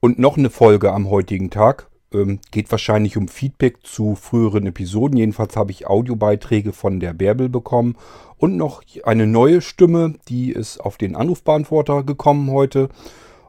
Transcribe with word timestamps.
Und 0.00 0.18
noch 0.18 0.36
eine 0.36 0.50
Folge 0.50 0.92
am 0.92 1.10
heutigen 1.10 1.50
Tag. 1.50 1.88
Ähm, 2.12 2.38
geht 2.52 2.70
wahrscheinlich 2.70 3.16
um 3.16 3.26
Feedback 3.26 3.78
zu 3.82 4.14
früheren 4.14 4.66
Episoden. 4.66 5.18
Jedenfalls 5.18 5.56
habe 5.56 5.72
ich 5.72 5.88
Audiobeiträge 5.88 6.72
von 6.72 7.00
der 7.00 7.14
Bärbel 7.14 7.48
bekommen. 7.48 7.96
Und 8.36 8.56
noch 8.56 8.82
eine 9.02 9.26
neue 9.26 9.60
Stimme, 9.60 10.14
die 10.28 10.52
ist 10.52 10.78
auf 10.78 10.98
den 10.98 11.16
Anrufbeantworter 11.16 12.04
gekommen 12.04 12.50
heute. 12.52 12.88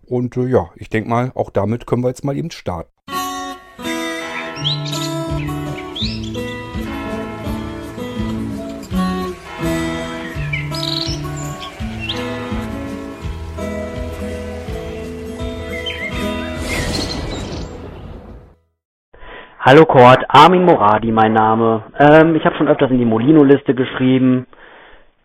Und 0.01 0.37
äh, 0.37 0.47
ja, 0.47 0.71
ich 0.75 0.89
denke 0.89 1.09
mal, 1.09 1.31
auch 1.35 1.51
damit 1.51 1.85
können 1.85 2.03
wir 2.03 2.09
jetzt 2.09 2.23
mal 2.23 2.35
eben 2.35 2.49
starten. 2.49 2.89
Hallo 19.61 19.83
Kurt, 19.83 20.23
Armin 20.29 20.63
Moradi 20.63 21.11
mein 21.11 21.33
Name. 21.33 21.83
Ähm, 21.99 22.33
ich 22.37 22.45
habe 22.45 22.55
schon 22.55 22.69
öfters 22.69 22.91
in 22.91 22.97
die 22.97 23.03
Molino-Liste 23.03 23.75
geschrieben 23.75 24.47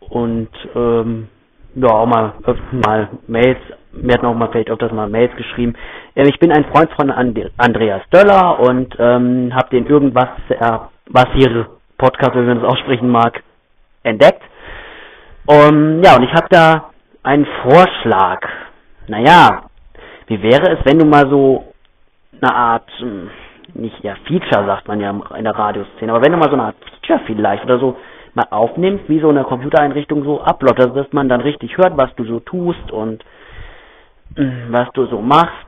und 0.00 0.48
ähm, 0.74 1.28
ja 1.76 1.88
auch 1.88 2.06
mal 2.06 2.32
mal 2.72 3.10
Mails. 3.28 3.60
Mir 3.92 4.14
hat 4.14 4.24
auch 4.24 4.34
mal 4.34 4.48
vielleicht 4.50 4.70
öfters 4.70 4.90
mal 4.90 5.08
Mails 5.08 5.30
geschrieben. 5.36 5.76
Ähm, 6.16 6.26
ich 6.26 6.40
bin 6.40 6.50
ein 6.50 6.64
Freund 6.64 6.90
von 6.96 7.12
And 7.12 7.38
Andreas 7.58 8.02
Döller 8.12 8.58
und 8.58 8.96
ähm, 8.98 9.54
habe 9.54 9.70
den 9.70 9.86
irgendwas 9.86 10.30
äh, 10.48 10.78
was 11.10 11.26
hier 11.34 11.68
Podcast, 11.96 12.34
wenn 12.34 12.46
man 12.46 12.60
das 12.60 12.72
aussprechen 12.72 13.08
mag, 13.08 13.40
entdeckt. 14.02 14.42
Um, 15.46 16.02
ja 16.02 16.16
und 16.16 16.24
ich 16.24 16.32
habe 16.32 16.48
da 16.50 16.90
einen 17.22 17.46
Vorschlag. 17.62 18.40
Naja, 19.06 19.66
wie 20.26 20.42
wäre 20.42 20.72
es, 20.72 20.84
wenn 20.84 20.98
du 20.98 21.04
mal 21.06 21.30
so 21.30 21.72
eine 22.40 22.52
Art 22.52 22.90
hm, 22.98 23.30
nicht 23.74 24.02
ja 24.02 24.14
Feature 24.26 24.66
sagt 24.66 24.88
man 24.88 25.00
ja 25.00 25.14
in 25.36 25.44
der 25.44 25.56
Radioszene, 25.56 26.12
aber 26.12 26.24
wenn 26.24 26.32
du 26.32 26.38
mal 26.38 26.48
so 26.48 26.54
eine 26.54 26.64
Art 26.64 26.76
Feature 27.00 27.20
vielleicht 27.26 27.64
oder 27.64 27.78
so 27.78 27.96
mal 28.34 28.46
aufnimmst, 28.50 29.08
wie 29.08 29.20
so 29.20 29.28
eine 29.28 29.44
Computereinrichtung 29.44 30.24
so 30.24 30.40
abläuft, 30.40 30.78
dass 30.78 31.12
man 31.12 31.28
dann 31.28 31.40
richtig 31.40 31.76
hört, 31.76 31.96
was 31.96 32.14
du 32.16 32.24
so 32.24 32.40
tust 32.40 32.90
und 32.90 33.24
mh, 34.36 34.44
hm, 34.44 34.52
was 34.70 34.88
du 34.94 35.06
so 35.06 35.20
machst, 35.20 35.66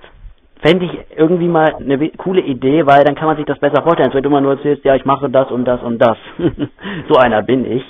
fände 0.63 0.87
ich 0.87 0.99
irgendwie 1.17 1.49
mal 1.49 1.77
eine 1.77 2.11
coole 2.17 2.41
Idee, 2.41 2.87
weil 2.87 3.05
dann 3.05 3.15
kann 3.15 3.27
man 3.27 3.37
sich 3.37 3.47
das 3.47 3.59
besser 3.59 3.83
vorstellen, 3.83 4.09
als 4.09 4.15
wenn 4.15 4.23
du 4.23 4.31
immer 4.31 4.41
nur 4.41 4.53
erzählst, 4.53 4.85
ja, 4.85 4.95
ich 4.95 5.05
mache 5.05 5.29
das 5.31 5.51
und 5.51 5.65
das 5.65 5.83
und 5.83 5.99
das. 5.99 6.17
so 7.09 7.17
einer 7.17 7.43
bin 7.43 7.71
ich. 7.71 7.85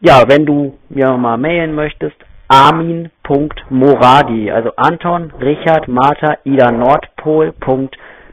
Ja, 0.00 0.24
wenn 0.26 0.46
du 0.46 0.78
mir 0.88 1.16
mal 1.16 1.36
mailen 1.36 1.74
möchtest, 1.74 2.16
armin.moradi, 2.48 4.50
also 4.50 4.70
Anton, 4.76 5.32
Richard, 5.40 5.86
Martha, 5.88 6.38
Ida, 6.44 6.72
Nordpol. 6.72 7.52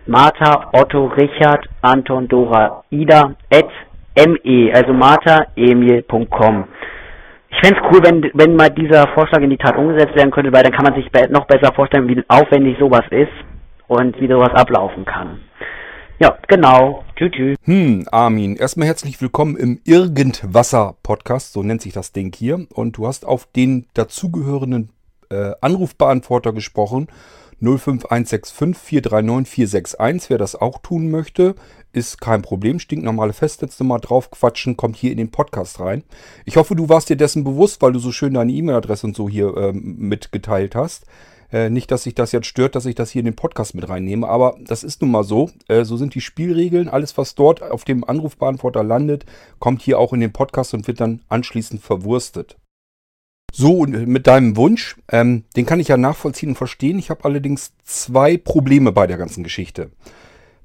Martha, 0.09 0.71
Otto, 0.73 1.05
Richard, 1.05 1.69
Anton, 1.81 2.27
Dora, 2.27 2.83
Ida, 2.89 3.35
at 3.51 3.69
me, 4.43 4.71
also 4.73 4.91
marthaemil.com. 4.91 6.65
Ich 7.51 7.59
fände 7.61 7.79
es 7.79 7.91
cool, 7.91 8.01
wenn, 8.03 8.31
wenn 8.33 8.55
mal 8.55 8.71
dieser 8.71 9.07
Vorschlag 9.13 9.43
in 9.43 9.51
die 9.51 9.57
Tat 9.57 9.77
umgesetzt 9.77 10.15
werden 10.15 10.31
könnte, 10.31 10.51
weil 10.51 10.63
dann 10.63 10.71
kann 10.71 10.85
man 10.85 10.95
sich 10.95 11.05
noch 11.29 11.45
besser 11.45 11.71
vorstellen, 11.75 12.07
wie 12.07 12.23
aufwendig 12.27 12.77
sowas 12.79 13.05
ist 13.11 13.29
und 13.87 14.19
wie 14.19 14.27
sowas 14.27 14.49
ablaufen 14.55 15.05
kann. 15.05 15.41
Ja, 16.17 16.35
genau. 16.47 17.03
Tschüss. 17.15 17.31
tschüss. 17.31 17.57
Hm, 17.65 18.07
Armin, 18.11 18.55
erstmal 18.55 18.87
herzlich 18.87 19.21
willkommen 19.21 19.57
im 19.57 19.79
Irgendwasser-Podcast, 19.85 21.53
so 21.53 21.61
nennt 21.61 21.83
sich 21.83 21.93
das 21.93 22.13
Ding 22.13 22.33
hier. 22.35 22.65
Und 22.73 22.97
du 22.97 23.05
hast 23.05 23.27
auf 23.27 23.47
den 23.55 23.85
dazugehörenden 23.93 24.89
äh, 25.29 25.51
Anrufbeantworter 25.61 26.51
gesprochen 26.51 27.09
05165 27.61 28.77
439 28.77 29.49
461. 29.49 30.29
Wer 30.29 30.37
das 30.37 30.55
auch 30.55 30.79
tun 30.79 31.11
möchte, 31.11 31.55
ist 31.91 32.21
kein 32.21 32.41
Problem. 32.41 32.79
Stinknormale 32.79 33.33
Festnetznummer 33.33 33.99
draufquatschen, 33.99 34.77
kommt 34.77 34.95
hier 34.95 35.11
in 35.11 35.17
den 35.17 35.31
Podcast 35.31 35.79
rein. 35.79 36.03
Ich 36.45 36.57
hoffe, 36.57 36.75
du 36.75 36.89
warst 36.89 37.09
dir 37.09 37.17
dessen 37.17 37.43
bewusst, 37.43 37.81
weil 37.81 37.93
du 37.93 37.99
so 37.99 38.11
schön 38.11 38.33
deine 38.33 38.51
E-Mail-Adresse 38.51 39.07
und 39.07 39.15
so 39.15 39.27
hier 39.27 39.55
ähm, 39.57 39.95
mitgeteilt 39.97 40.75
hast. 40.75 41.05
Äh, 41.51 41.69
nicht, 41.69 41.89
dass 41.89 42.03
sich 42.03 42.13
das 42.13 42.31
jetzt 42.31 42.45
stört, 42.45 42.75
dass 42.75 42.85
ich 42.85 42.95
das 42.95 43.09
hier 43.09 43.21
in 43.21 43.25
den 43.25 43.35
Podcast 43.35 43.73
mit 43.73 43.89
reinnehme, 43.89 44.27
aber 44.27 44.55
das 44.61 44.83
ist 44.83 45.01
nun 45.01 45.11
mal 45.11 45.23
so. 45.23 45.49
Äh, 45.67 45.83
so 45.83 45.97
sind 45.97 46.13
die 46.13 46.21
Spielregeln. 46.21 46.89
Alles, 46.89 47.17
was 47.17 47.33
dort 47.33 47.63
auf 47.63 47.85
dem 47.85 48.03
Anrufbeantworter 48.03 48.83
landet, 48.83 49.25
kommt 49.57 49.81
hier 49.81 49.97
auch 49.97 50.13
in 50.13 50.19
den 50.19 50.31
Podcast 50.31 50.73
und 50.73 50.87
wird 50.87 51.01
dann 51.01 51.21
anschließend 51.27 51.81
verwurstet. 51.81 52.57
So, 53.51 53.79
und 53.79 54.07
mit 54.07 54.27
deinem 54.27 54.55
Wunsch, 54.55 54.95
ähm, 55.11 55.43
den 55.55 55.65
kann 55.65 55.79
ich 55.79 55.87
ja 55.87 55.97
nachvollziehen 55.97 56.49
und 56.49 56.55
verstehen. 56.55 56.99
Ich 56.99 57.09
habe 57.09 57.25
allerdings 57.25 57.73
zwei 57.83 58.37
Probleme 58.37 58.91
bei 58.91 59.07
der 59.07 59.17
ganzen 59.17 59.43
Geschichte. 59.43 59.91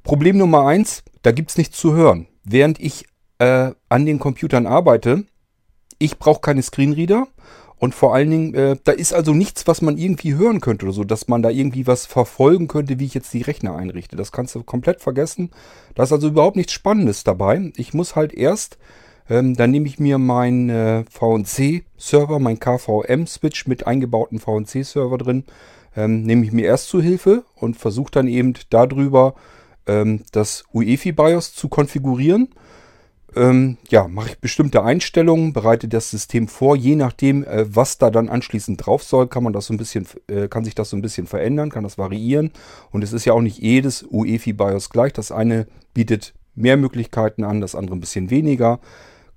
Problem 0.03 0.37
Nummer 0.37 0.67
eins, 0.67 1.03
da 1.23 1.33
gibt's 1.33 1.57
nichts 1.57 1.79
zu 1.79 1.95
hören. 1.95 2.27
Während 2.45 2.79
ich 2.79 3.07
äh, 3.39 3.73
an 3.89 4.07
den 4.07 4.19
Computern 4.19 4.67
arbeite, 4.67 5.25
ich 5.99 6.19
brauche 6.19 6.41
keine 6.41 6.63
Screenreader 6.63 7.27
und 7.79 7.95
vor 7.95 8.15
allen 8.15 8.31
Dingen, 8.31 8.55
äh, 8.55 8.77
da 8.85 8.93
ist 8.93 9.13
also 9.13 9.33
nichts, 9.33 9.67
was 9.67 9.83
man 9.83 9.99
irgendwie 9.99 10.35
hören 10.35 10.61
könnte 10.61 10.87
oder 10.87 10.95
so, 10.95 11.05
dass 11.05 11.29
man 11.29 11.43
da 11.43 11.51
irgendwie 11.51 11.87
was 11.87 12.07
verfolgen 12.07 12.69
könnte, 12.69 12.99
wie 12.99 13.07
ich 13.07 13.15
jetzt 13.15 13.33
die 13.33 13.43
Rechner 13.43 13.77
einrichte. 13.77 14.17
Das 14.17 14.33
kannst 14.33 14.55
du 14.55 14.63
komplett 14.63 15.01
vergessen. 15.01 15.51
Da 15.95 16.03
ist 16.03 16.13
also 16.13 16.29
überhaupt 16.29 16.57
nichts 16.57 16.73
Spannendes 16.73 17.25
dabei. 17.25 17.73
Ich 17.77 17.95
muss 17.95 18.17
halt 18.17 18.33
erst 18.33 18.79
ähm, 19.29 19.57
dann 19.57 19.71
nehme 19.71 19.87
ich 19.87 19.99
mir 19.99 20.19
meinen 20.19 20.69
äh, 20.71 21.05
VNC-Server, 21.11 22.39
mein 22.39 22.61
KVM-Switch 22.61 23.67
mit 23.67 23.87
eingebauten 23.87 24.39
VNC-Server 24.39 25.19
drin, 25.19 25.45
ähm, 25.97 26.23
nehme 26.23 26.45
ich 26.45 26.53
mir 26.53 26.67
erst 26.67 26.89
zu 26.89 27.01
Hilfe 27.01 27.45
und 27.55 27.77
versuche 27.77 28.11
dann 28.11 28.29
eben 28.29 28.55
darüber 28.71 29.35
ähm, 29.87 30.23
das 30.33 30.65
UEFI-BIOS 30.73 31.55
zu 31.55 31.69
konfigurieren. 31.69 32.49
Ähm, 33.37 33.79
ja, 33.89 34.07
mache 34.07 34.31
ich 34.31 34.39
bestimmte 34.39 34.85
Einstellungen, 34.85 35.53
bereite 35.53 35.89
das 35.89 36.11
System 36.11 36.47
vor, 36.47 36.77
je 36.77 36.95
nachdem, 36.95 37.43
äh, 37.45 37.65
was 37.75 37.99
da 37.99 38.11
dann 38.11 38.29
anschließend 38.29 38.85
drauf 38.85 39.03
soll, 39.03 39.27
kann 39.27 39.43
man 39.43 39.53
das 39.53 39.67
so 39.67 39.75
ein 39.75 39.77
bisschen, 39.77 40.07
äh, 40.29 40.47
kann 40.47 40.65
sich 40.65 40.77
das 40.77 40.91
so 40.91 40.97
ein 40.97 41.03
bisschen 41.03 41.27
verändern, 41.27 41.71
kann 41.71 41.83
das 41.83 41.99
variieren. 41.99 42.53
Und 42.93 43.03
es 43.03 43.13
ist 43.13 43.25
ja 43.25 43.33
auch 43.33 43.41
nicht 43.41 43.59
jedes 43.59 44.05
UEFI-BIOS 44.05 44.91
gleich. 44.91 45.13
Das 45.13 45.33
eine 45.33 45.67
bietet 45.95 46.33
mehr 46.55 46.77
Möglichkeiten 46.77 47.43
an, 47.43 47.61
das 47.61 47.75
andere 47.75 47.97
ein 47.97 48.01
bisschen 48.01 48.31
weniger. 48.31 48.79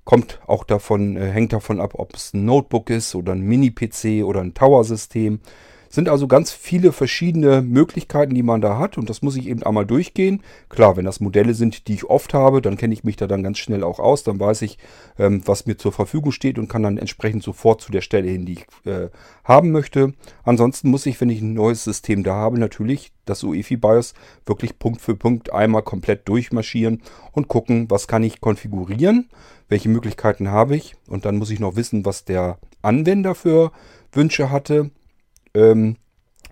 Kommt 0.08 0.40
auch 0.48 0.64
davon, 0.64 1.18
äh, 1.18 1.32
hängt 1.32 1.52
davon 1.52 1.82
ab, 1.82 1.96
ob 1.96 2.16
es 2.16 2.34
ein 2.34 2.46
Notebook 2.46 2.90
ist 2.90 3.14
oder 3.14 3.34
ein 3.34 3.42
Mini-PC 3.42 4.24
oder 4.24 4.40
ein 4.40 4.54
Tower-System. 4.54 5.42
Sind 5.90 6.08
also 6.08 6.30
ganz 6.30 6.54
viele 6.54 6.94
verschiedene 6.94 7.62
Möglichkeiten, 7.62 8.34
die 8.34 8.42
man 8.42 8.62
da 8.62 8.80
hat 8.80 8.98
und 8.98 9.10
das 9.10 9.22
muss 9.22 9.36
ich 9.36 9.50
eben 9.50 9.64
einmal 9.64 9.86
durchgehen. 9.86 10.44
Klar, 10.70 10.96
wenn 10.96 11.04
das 11.04 11.20
Modelle 11.20 11.54
sind, 11.54 11.90
die 11.90 11.96
ich 11.96 12.06
oft 12.06 12.34
habe, 12.34 12.62
dann 12.62 12.78
kenne 12.78 12.94
ich 12.94 13.04
mich 13.04 13.18
da 13.18 13.28
dann 13.28 13.44
ganz 13.44 13.58
schnell 13.58 13.84
auch 13.84 14.00
aus. 14.00 14.24
Dann 14.24 14.40
weiß 14.40 14.62
ich, 14.62 14.78
ähm, 15.20 15.42
was 15.44 15.66
mir 15.66 15.76
zur 15.76 15.92
Verfügung 15.92 16.32
steht 16.32 16.58
und 16.58 16.70
kann 16.70 16.84
dann 16.84 16.98
entsprechend 16.98 17.44
sofort 17.44 17.82
zu 17.82 17.92
der 17.92 18.00
Stelle 18.02 18.30
hin, 18.30 18.46
die 18.46 18.54
ich 18.54 18.66
äh, 18.90 19.10
haben 19.44 19.72
möchte. 19.72 20.14
Ansonsten 20.46 20.90
muss 20.90 21.06
ich, 21.06 21.20
wenn 21.20 21.30
ich 21.30 21.42
ein 21.42 21.54
neues 21.54 21.84
System 21.84 22.24
da 22.24 22.34
habe, 22.34 22.58
natürlich 22.58 23.12
das 23.26 23.44
UEFI 23.44 23.76
BIOS 23.76 24.14
wirklich 24.46 24.80
Punkt 24.80 25.02
für 25.02 25.18
Punkt 25.18 25.52
einmal 25.52 25.82
komplett 25.82 26.30
durchmarschieren 26.30 27.02
und 27.34 27.50
gucken, 27.50 27.88
was 27.90 28.08
kann 28.08 28.24
ich 28.24 28.40
konfigurieren 28.40 29.28
welche 29.70 29.90
Möglichkeiten 29.90 30.50
habe 30.50 30.76
ich 30.76 30.96
und 31.08 31.26
dann 31.26 31.38
muss 31.38 31.50
ich 31.50 31.60
noch 31.60 31.76
wissen, 31.76 32.06
was 32.06 32.26
der 32.26 32.58
Anwender 32.82 33.36
für 33.36 33.72
Wünsche 34.12 34.50
hatte 34.50 34.92
ähm, 35.54 35.98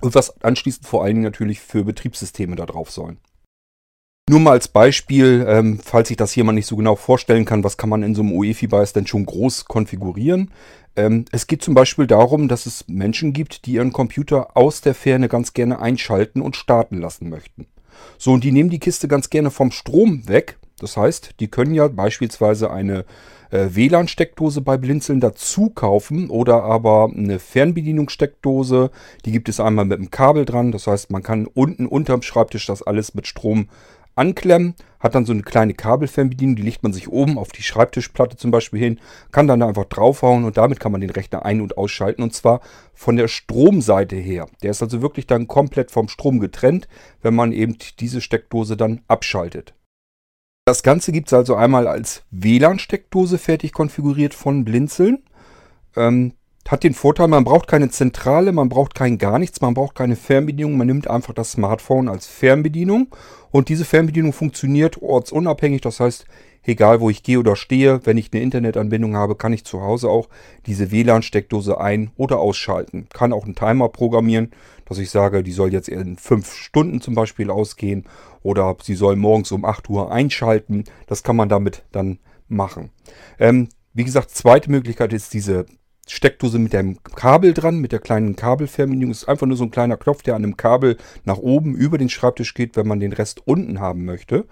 und 0.01 0.15
was 0.15 0.41
anschließend 0.43 0.85
vor 0.85 1.03
allen 1.03 1.15
Dingen 1.15 1.23
natürlich 1.23 1.59
für 1.59 1.83
Betriebssysteme 1.83 2.55
da 2.55 2.65
drauf 2.65 2.91
sollen. 2.91 3.17
Nur 4.27 4.39
mal 4.39 4.51
als 4.51 4.67
Beispiel, 4.67 5.45
ähm, 5.47 5.79
falls 5.83 6.09
ich 6.09 6.17
das 6.17 6.31
hier 6.31 6.43
mal 6.43 6.51
nicht 6.51 6.65
so 6.65 6.75
genau 6.75 6.95
vorstellen 6.95 7.45
kann, 7.45 7.63
was 7.63 7.77
kann 7.77 7.89
man 7.89 8.01
in 8.01 8.15
so 8.15 8.23
einem 8.23 8.31
UEFI-BIOS 8.31 8.93
denn 8.93 9.05
schon 9.05 9.25
groß 9.25 9.65
konfigurieren? 9.65 10.51
Ähm, 10.95 11.25
es 11.31 11.45
geht 11.45 11.61
zum 11.61 11.75
Beispiel 11.75 12.07
darum, 12.07 12.47
dass 12.47 12.65
es 12.65 12.85
Menschen 12.87 13.33
gibt, 13.33 13.67
die 13.67 13.73
ihren 13.73 13.93
Computer 13.93 14.57
aus 14.57 14.81
der 14.81 14.95
Ferne 14.95 15.29
ganz 15.29 15.53
gerne 15.53 15.79
einschalten 15.79 16.41
und 16.41 16.55
starten 16.55 16.97
lassen 16.97 17.29
möchten. 17.29 17.67
So, 18.17 18.33
und 18.33 18.43
die 18.43 18.51
nehmen 18.51 18.71
die 18.71 18.79
Kiste 18.79 19.07
ganz 19.07 19.29
gerne 19.29 19.51
vom 19.51 19.71
Strom 19.71 20.27
weg 20.27 20.57
das 20.79 20.97
heißt, 20.97 21.35
die 21.39 21.47
können 21.47 21.73
ja 21.73 21.87
beispielsweise 21.87 22.71
eine 22.71 23.05
äh, 23.51 23.69
WLAN-Steckdose 23.71 24.61
bei 24.61 24.77
Blinzeln 24.77 25.19
dazu 25.19 25.69
kaufen 25.69 26.29
oder 26.29 26.63
aber 26.63 27.09
eine 27.15 27.39
Fernbedienungssteckdose. 27.39 28.91
Die 29.23 29.31
gibt 29.31 29.47
es 29.47 29.59
einmal 29.59 29.85
mit 29.85 29.99
einem 29.99 30.11
Kabel 30.11 30.45
dran. 30.45 30.71
Das 30.71 30.87
heißt, 30.87 31.11
man 31.11 31.23
kann 31.23 31.47
unten 31.47 31.85
unterm 31.85 32.21
Schreibtisch 32.21 32.65
das 32.65 32.83
alles 32.83 33.13
mit 33.13 33.27
Strom 33.27 33.69
anklemmen, 34.15 34.75
hat 34.99 35.13
dann 35.13 35.25
so 35.25 35.33
eine 35.33 35.43
kleine 35.43 35.73
Kabelfernbedienung, 35.73 36.55
die 36.55 36.61
legt 36.61 36.83
man 36.83 36.93
sich 36.93 37.09
oben 37.09 37.37
auf 37.37 37.51
die 37.51 37.63
Schreibtischplatte 37.63 38.37
zum 38.37 38.49
Beispiel 38.49 38.79
hin, 38.79 38.99
kann 39.31 39.47
dann 39.47 39.59
da 39.59 39.67
einfach 39.67 39.85
draufhauen 39.85 40.45
und 40.45 40.57
damit 40.57 40.79
kann 40.79 40.93
man 40.93 41.01
den 41.01 41.09
Rechner 41.09 41.45
ein- 41.45 41.61
und 41.61 41.77
ausschalten 41.77 42.23
und 42.23 42.33
zwar 42.33 42.61
von 42.93 43.17
der 43.17 43.27
Stromseite 43.27 44.15
her. 44.15 44.47
Der 44.63 44.71
ist 44.71 44.81
also 44.81 45.01
wirklich 45.01 45.27
dann 45.27 45.47
komplett 45.47 45.91
vom 45.91 46.07
Strom 46.07 46.39
getrennt, 46.39 46.87
wenn 47.21 47.35
man 47.35 47.51
eben 47.51 47.77
diese 47.99 48.21
Steckdose 48.21 48.77
dann 48.77 49.01
abschaltet. 49.07 49.73
Das 50.67 50.81
Ganze 50.81 51.11
gibt 51.11 51.27
es 51.27 51.33
also 51.33 51.53
einmal 51.53 51.87
als 51.87 52.23
WLAN-Steckdose 52.31 53.37
fertig 53.37 53.71
konfiguriert 53.71 54.33
von 54.33 54.65
Blinzeln. 54.65 55.19
Ähm, 55.95 56.33
hat 56.67 56.83
den 56.83 56.95
Vorteil, 56.95 57.27
man 57.27 57.43
braucht 57.43 57.67
keine 57.67 57.91
Zentrale, 57.91 58.51
man 58.51 58.69
braucht 58.69 58.95
kein 58.95 59.19
gar 59.19 59.37
nichts, 59.37 59.61
man 59.61 59.75
braucht 59.75 59.93
keine 59.93 60.15
Fernbedienung, 60.15 60.75
man 60.75 60.87
nimmt 60.87 61.07
einfach 61.07 61.35
das 61.35 61.51
Smartphone 61.51 62.09
als 62.09 62.25
Fernbedienung 62.25 63.09
und 63.51 63.69
diese 63.69 63.85
Fernbedienung 63.85 64.33
funktioniert 64.33 64.99
ortsunabhängig, 65.03 65.81
das 65.81 65.99
heißt, 65.99 66.25
egal 66.63 66.99
wo 66.99 67.11
ich 67.11 67.21
gehe 67.21 67.37
oder 67.37 67.55
stehe, 67.55 68.03
wenn 68.07 68.17
ich 68.17 68.33
eine 68.33 68.41
Internetanbindung 68.41 69.15
habe, 69.15 69.35
kann 69.35 69.53
ich 69.53 69.65
zu 69.65 69.81
Hause 69.83 70.09
auch 70.09 70.29
diese 70.65 70.89
WLAN-Steckdose 70.89 71.79
ein- 71.79 72.09
oder 72.17 72.39
ausschalten. 72.39 73.07
Kann 73.13 73.33
auch 73.33 73.45
einen 73.45 73.53
Timer 73.53 73.89
programmieren, 73.89 74.51
dass 74.85 74.97
ich 74.97 75.11
sage, 75.11 75.43
die 75.43 75.51
soll 75.51 75.71
jetzt 75.71 75.89
in 75.89 76.17
fünf 76.17 76.55
Stunden 76.55 77.01
zum 77.01 77.13
Beispiel 77.13 77.51
ausgehen 77.51 78.05
oder 78.45 78.77
sie 78.81 78.93
soll 78.93 79.15
morgens 79.15 79.51
um 79.51 79.65
8 79.65 79.89
Uhr 79.89 80.11
einschalten. 80.11 80.83
Das 81.07 81.23
kann 81.23 81.35
man 81.35 81.49
damit 81.49 81.83
dann 81.91 82.19
machen. 82.47 82.91
Ähm, 83.39 83.69
wie 83.93 84.03
gesagt, 84.03 84.29
zweite 84.29 84.69
Möglichkeit 84.69 85.13
ist 85.13 85.33
diese 85.33 85.65
Steckdose 86.07 86.59
mit 86.59 86.71
dem 86.71 87.01
Kabel 87.01 87.55
dran, 87.55 87.79
mit 87.79 87.91
der 87.91 87.99
kleinen 87.99 88.35
Kabelfernbedienung. 88.35 89.09
Ist 89.09 89.27
einfach 89.27 89.47
nur 89.47 89.57
so 89.57 89.63
ein 89.63 89.71
kleiner 89.71 89.97
Knopf, 89.97 90.21
der 90.21 90.35
an 90.35 90.43
einem 90.43 90.57
Kabel 90.57 90.97
nach 91.23 91.39
oben 91.39 91.73
über 91.73 91.97
den 91.97 92.09
Schreibtisch 92.09 92.53
geht, 92.53 92.75
wenn 92.75 92.87
man 92.87 92.99
den 92.99 93.13
Rest 93.13 93.41
unten 93.47 93.79
haben 93.79 94.05
möchte. 94.05 94.45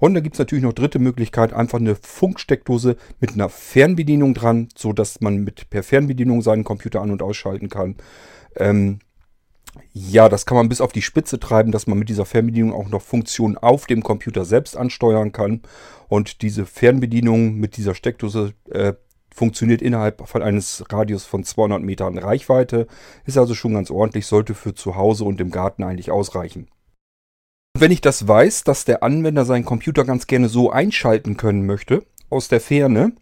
Und 0.00 0.14
da 0.14 0.20
gibt 0.20 0.36
es 0.36 0.38
natürlich 0.38 0.64
noch 0.64 0.72
dritte 0.72 0.98
Möglichkeit, 0.98 1.52
einfach 1.52 1.78
eine 1.78 1.96
Funksteckdose 1.96 2.96
mit 3.20 3.34
einer 3.34 3.50
Fernbedienung 3.50 4.32
dran, 4.32 4.68
so 4.74 4.94
dass 4.94 5.20
man 5.20 5.44
mit 5.44 5.68
per 5.68 5.82
Fernbedienung 5.82 6.40
seinen 6.40 6.64
Computer 6.64 7.02
an- 7.02 7.10
und 7.10 7.22
ausschalten 7.22 7.68
kann. 7.68 7.96
Ähm, 8.56 9.00
ja, 9.92 10.28
das 10.28 10.46
kann 10.46 10.56
man 10.56 10.68
bis 10.68 10.80
auf 10.80 10.92
die 10.92 11.02
Spitze 11.02 11.38
treiben, 11.38 11.72
dass 11.72 11.86
man 11.86 11.98
mit 11.98 12.08
dieser 12.08 12.24
Fernbedienung 12.24 12.72
auch 12.72 12.88
noch 12.88 13.02
Funktionen 13.02 13.56
auf 13.56 13.86
dem 13.86 14.02
Computer 14.02 14.44
selbst 14.44 14.76
ansteuern 14.76 15.32
kann. 15.32 15.62
Und 16.08 16.42
diese 16.42 16.66
Fernbedienung 16.66 17.54
mit 17.54 17.76
dieser 17.76 17.94
Steckdose 17.94 18.54
äh, 18.70 18.94
funktioniert 19.34 19.82
innerhalb 19.82 20.26
von 20.28 20.42
eines 20.42 20.84
Radius 20.90 21.24
von 21.24 21.44
200 21.44 21.82
Metern 21.82 22.18
Reichweite. 22.18 22.86
Ist 23.24 23.38
also 23.38 23.54
schon 23.54 23.74
ganz 23.74 23.90
ordentlich, 23.90 24.26
sollte 24.26 24.54
für 24.54 24.74
zu 24.74 24.96
Hause 24.96 25.24
und 25.24 25.40
im 25.40 25.50
Garten 25.50 25.82
eigentlich 25.82 26.10
ausreichen. 26.10 26.68
Und 27.74 27.80
wenn 27.80 27.90
ich 27.90 28.00
das 28.00 28.28
weiß, 28.28 28.62
dass 28.64 28.84
der 28.84 29.02
Anwender 29.02 29.44
seinen 29.44 29.64
Computer 29.64 30.04
ganz 30.04 30.28
gerne 30.28 30.48
so 30.48 30.70
einschalten 30.70 31.36
können 31.36 31.66
möchte, 31.66 32.06
aus 32.30 32.48
der 32.48 32.60
Ferne, 32.60 33.12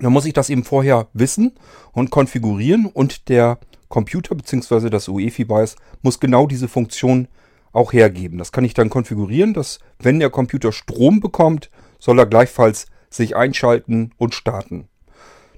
dann 0.00 0.12
muss 0.12 0.26
ich 0.26 0.32
das 0.32 0.50
eben 0.50 0.64
vorher 0.64 1.08
wissen 1.12 1.52
und 1.92 2.10
konfigurieren 2.10 2.86
und 2.86 3.28
der 3.28 3.58
Computer 3.88 4.34
bzw. 4.34 4.90
das 4.90 5.08
UEFI-BIOS 5.08 5.76
muss 6.02 6.20
genau 6.20 6.46
diese 6.46 6.68
Funktion 6.68 7.28
auch 7.72 7.92
hergeben. 7.92 8.38
Das 8.38 8.52
kann 8.52 8.64
ich 8.64 8.74
dann 8.74 8.90
konfigurieren, 8.90 9.54
dass 9.54 9.80
wenn 9.98 10.20
der 10.20 10.30
Computer 10.30 10.72
Strom 10.72 11.20
bekommt, 11.20 11.70
soll 11.98 12.18
er 12.18 12.26
gleichfalls 12.26 12.86
sich 13.10 13.36
einschalten 13.36 14.12
und 14.16 14.34
starten. 14.34 14.88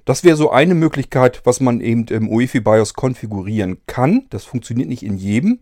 Das 0.04 0.22
wäre 0.22 0.36
so 0.36 0.50
eine 0.50 0.74
Möglichkeit, 0.74 1.42
was 1.44 1.60
man 1.60 1.80
eben 1.80 2.06
im 2.06 2.28
UEFI 2.28 2.60
BIOS 2.60 2.94
konfigurieren 2.94 3.78
kann. 3.86 4.26
Das 4.30 4.44
funktioniert 4.44 4.88
nicht 4.88 5.02
in 5.02 5.16
jedem. 5.16 5.58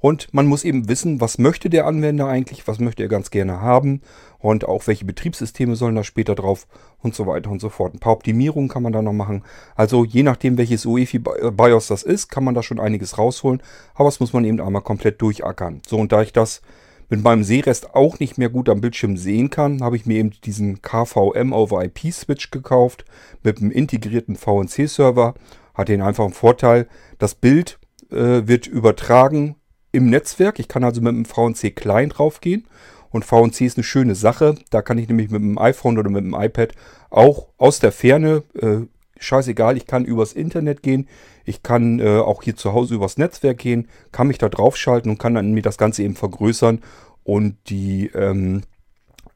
Und 0.00 0.32
man 0.32 0.46
muss 0.46 0.64
eben 0.64 0.88
wissen, 0.88 1.20
was 1.20 1.38
möchte 1.38 1.70
der 1.70 1.86
Anwender 1.86 2.28
eigentlich, 2.28 2.68
was 2.68 2.78
möchte 2.78 3.02
er 3.02 3.08
ganz 3.08 3.30
gerne 3.30 3.60
haben 3.60 4.00
und 4.38 4.66
auch 4.66 4.86
welche 4.86 5.04
Betriebssysteme 5.04 5.74
sollen 5.74 5.96
da 5.96 6.04
später 6.04 6.36
drauf 6.36 6.68
und 7.00 7.14
so 7.14 7.26
weiter 7.26 7.50
und 7.50 7.60
so 7.60 7.68
fort. 7.68 7.94
Ein 7.94 7.98
paar 7.98 8.12
Optimierungen 8.12 8.68
kann 8.68 8.84
man 8.84 8.92
da 8.92 9.02
noch 9.02 9.12
machen. 9.12 9.42
Also 9.74 10.04
je 10.04 10.22
nachdem, 10.22 10.56
welches 10.56 10.86
UEFI 10.86 11.18
BIOS 11.18 11.88
das 11.88 12.04
ist, 12.04 12.28
kann 12.28 12.44
man 12.44 12.54
da 12.54 12.62
schon 12.62 12.78
einiges 12.78 13.18
rausholen. 13.18 13.60
Aber 13.94 14.08
das 14.08 14.20
muss 14.20 14.32
man 14.32 14.44
eben 14.44 14.60
einmal 14.60 14.82
komplett 14.82 15.20
durchackern. 15.20 15.82
So, 15.86 15.96
und 15.98 16.12
da 16.12 16.22
ich 16.22 16.32
das 16.32 16.62
mit 17.08 17.24
meinem 17.24 17.42
Sehrest 17.42 17.94
auch 17.94 18.20
nicht 18.20 18.38
mehr 18.38 18.50
gut 18.50 18.68
am 18.68 18.80
Bildschirm 18.80 19.16
sehen 19.16 19.50
kann, 19.50 19.82
habe 19.82 19.96
ich 19.96 20.06
mir 20.06 20.18
eben 20.18 20.30
diesen 20.44 20.82
KVM 20.82 21.52
over 21.52 21.82
IP 21.82 22.12
Switch 22.12 22.50
gekauft 22.50 23.04
mit 23.42 23.58
einem 23.58 23.70
integrierten 23.70 24.36
VNC-Server. 24.36 25.34
Hat 25.74 25.88
den 25.88 26.02
einfachen 26.02 26.34
Vorteil, 26.34 26.86
das 27.18 27.34
Bild 27.34 27.78
äh, 28.10 28.46
wird 28.46 28.66
übertragen 28.66 29.56
im 29.98 30.10
Netzwerk. 30.10 30.58
Ich 30.58 30.68
kann 30.68 30.84
also 30.84 31.00
mit 31.00 31.14
einem 31.14 31.24
VNC 31.24 31.76
Client 31.76 32.18
draufgehen. 32.18 32.66
Und 33.10 33.24
VNC 33.24 33.62
ist 33.62 33.76
eine 33.76 33.84
schöne 33.84 34.14
Sache. 34.14 34.54
Da 34.70 34.82
kann 34.82 34.98
ich 34.98 35.08
nämlich 35.08 35.30
mit 35.30 35.42
dem 35.42 35.58
iPhone 35.58 35.98
oder 35.98 36.10
mit 36.10 36.24
dem 36.24 36.34
iPad 36.34 36.74
auch 37.10 37.48
aus 37.56 37.80
der 37.80 37.92
Ferne, 37.92 38.42
äh, 38.54 38.80
scheißegal, 39.18 39.76
ich 39.76 39.86
kann 39.86 40.04
übers 40.04 40.32
Internet 40.32 40.82
gehen. 40.82 41.08
Ich 41.44 41.62
kann 41.62 42.00
äh, 42.00 42.18
auch 42.18 42.42
hier 42.42 42.56
zu 42.56 42.74
Hause 42.74 42.94
übers 42.94 43.16
Netzwerk 43.16 43.58
gehen, 43.58 43.88
kann 44.12 44.28
mich 44.28 44.38
da 44.38 44.48
draufschalten 44.48 45.10
und 45.10 45.18
kann 45.18 45.34
dann 45.34 45.52
mir 45.52 45.62
das 45.62 45.78
Ganze 45.78 46.02
eben 46.02 46.14
vergrößern 46.14 46.82
und 47.24 47.56
die, 47.68 48.10
ähm, 48.14 48.62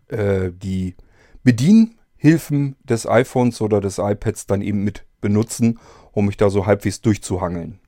äh, 0.08 0.50
die 0.53 0.94
Bedienhilfen 1.43 2.76
des 2.85 3.06
iPhones 3.06 3.62
oder 3.62 3.81
des 3.81 3.99
iPads 3.99 4.47
dann 4.47 4.61
eben 4.61 4.85
mit 4.85 5.05
benutzen, 5.23 5.79
um 6.12 6.26
mich 6.26 6.37
da 6.37 6.50
so 6.50 6.67
halbwegs 6.67 7.00
durchzuhangeln. 7.00 7.79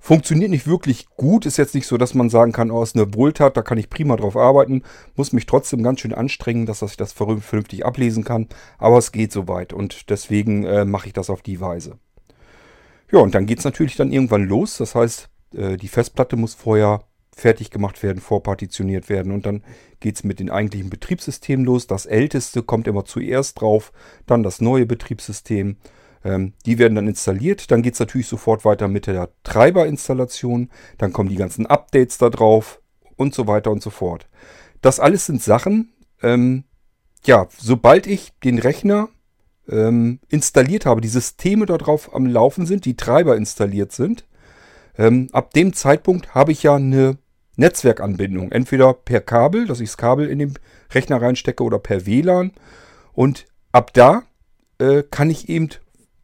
Funktioniert 0.00 0.50
nicht 0.50 0.66
wirklich 0.66 1.06
gut, 1.16 1.44
ist 1.44 1.56
jetzt 1.56 1.74
nicht 1.74 1.86
so, 1.86 1.96
dass 1.96 2.14
man 2.14 2.30
sagen 2.30 2.52
kann, 2.52 2.70
oh, 2.70 2.82
ist 2.82 2.96
eine 2.96 3.12
Wohltat, 3.14 3.56
da 3.56 3.62
kann 3.62 3.78
ich 3.78 3.90
prima 3.90 4.16
drauf 4.16 4.36
arbeiten, 4.36 4.82
muss 5.16 5.32
mich 5.32 5.46
trotzdem 5.46 5.82
ganz 5.82 6.00
schön 6.00 6.14
anstrengen, 6.14 6.66
dass 6.66 6.82
ich 6.82 6.96
das 6.96 7.12
vernünftig 7.12 7.84
ablesen 7.84 8.24
kann, 8.24 8.48
aber 8.78 8.98
es 8.98 9.12
geht 9.12 9.32
soweit 9.32 9.72
und 9.72 10.08
deswegen 10.08 10.64
äh, 10.64 10.84
mache 10.84 11.08
ich 11.08 11.12
das 11.12 11.30
auf 11.30 11.42
die 11.42 11.60
Weise. 11.60 11.98
Ja, 13.10 13.18
und 13.18 13.34
dann 13.34 13.46
geht 13.46 13.58
es 13.58 13.64
natürlich 13.64 13.96
dann 13.96 14.12
irgendwann 14.12 14.44
los, 14.44 14.78
das 14.78 14.94
heißt, 14.94 15.28
äh, 15.54 15.76
die 15.76 15.88
Festplatte 15.88 16.36
muss 16.36 16.54
vorher 16.54 17.00
fertig 17.34 17.70
gemacht 17.70 18.02
werden, 18.02 18.20
vorpartitioniert 18.20 19.08
werden 19.08 19.32
und 19.32 19.46
dann 19.46 19.62
geht 20.00 20.16
es 20.16 20.24
mit 20.24 20.40
den 20.40 20.50
eigentlichen 20.50 20.90
Betriebssystemen 20.90 21.64
los. 21.64 21.86
Das 21.86 22.04
älteste 22.04 22.62
kommt 22.62 22.88
immer 22.88 23.04
zuerst 23.04 23.60
drauf, 23.60 23.92
dann 24.26 24.42
das 24.42 24.60
neue 24.60 24.86
Betriebssystem 24.86 25.76
ähm, 26.24 26.54
die 26.66 26.78
werden 26.78 26.94
dann 26.94 27.08
installiert. 27.08 27.70
Dann 27.70 27.82
geht 27.82 27.94
es 27.94 28.00
natürlich 28.00 28.28
sofort 28.28 28.64
weiter 28.64 28.88
mit 28.88 29.06
der 29.06 29.30
Treiberinstallation. 29.44 30.70
Dann 30.98 31.12
kommen 31.12 31.28
die 31.28 31.36
ganzen 31.36 31.66
Updates 31.66 32.18
da 32.18 32.30
drauf 32.30 32.80
und 33.16 33.34
so 33.34 33.46
weiter 33.46 33.70
und 33.70 33.82
so 33.82 33.90
fort. 33.90 34.28
Das 34.80 35.00
alles 35.00 35.26
sind 35.26 35.42
Sachen, 35.42 35.92
ähm, 36.22 36.64
ja, 37.24 37.48
sobald 37.58 38.06
ich 38.06 38.32
den 38.44 38.58
Rechner 38.58 39.08
ähm, 39.68 40.20
installiert 40.28 40.86
habe, 40.86 41.00
die 41.00 41.08
Systeme 41.08 41.66
darauf 41.66 42.14
am 42.14 42.26
Laufen 42.26 42.66
sind, 42.66 42.84
die 42.84 42.96
Treiber 42.96 43.36
installiert 43.36 43.92
sind, 43.92 44.24
ähm, 44.96 45.28
ab 45.32 45.52
dem 45.52 45.72
Zeitpunkt 45.72 46.34
habe 46.34 46.52
ich 46.52 46.62
ja 46.62 46.76
eine 46.76 47.18
Netzwerkanbindung. 47.56 48.52
Entweder 48.52 48.94
per 48.94 49.20
Kabel, 49.20 49.66
dass 49.66 49.80
ich 49.80 49.90
das 49.90 49.96
Kabel 49.96 50.28
in 50.28 50.38
den 50.38 50.54
Rechner 50.92 51.20
reinstecke 51.20 51.62
oder 51.62 51.78
per 51.78 52.06
WLAN. 52.06 52.52
Und 53.12 53.46
ab 53.72 53.92
da 53.94 54.22
äh, 54.78 55.02
kann 55.02 55.28
ich 55.28 55.48
eben 55.48 55.68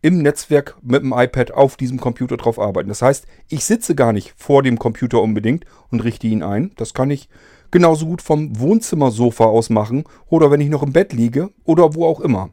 im 0.04 0.18
Netzwerk 0.18 0.76
mit 0.82 1.02
dem 1.02 1.14
iPad 1.16 1.52
auf 1.52 1.78
diesem 1.78 1.98
Computer 1.98 2.36
drauf 2.36 2.58
arbeiten. 2.58 2.90
Das 2.90 3.00
heißt, 3.00 3.26
ich 3.48 3.64
sitze 3.64 3.94
gar 3.94 4.12
nicht 4.12 4.34
vor 4.36 4.62
dem 4.62 4.78
Computer 4.78 5.22
unbedingt 5.22 5.64
und 5.90 6.04
richte 6.04 6.26
ihn 6.26 6.42
ein. 6.42 6.72
Das 6.76 6.92
kann 6.92 7.10
ich 7.10 7.30
genauso 7.70 8.04
gut 8.04 8.20
vom 8.20 8.60
Wohnzimmersofa 8.60 9.44
aus 9.46 9.70
machen 9.70 10.04
oder 10.26 10.50
wenn 10.50 10.60
ich 10.60 10.68
noch 10.68 10.82
im 10.82 10.92
Bett 10.92 11.14
liege 11.14 11.52
oder 11.64 11.94
wo 11.94 12.04
auch 12.04 12.20
immer. 12.20 12.50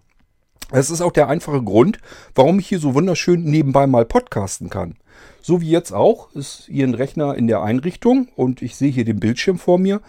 Das 0.71 0.89
ist 0.89 1.01
auch 1.01 1.11
der 1.11 1.27
einfache 1.27 1.61
Grund, 1.61 1.99
warum 2.35 2.57
ich 2.57 2.69
hier 2.69 2.79
so 2.79 2.93
wunderschön 2.93 3.43
nebenbei 3.43 3.85
mal 3.85 4.05
podcasten 4.05 4.69
kann. 4.69 4.95
So 5.41 5.59
wie 5.59 5.71
jetzt 5.71 5.91
auch 5.91 6.31
ist 6.33 6.69
hier 6.71 6.87
ein 6.87 6.93
Rechner 6.93 7.35
in 7.35 7.47
der 7.47 7.61
Einrichtung 7.61 8.29
und 8.37 8.61
ich 8.61 8.77
sehe 8.77 8.91
hier 8.91 9.03
den 9.03 9.19
Bildschirm 9.19 9.57
vor 9.57 9.77
mir 9.77 9.99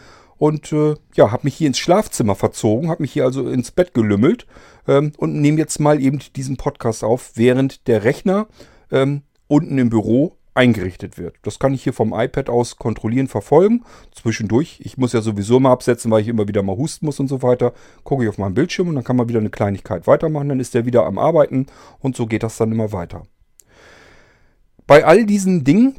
und 0.42 0.72
äh, 0.72 0.96
ja, 1.14 1.30
habe 1.30 1.44
mich 1.44 1.54
hier 1.54 1.68
ins 1.68 1.78
Schlafzimmer 1.78 2.34
verzogen, 2.34 2.90
habe 2.90 3.04
mich 3.04 3.12
hier 3.12 3.22
also 3.22 3.48
ins 3.48 3.70
Bett 3.70 3.94
gelümmelt 3.94 4.48
ähm, 4.88 5.12
und 5.16 5.40
nehme 5.40 5.58
jetzt 5.58 5.78
mal 5.78 6.00
eben 6.00 6.18
diesen 6.34 6.56
Podcast 6.56 7.04
auf, 7.04 7.30
während 7.36 7.86
der 7.86 8.02
Rechner 8.02 8.48
ähm, 8.90 9.22
unten 9.46 9.78
im 9.78 9.88
Büro 9.88 10.36
eingerichtet 10.52 11.16
wird. 11.16 11.36
Das 11.42 11.60
kann 11.60 11.74
ich 11.74 11.84
hier 11.84 11.92
vom 11.92 12.12
iPad 12.12 12.50
aus 12.50 12.74
kontrollieren, 12.74 13.28
verfolgen. 13.28 13.84
Zwischendurch, 14.10 14.80
ich 14.82 14.98
muss 14.98 15.12
ja 15.12 15.20
sowieso 15.20 15.60
mal 15.60 15.70
absetzen, 15.70 16.10
weil 16.10 16.22
ich 16.22 16.28
immer 16.28 16.48
wieder 16.48 16.64
mal 16.64 16.76
husten 16.76 17.06
muss 17.06 17.20
und 17.20 17.28
so 17.28 17.42
weiter. 17.42 17.72
Gucke 18.02 18.24
ich 18.24 18.28
auf 18.28 18.38
meinen 18.38 18.54
Bildschirm 18.54 18.88
und 18.88 18.96
dann 18.96 19.04
kann 19.04 19.14
man 19.14 19.28
wieder 19.28 19.38
eine 19.38 19.50
Kleinigkeit 19.50 20.08
weitermachen. 20.08 20.48
Dann 20.48 20.58
ist 20.58 20.74
der 20.74 20.84
wieder 20.84 21.06
am 21.06 21.18
Arbeiten 21.18 21.66
und 22.00 22.16
so 22.16 22.26
geht 22.26 22.42
das 22.42 22.56
dann 22.56 22.72
immer 22.72 22.90
weiter. 22.90 23.28
Bei 24.88 25.04
all 25.04 25.24
diesen 25.24 25.62
Dingen 25.62 25.98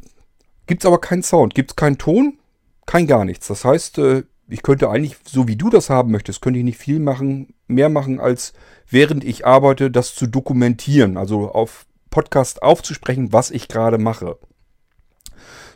gibt 0.66 0.82
es 0.82 0.86
aber 0.86 1.00
keinen 1.00 1.22
Sound, 1.22 1.54
gibt 1.54 1.70
es 1.70 1.76
keinen 1.76 1.96
Ton, 1.96 2.36
kein 2.84 3.06
gar 3.06 3.24
nichts. 3.24 3.48
Das 3.48 3.64
heißt, 3.64 3.96
äh, 3.96 4.24
ich 4.48 4.62
könnte 4.62 4.90
eigentlich, 4.90 5.16
so 5.26 5.48
wie 5.48 5.56
du 5.56 5.70
das 5.70 5.90
haben 5.90 6.10
möchtest, 6.10 6.42
könnte 6.42 6.58
ich 6.58 6.64
nicht 6.64 6.78
viel 6.78 7.00
machen, 7.00 7.54
mehr 7.66 7.88
machen, 7.88 8.20
als 8.20 8.52
während 8.88 9.24
ich 9.24 9.46
arbeite, 9.46 9.90
das 9.90 10.14
zu 10.14 10.26
dokumentieren. 10.26 11.16
Also 11.16 11.50
auf 11.50 11.86
Podcast 12.10 12.62
aufzusprechen, 12.62 13.32
was 13.32 13.50
ich 13.50 13.68
gerade 13.68 13.98
mache. 13.98 14.38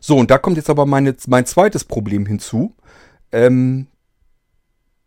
So, 0.00 0.16
und 0.16 0.30
da 0.30 0.38
kommt 0.38 0.56
jetzt 0.56 0.70
aber 0.70 0.86
meine, 0.86 1.16
mein 1.26 1.46
zweites 1.46 1.84
Problem 1.84 2.26
hinzu. 2.26 2.76
Ähm, 3.32 3.88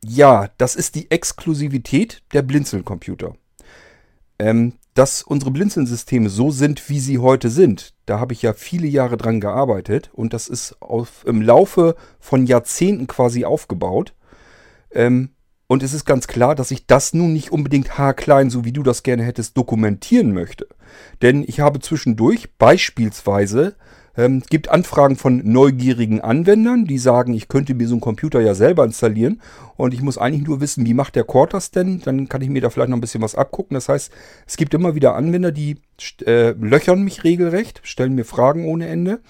ja, 0.04 0.50
das 0.58 0.76
ist 0.76 0.96
die 0.96 1.10
Exklusivität 1.12 2.24
der 2.34 2.42
Blinzeln-Computer. 2.42 3.36
Ähm, 4.40 4.74
dass 4.94 5.24
unsere 5.24 5.52
Blinzeln-Systeme 5.52 6.30
so 6.30 6.52
sind, 6.52 6.90
wie 6.90 7.00
sie 7.00 7.20
heute 7.20 7.50
sind, 7.50 7.94
da 8.06 8.20
habe 8.20 8.34
ich 8.34 8.42
ja 8.42 8.54
viele 8.54 8.88
Jahre 8.88 9.18
dran 9.18 9.40
gearbeitet 9.40 10.10
und 10.14 10.34
das 10.34 10.48
ist 10.48 10.82
auf, 10.82 11.24
im 11.26 11.42
Laufe 11.42 11.96
von 12.20 12.46
Jahrzehnten 12.46 13.08
quasi 13.08 13.46
aufgebaut. 13.46 14.14
Ähm, 14.92 15.30
und 15.68 15.84
es 15.84 15.94
ist 15.94 16.04
ganz 16.04 16.28
klar, 16.28 16.54
dass 16.54 16.72
ich 16.72 16.86
das 16.86 17.14
nun 17.14 17.32
nicht 17.32 17.54
unbedingt 17.54 17.98
haarklein, 17.98 18.50
so 18.50 18.66
wie 18.66 18.74
du 18.74 18.84
das 18.84 19.04
gerne 19.04 19.24
hättest, 19.24 19.56
dokumentieren 19.56 20.34
möchte. 20.34 20.68
Denn 21.22 21.46
ich 21.48 21.62
habe 21.62 21.80
zwischendurch 21.80 22.58
beispielsweise 22.58 23.78
ähm, 24.22 24.44
gibt 24.50 24.70
Anfragen 24.70 25.16
von 25.16 25.42
neugierigen 25.44 26.22
Anwendern, 26.22 26.86
die 26.86 27.00
sagen, 27.00 27.34
ich 27.34 27.48
könnte 27.48 27.74
mir 27.74 27.88
so 27.88 27.96
einen 27.96 28.02
Computer 28.02 28.40
ja 28.40 28.54
selber 28.54 28.84
installieren 28.86 29.42
und 29.78 29.94
ich 29.96 30.02
muss 30.02 30.20
eigentlich 30.20 30.46
nur 30.46 30.62
wissen, 30.62 30.86
wie 30.86 30.94
macht 30.94 31.16
der 31.16 31.26
das 31.50 31.72
denn? 31.72 32.02
Dann 32.02 32.30
kann 32.30 32.42
ich 32.42 32.50
mir 32.50 32.62
da 32.62 32.70
vielleicht 32.70 32.90
noch 32.90 32.98
ein 32.98 33.02
bisschen 33.02 33.24
was 33.24 33.34
abgucken. 33.34 33.74
Das 33.74 33.90
heißt, 33.90 34.12
es 34.46 34.58
gibt 34.58 34.74
immer 34.76 34.94
wieder 34.94 35.16
Anwender, 35.16 35.52
die 35.52 35.78
äh, 36.26 36.52
löchern 36.52 37.04
mich 37.04 37.24
regelrecht, 37.24 37.82
stellen 37.84 38.14
mir 38.14 38.26
Fragen 38.26 38.66
ohne 38.66 38.88
Ende. 38.88 39.22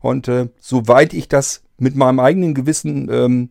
Und 0.00 0.28
äh, 0.28 0.48
soweit 0.58 1.14
ich 1.14 1.28
das 1.28 1.62
mit 1.78 1.96
meinem 1.96 2.20
eigenen 2.20 2.52
Gewissen 2.52 3.08
ähm, 3.10 3.48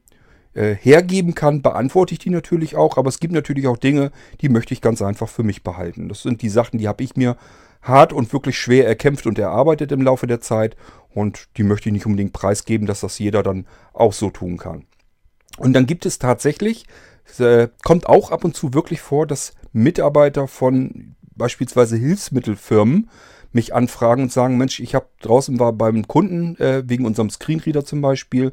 äh, 0.53 0.75
hergeben 0.75 1.33
kann, 1.33 1.63
beantworte 1.63 2.13
ich 2.13 2.19
die 2.19 2.29
natürlich 2.29 2.75
auch. 2.75 2.97
Aber 2.97 3.09
es 3.09 3.19
gibt 3.19 3.33
natürlich 3.33 3.65
auch 3.65 3.77
Dinge, 3.77 4.11
die 4.41 4.49
möchte 4.49 4.75
ich 4.75 4.81
ganz 4.81 5.01
einfach 5.01 5.29
für 5.29 5.43
mich 5.43 5.63
behalten. 5.63 6.09
Das 6.09 6.21
sind 6.21 6.43
die 6.43 6.49
Sachen, 6.49 6.77
die 6.77 6.87
habe 6.87 7.03
ich 7.03 7.15
mir 7.15 7.35
hart 7.83 8.13
und 8.13 8.33
wirklich 8.33 8.57
schwer 8.57 8.87
erkämpft 8.87 9.27
und 9.27 9.37
erarbeitet 9.37 9.91
im 9.91 10.01
Laufe 10.01 10.25
der 10.25 10.41
Zeit. 10.41 10.75
Und 11.13 11.47
die 11.57 11.63
möchte 11.63 11.89
ich 11.89 11.93
nicht 11.93 12.05
unbedingt 12.05 12.33
preisgeben, 12.33 12.87
dass 12.87 13.01
das 13.01 13.19
jeder 13.19 13.43
dann 13.43 13.67
auch 13.93 14.13
so 14.13 14.29
tun 14.29 14.57
kann. 14.57 14.85
Und 15.57 15.73
dann 15.73 15.85
gibt 15.85 16.05
es 16.05 16.17
tatsächlich, 16.17 16.87
äh, 17.37 17.67
kommt 17.83 18.07
auch 18.07 18.31
ab 18.31 18.43
und 18.43 18.55
zu 18.55 18.73
wirklich 18.73 19.01
vor, 19.01 19.27
dass 19.27 19.53
Mitarbeiter 19.71 20.47
von 20.47 21.15
beispielsweise 21.35 21.95
Hilfsmittelfirmen 21.97 23.09
mich 23.51 23.75
anfragen 23.75 24.23
und 24.23 24.31
sagen, 24.31 24.57
Mensch, 24.57 24.79
ich 24.79 24.95
habe 24.95 25.07
draußen 25.21 25.59
war 25.59 25.73
beim 25.73 26.07
Kunden 26.07 26.55
äh, 26.57 26.83
wegen 26.87 27.05
unserem 27.05 27.29
Screenreader 27.29 27.85
zum 27.85 28.01
Beispiel 28.01 28.51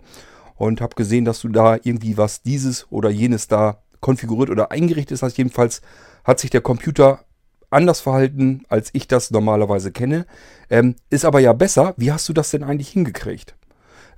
und 0.56 0.82
habe 0.82 0.94
gesehen, 0.94 1.25
dass 1.25 1.40
du 1.40 1.49
da 1.49 1.76
irgendwie 1.76 2.18
was 2.18 2.42
dieses 2.42 2.87
oder 2.90 3.08
jenes 3.08 3.49
da 3.49 3.82
konfiguriert 4.00 4.50
oder 4.50 4.70
eingerichtet 4.70 5.22
hast. 5.22 5.38
Jedenfalls 5.38 5.80
hat 6.25 6.38
sich 6.38 6.50
der 6.50 6.60
Computer 6.60 7.25
anders 7.71 8.00
verhalten, 8.00 8.65
als 8.69 8.91
ich 8.93 9.09
das 9.09 9.31
normalerweise 9.31 9.93
kenne. 9.93 10.27
Ähm, 10.69 10.97
ist 11.09 11.25
aber 11.25 11.41
ja 11.41 11.53
besser. 11.53 11.95
Wie 11.97 12.12
hast 12.12 12.29
du 12.29 12.33
das 12.33 12.50
denn 12.50 12.62
eigentlich 12.62 12.91
hingekriegt? 12.91 13.57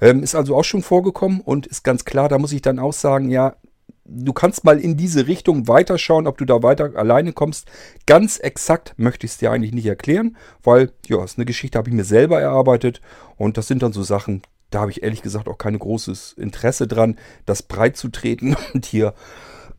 Ähm, 0.01 0.23
ist 0.23 0.35
also 0.35 0.57
auch 0.57 0.65
schon 0.65 0.83
vorgekommen 0.83 1.41
und 1.41 1.67
ist 1.67 1.85
ganz 1.85 2.05
klar, 2.05 2.29
da 2.29 2.39
muss 2.39 2.53
ich 2.53 2.63
dann 2.63 2.79
auch 2.79 2.93
sagen, 2.93 3.31
ja, 3.31 3.57
du 4.05 4.33
kannst 4.33 4.65
mal 4.65 4.79
in 4.79 4.97
diese 4.97 5.27
Richtung 5.27 5.69
weiterschauen, 5.69 6.27
ob 6.27 6.39
du 6.39 6.45
da 6.45 6.63
weiter 6.63 6.93
alleine 6.97 7.33
kommst. 7.33 7.71
Ganz 8.07 8.39
exakt 8.39 8.95
möchte 8.97 9.27
ich 9.27 9.33
es 9.33 9.39
dir 9.39 9.51
eigentlich 9.51 9.73
nicht 9.73 9.87
erklären, 9.87 10.37
weil, 10.63 10.93
ja, 11.07 11.23
ist 11.23 11.39
eine 11.39 11.45
Geschichte, 11.45 11.79
habe 11.79 11.89
ich 11.89 11.95
mir 11.95 12.05
selber 12.05 12.41
erarbeitet 12.41 13.01
und 13.37 13.57
das 13.57 13.69
sind 13.69 13.83
dann 13.83 13.93
so 13.93 14.03
Sachen, 14.03 14.43
da 14.71 14.81
habe 14.81 14.91
ich 14.91 15.03
ehrlich 15.03 15.23
gesagt 15.23 15.49
auch 15.49 15.59
kein 15.59 15.79
großes 15.79 16.33
Interesse 16.33 16.87
dran, 16.87 17.17
das 17.47 17.63
breit 17.63 17.97
zu 17.97 18.09
treten 18.09 18.57
und 18.75 18.87
hier 18.87 19.15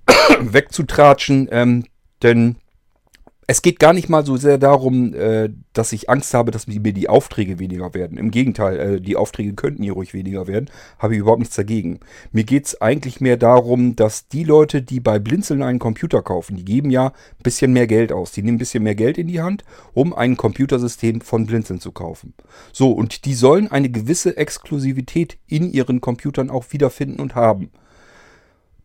wegzutratschen. 0.39 1.49
Ähm, 1.51 1.85
denn 2.21 2.55
es 3.47 3.61
geht 3.61 3.79
gar 3.79 3.93
nicht 3.93 4.09
mal 4.09 4.25
so 4.25 4.37
sehr 4.37 4.57
darum, 4.57 5.13
äh, 5.13 5.49
dass 5.73 5.91
ich 5.91 6.09
Angst 6.09 6.33
habe, 6.33 6.51
dass 6.51 6.67
mir 6.67 6.79
die 6.79 7.09
Aufträge 7.09 7.59
weniger 7.59 7.93
werden. 7.93 8.17
Im 8.17 8.31
Gegenteil, 8.31 8.79
äh, 8.79 9.01
die 9.01 9.17
Aufträge 9.17 9.53
könnten 9.53 9.83
hier 9.83 9.93
ruhig 9.93 10.13
weniger 10.13 10.47
werden. 10.47 10.69
Habe 10.97 11.13
ich 11.15 11.19
überhaupt 11.19 11.39
nichts 11.39 11.55
dagegen. 11.55 11.99
Mir 12.31 12.45
geht 12.45 12.67
es 12.67 12.81
eigentlich 12.81 13.19
mehr 13.19 13.37
darum, 13.37 13.95
dass 13.95 14.27
die 14.27 14.43
Leute, 14.43 14.81
die 14.81 14.99
bei 14.99 15.19
Blinzeln 15.19 15.61
einen 15.61 15.79
Computer 15.79 16.21
kaufen, 16.21 16.55
die 16.55 16.65
geben 16.65 16.89
ja 16.89 17.07
ein 17.07 17.43
bisschen 17.43 17.73
mehr 17.73 17.87
Geld 17.87 18.11
aus. 18.11 18.31
Die 18.31 18.41
nehmen 18.41 18.55
ein 18.55 18.59
bisschen 18.59 18.83
mehr 18.83 18.95
Geld 18.95 19.17
in 19.17 19.27
die 19.27 19.41
Hand, 19.41 19.63
um 19.93 20.13
ein 20.13 20.37
Computersystem 20.37 21.21
von 21.21 21.45
Blinzeln 21.45 21.81
zu 21.81 21.91
kaufen. 21.91 22.33
So, 22.71 22.91
und 22.91 23.25
die 23.25 23.33
sollen 23.33 23.69
eine 23.69 23.89
gewisse 23.89 24.37
Exklusivität 24.37 25.37
in 25.47 25.71
ihren 25.71 26.01
Computern 26.01 26.49
auch 26.49 26.65
wiederfinden 26.71 27.19
und 27.19 27.35
haben. 27.35 27.71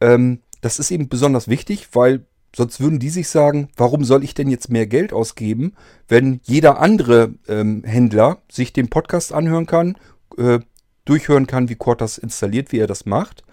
Ähm, 0.01 0.41
das 0.61 0.81
ist 0.81 0.91
eben 0.91 1.09
besonders 1.09 1.47
wichtig, 1.47 1.89
weil 1.93 2.27
Sonst 2.55 2.81
würden 2.81 2.99
die 2.99 3.11
sich 3.11 3.29
sagen, 3.29 3.69
warum 3.77 4.05
soll 4.05 4.25
ich 4.25 4.35
denn 4.35 4.49
jetzt 4.49 4.71
mehr 4.71 4.87
Geld 4.87 5.13
ausgeben, 5.13 5.75
wenn 6.09 6.41
jeder 6.45 6.81
andere 6.81 7.35
ähm, 7.47 7.85
Händler 7.85 8.39
sich 8.51 8.73
den 8.73 8.89
Podcast 8.89 9.33
anhören 9.33 9.67
kann, 9.67 9.97
äh, 10.39 10.61
durchhören 11.05 11.47
kann, 11.47 11.69
wie 11.69 11.75
Cord 11.75 12.01
das 12.01 12.19
installiert, 12.19 12.73
wie 12.73 12.79
er 12.79 12.87
das 12.87 13.07
macht 13.07 13.45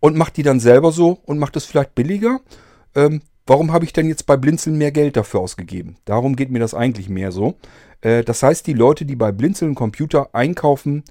und 0.00 0.16
macht 0.16 0.36
die 0.36 0.42
dann 0.42 0.60
selber 0.60 0.92
so 0.92 1.18
und 1.24 1.38
macht 1.38 1.56
es 1.56 1.64
vielleicht 1.64 1.94
billiger. 1.94 2.40
Ähm, 2.94 3.20
warum 3.46 3.72
habe 3.72 3.84
ich 3.84 3.92
denn 3.92 4.08
jetzt 4.08 4.26
bei 4.26 4.36
Blinzeln 4.36 4.78
mehr 4.78 4.92
Geld 4.92 5.16
dafür 5.16 5.40
ausgegeben? 5.40 5.96
Darum 6.04 6.36
geht 6.36 6.50
mir 6.50 6.60
das 6.60 6.74
eigentlich 6.74 7.08
mehr 7.08 7.32
so. 7.32 7.56
Äh, 8.00 8.24
das 8.24 8.42
heißt, 8.42 8.66
die 8.66 8.74
Leute, 8.74 9.04
die 9.04 9.16
bei 9.16 9.32
Blinzeln 9.32 9.74
Computer 9.74 10.34
einkaufen, 10.34 11.04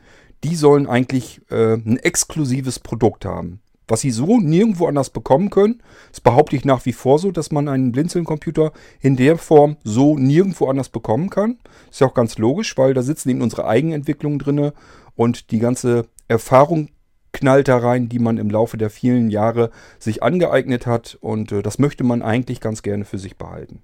die 0.44 0.56
sollen 0.56 0.88
eigentlich 0.88 1.42
äh, 1.50 1.74
ein 1.74 1.98
exklusives 1.98 2.80
Produkt 2.80 3.26
haben 3.26 3.62
was 3.90 4.02
sie 4.02 4.12
so 4.12 4.40
nirgendwo 4.40 4.88
anders 4.88 5.10
bekommen 5.10 5.50
können. 5.50 5.82
Das 6.12 6.22
behaupte 6.22 6.56
ich 6.56 6.66
nach 6.66 6.86
wie 6.86 6.94
vor 6.94 7.20
so, 7.20 7.32
dass 7.32 7.52
man 7.52 7.68
einen 7.68 7.92
Blinzeln-Computer 7.92 8.72
in 9.02 9.16
der 9.16 9.38
Form 9.38 9.78
so 9.84 10.18
nirgendwo 10.18 10.68
anders 10.68 10.90
bekommen 10.90 11.30
kann. 11.30 11.58
Ist 11.90 12.02
ja 12.02 12.08
auch 12.08 12.14
ganz 12.14 12.38
logisch, 12.38 12.78
weil 12.78 12.94
da 12.94 13.02
sitzen 13.02 13.30
eben 13.30 13.42
unsere 13.42 13.66
Eigenentwicklungen 13.66 14.40
drin 14.40 14.72
und 15.16 15.52
die 15.52 15.60
ganze 15.60 16.08
Erfahrung 16.28 16.90
knallt 17.32 17.68
da 17.68 17.78
rein, 17.78 18.10
die 18.10 18.20
man 18.20 18.38
im 18.38 18.50
Laufe 18.50 18.78
der 18.78 18.90
vielen 18.90 19.30
Jahre 19.30 19.72
sich 20.00 20.24
angeeignet 20.24 20.86
hat 20.86 21.18
und 21.22 21.52
äh, 21.52 21.62
das 21.62 21.80
möchte 21.80 22.04
man 22.04 22.22
eigentlich 22.22 22.60
ganz 22.60 22.82
gerne 22.82 23.06
für 23.06 23.18
sich 23.18 23.38
behalten. 23.38 23.84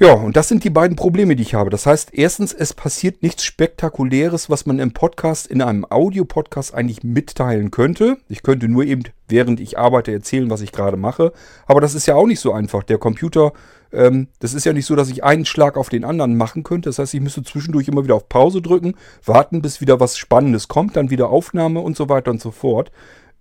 Ja, 0.00 0.12
und 0.12 0.36
das 0.36 0.46
sind 0.46 0.62
die 0.62 0.70
beiden 0.70 0.96
Probleme, 0.96 1.34
die 1.34 1.42
ich 1.42 1.54
habe. 1.54 1.70
Das 1.70 1.84
heißt, 1.84 2.10
erstens, 2.12 2.52
es 2.52 2.72
passiert 2.72 3.20
nichts 3.20 3.42
Spektakuläres, 3.42 4.48
was 4.48 4.64
man 4.64 4.78
im 4.78 4.92
Podcast, 4.92 5.48
in 5.48 5.60
einem 5.60 5.84
Audio-Podcast 5.90 6.72
eigentlich 6.72 7.02
mitteilen 7.02 7.72
könnte. 7.72 8.18
Ich 8.28 8.44
könnte 8.44 8.68
nur 8.68 8.84
eben, 8.84 9.02
während 9.28 9.58
ich 9.58 9.76
arbeite, 9.76 10.12
erzählen, 10.12 10.50
was 10.50 10.60
ich 10.60 10.70
gerade 10.70 10.96
mache. 10.96 11.32
Aber 11.66 11.80
das 11.80 11.96
ist 11.96 12.06
ja 12.06 12.14
auch 12.14 12.28
nicht 12.28 12.38
so 12.38 12.52
einfach. 12.52 12.84
Der 12.84 12.98
Computer, 12.98 13.52
ähm, 13.90 14.28
das 14.38 14.54
ist 14.54 14.64
ja 14.64 14.72
nicht 14.72 14.86
so, 14.86 14.94
dass 14.94 15.10
ich 15.10 15.24
einen 15.24 15.44
Schlag 15.44 15.76
auf 15.76 15.88
den 15.88 16.04
anderen 16.04 16.36
machen 16.36 16.62
könnte. 16.62 16.90
Das 16.90 17.00
heißt, 17.00 17.14
ich 17.14 17.20
müsste 17.20 17.42
zwischendurch 17.42 17.88
immer 17.88 18.04
wieder 18.04 18.14
auf 18.14 18.28
Pause 18.28 18.62
drücken, 18.62 18.94
warten, 19.24 19.62
bis 19.62 19.80
wieder 19.80 19.98
was 19.98 20.16
Spannendes 20.16 20.68
kommt, 20.68 20.96
dann 20.96 21.10
wieder 21.10 21.28
Aufnahme 21.28 21.80
und 21.80 21.96
so 21.96 22.08
weiter 22.08 22.30
und 22.30 22.40
so 22.40 22.52
fort. 22.52 22.92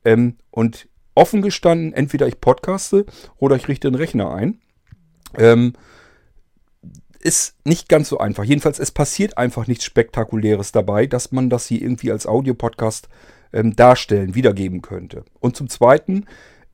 Ähm, 0.03 0.37
und 0.49 0.87
offen 1.13 1.43
gestanden, 1.43 1.93
entweder 1.93 2.27
ich 2.27 2.41
podcaste 2.41 3.05
oder 3.37 3.55
ich 3.55 3.67
richte 3.67 3.91
den 3.91 3.95
Rechner 3.95 4.33
ein. 4.33 4.59
Ähm, 5.37 5.73
ist 7.27 7.55
nicht 7.65 7.89
ganz 7.89 8.07
so 8.07 8.19
einfach. 8.19 8.45
Jedenfalls, 8.45 8.79
es 8.79 8.91
passiert 8.91 9.37
einfach 9.37 9.67
nichts 9.67 9.83
Spektakuläres 9.83 10.71
dabei, 10.71 11.07
dass 11.07 11.33
man 11.33 11.49
das 11.49 11.67
hier 11.67 11.81
irgendwie 11.81 12.09
als 12.09 12.25
Audiopodcast 12.25 13.09
ähm, 13.51 13.75
darstellen, 13.75 14.33
wiedergeben 14.33 14.81
könnte. 14.81 15.25
Und 15.41 15.57
zum 15.57 15.67
Zweiten, 15.67 16.25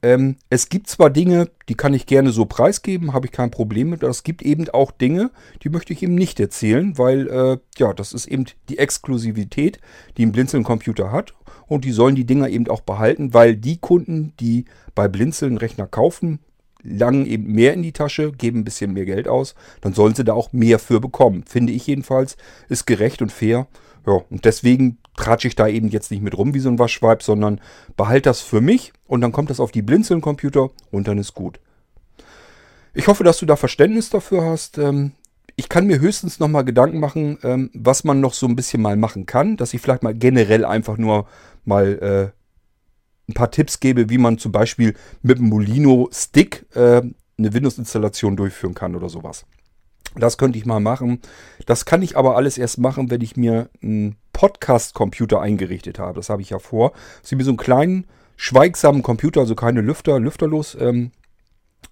ähm, 0.03 0.35
es 0.51 0.69
gibt 0.69 0.87
zwar 0.87 1.09
Dinge, 1.09 1.49
die 1.69 1.73
kann 1.73 1.95
ich 1.95 2.05
gerne 2.05 2.31
so 2.31 2.45
preisgeben, 2.45 3.13
habe 3.13 3.25
ich 3.25 3.31
kein 3.31 3.49
Problem 3.49 3.89
mit, 3.89 4.03
aber 4.03 4.11
es 4.11 4.21
gibt 4.21 4.43
eben 4.43 4.69
auch 4.69 4.91
Dinge, 4.91 5.31
die 5.63 5.69
möchte 5.69 5.91
ich 5.91 6.03
eben 6.03 6.13
nicht 6.13 6.39
erzählen, 6.39 6.99
weil, 6.99 7.27
äh, 7.29 7.57
ja, 7.79 7.91
das 7.91 8.13
ist 8.13 8.27
eben 8.27 8.45
die 8.69 8.77
Exklusivität, 8.77 9.79
die 10.17 10.25
ein 10.27 10.33
Blinzeln-Computer 10.33 11.11
hat. 11.11 11.33
Und 11.65 11.83
die 11.83 11.91
sollen 11.91 12.13
die 12.13 12.25
Dinger 12.25 12.49
eben 12.49 12.67
auch 12.67 12.81
behalten, 12.81 13.33
weil 13.33 13.55
die 13.55 13.77
Kunden, 13.77 14.33
die 14.39 14.65
bei 14.93 15.07
Blinzeln 15.07 15.57
Rechner 15.57 15.87
kaufen, 15.87 16.39
langen 16.83 17.25
eben 17.25 17.51
mehr 17.51 17.73
in 17.73 17.83
die 17.83 17.93
Tasche, 17.93 18.31
geben 18.31 18.59
ein 18.59 18.63
bisschen 18.63 18.93
mehr 18.93 19.05
Geld 19.05 19.27
aus, 19.27 19.55
dann 19.81 19.93
sollen 19.93 20.15
sie 20.15 20.23
da 20.23 20.33
auch 20.33 20.53
mehr 20.53 20.79
für 20.79 20.99
bekommen. 20.99 21.43
Finde 21.47 21.73
ich 21.73 21.87
jedenfalls, 21.87 22.37
ist 22.69 22.85
gerecht 22.85 23.21
und 23.21 23.31
fair. 23.31 23.67
Ja, 24.05 24.21
und 24.29 24.45
deswegen 24.45 24.97
tratsche 25.15 25.47
ich 25.47 25.55
da 25.55 25.67
eben 25.67 25.87
jetzt 25.87 26.11
nicht 26.11 26.21
mit 26.21 26.37
rum 26.37 26.53
wie 26.53 26.59
so 26.59 26.69
ein 26.69 26.79
Waschweib, 26.79 27.23
sondern 27.23 27.61
behalte 27.95 28.29
das 28.29 28.41
für 28.41 28.61
mich 28.61 28.91
und 29.07 29.21
dann 29.21 29.31
kommt 29.31 29.49
das 29.49 29.59
auf 29.59 29.71
die 29.71 29.81
Blinzeln-Computer 29.81 30.71
und 30.91 31.07
dann 31.07 31.17
ist 31.17 31.33
gut. 31.33 31.59
Ich 32.93 33.07
hoffe, 33.07 33.23
dass 33.23 33.39
du 33.39 33.45
da 33.45 33.55
Verständnis 33.55 34.09
dafür 34.09 34.43
hast. 34.43 34.77
Ähm, 34.77 35.13
ich 35.55 35.69
kann 35.69 35.87
mir 35.87 35.99
höchstens 35.99 36.39
nochmal 36.39 36.65
Gedanken 36.65 36.99
machen, 36.99 37.37
ähm, 37.43 37.69
was 37.73 38.03
man 38.03 38.19
noch 38.19 38.33
so 38.33 38.47
ein 38.47 38.55
bisschen 38.55 38.81
mal 38.81 38.97
machen 38.97 39.25
kann, 39.25 39.57
dass 39.57 39.73
ich 39.73 39.81
vielleicht 39.81 40.03
mal 40.03 40.13
generell 40.13 40.65
einfach 40.65 40.97
nur 40.97 41.27
mal 41.63 42.33
äh, 42.33 42.42
ein 43.29 43.33
paar 43.33 43.51
Tipps 43.51 43.79
gebe, 43.79 44.09
wie 44.09 44.17
man 44.17 44.37
zum 44.37 44.51
Beispiel 44.51 44.95
mit 45.21 45.37
dem 45.37 45.49
Molino 45.49 46.09
Stick 46.11 46.65
äh, 46.75 47.01
eine 47.37 47.53
Windows-Installation 47.53 48.35
durchführen 48.35 48.73
kann 48.73 48.95
oder 48.95 49.09
sowas. 49.09 49.45
Das 50.15 50.37
könnte 50.37 50.57
ich 50.57 50.65
mal 50.65 50.79
machen. 50.79 51.21
Das 51.65 51.85
kann 51.85 52.01
ich 52.01 52.17
aber 52.17 52.35
alles 52.35 52.57
erst 52.57 52.77
machen, 52.77 53.09
wenn 53.09 53.21
ich 53.21 53.35
mir 53.35 53.69
einen 53.81 54.15
Podcast-Computer 54.33 55.41
eingerichtet 55.41 55.97
habe. 55.99 56.15
Das 56.15 56.29
habe 56.29 56.41
ich 56.41 56.51
ja 56.51 56.59
vor. 56.59 56.91
Dass 57.21 57.31
ich 57.31 57.37
mir 57.37 57.43
so 57.43 57.51
einen 57.51 57.57
kleinen, 57.57 58.05
schweigsamen 58.35 59.01
Computer, 59.01 59.41
also 59.41 59.55
keine 59.55 59.81
Lüfter, 59.81 60.19
lüfterlos, 60.19 60.77
ähm, 60.79 61.11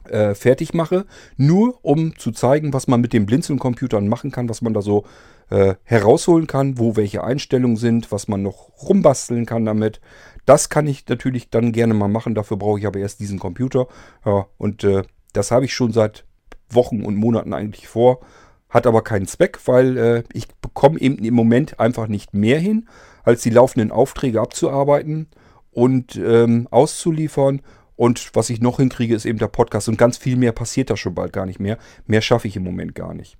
äh, 0.09 0.35
fertig 0.35 0.73
mache. 0.73 1.05
Nur 1.37 1.79
um 1.83 2.17
zu 2.17 2.31
zeigen, 2.31 2.73
was 2.73 2.87
man 2.87 3.01
mit 3.01 3.13
den 3.13 3.25
Blinzeln-Computern 3.25 4.07
machen 4.07 4.31
kann, 4.31 4.49
was 4.49 4.61
man 4.61 4.73
da 4.73 4.81
so 4.81 5.05
äh, 5.49 5.75
herausholen 5.83 6.47
kann, 6.47 6.79
wo 6.79 6.95
welche 6.95 7.23
Einstellungen 7.23 7.77
sind, 7.77 8.11
was 8.11 8.27
man 8.27 8.41
noch 8.41 8.69
rumbasteln 8.81 9.45
kann 9.45 9.65
damit. 9.65 10.01
Das 10.45 10.69
kann 10.69 10.87
ich 10.87 11.07
natürlich 11.07 11.49
dann 11.49 11.71
gerne 11.71 11.93
mal 11.93 12.07
machen. 12.07 12.35
Dafür 12.35 12.57
brauche 12.57 12.79
ich 12.79 12.87
aber 12.87 12.99
erst 12.99 13.19
diesen 13.19 13.39
Computer. 13.39 13.87
Ja, 14.25 14.47
und 14.57 14.83
äh, 14.83 15.03
das 15.33 15.51
habe 15.51 15.65
ich 15.65 15.73
schon 15.73 15.91
seit 15.91 16.25
Wochen 16.69 17.03
und 17.03 17.15
Monaten 17.15 17.53
eigentlich 17.53 17.87
vor. 17.87 18.21
Hat 18.69 18.87
aber 18.87 19.03
keinen 19.03 19.27
Zweck, 19.27 19.59
weil 19.65 19.97
äh, 19.97 20.23
ich 20.33 20.47
bekomme 20.47 20.99
eben 20.99 21.17
im 21.23 21.33
Moment 21.33 21.79
einfach 21.79 22.07
nicht 22.07 22.33
mehr 22.33 22.59
hin, 22.59 22.87
als 23.23 23.41
die 23.41 23.49
laufenden 23.49 23.91
Aufträge 23.91 24.39
abzuarbeiten 24.39 25.27
und 25.71 26.15
ähm, 26.15 26.67
auszuliefern. 26.71 27.61
Und 27.95 28.31
was 28.33 28.49
ich 28.49 28.61
noch 28.61 28.77
hinkriege, 28.77 29.15
ist 29.15 29.25
eben 29.25 29.39
der 29.39 29.47
Podcast. 29.47 29.87
Und 29.89 29.97
ganz 29.97 30.17
viel 30.17 30.35
mehr 30.35 30.51
passiert 30.51 30.89
da 30.89 30.97
schon 30.97 31.15
bald 31.15 31.33
gar 31.33 31.45
nicht 31.45 31.59
mehr. 31.59 31.77
Mehr 32.05 32.21
schaffe 32.21 32.47
ich 32.47 32.55
im 32.55 32.63
Moment 32.63 32.95
gar 32.95 33.13
nicht. 33.13 33.37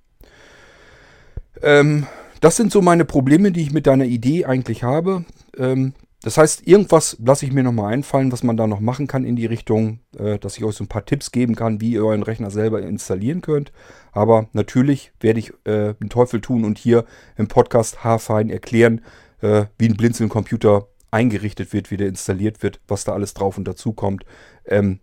Ähm, 1.62 2.06
das 2.40 2.56
sind 2.56 2.72
so 2.72 2.82
meine 2.82 3.04
Probleme, 3.04 3.52
die 3.52 3.62
ich 3.62 3.72
mit 3.72 3.86
deiner 3.86 4.04
Idee 4.04 4.44
eigentlich 4.44 4.82
habe. 4.82 5.24
Ähm, 5.56 5.94
das 6.22 6.38
heißt, 6.38 6.66
irgendwas 6.68 7.16
lasse 7.24 7.44
ich 7.44 7.52
mir 7.52 7.64
nochmal 7.64 7.92
einfallen, 7.92 8.30
was 8.30 8.44
man 8.44 8.56
da 8.56 8.68
noch 8.68 8.78
machen 8.78 9.08
kann 9.08 9.24
in 9.24 9.34
die 9.34 9.46
Richtung, 9.46 9.98
äh, 10.16 10.38
dass 10.38 10.56
ich 10.56 10.64
euch 10.64 10.76
so 10.76 10.84
ein 10.84 10.88
paar 10.88 11.04
Tipps 11.04 11.32
geben 11.32 11.56
kann, 11.56 11.80
wie 11.80 11.92
ihr 11.92 12.04
euren 12.04 12.22
Rechner 12.22 12.50
selber 12.50 12.80
installieren 12.80 13.40
könnt. 13.40 13.72
Aber 14.12 14.48
natürlich 14.52 15.12
werde 15.20 15.40
ich 15.40 15.52
äh, 15.64 15.94
den 15.94 16.10
Teufel 16.10 16.40
tun 16.40 16.64
und 16.64 16.78
hier 16.78 17.04
im 17.36 17.48
Podcast 17.48 18.04
haarfein 18.04 18.50
erklären, 18.50 19.00
äh, 19.40 19.64
wie 19.78 19.88
ein 19.88 19.96
Blinzeln-Computer 19.96 20.86
eingerichtet 21.12 21.72
wird, 21.72 21.90
wie 21.90 21.96
der 21.96 22.08
installiert 22.08 22.62
wird, 22.62 22.80
was 22.88 23.04
da 23.04 23.12
alles 23.12 23.34
drauf 23.34 23.58
und 23.58 23.68
dazu 23.68 23.92
kommt. 23.92 24.24
Ähm, 24.64 24.98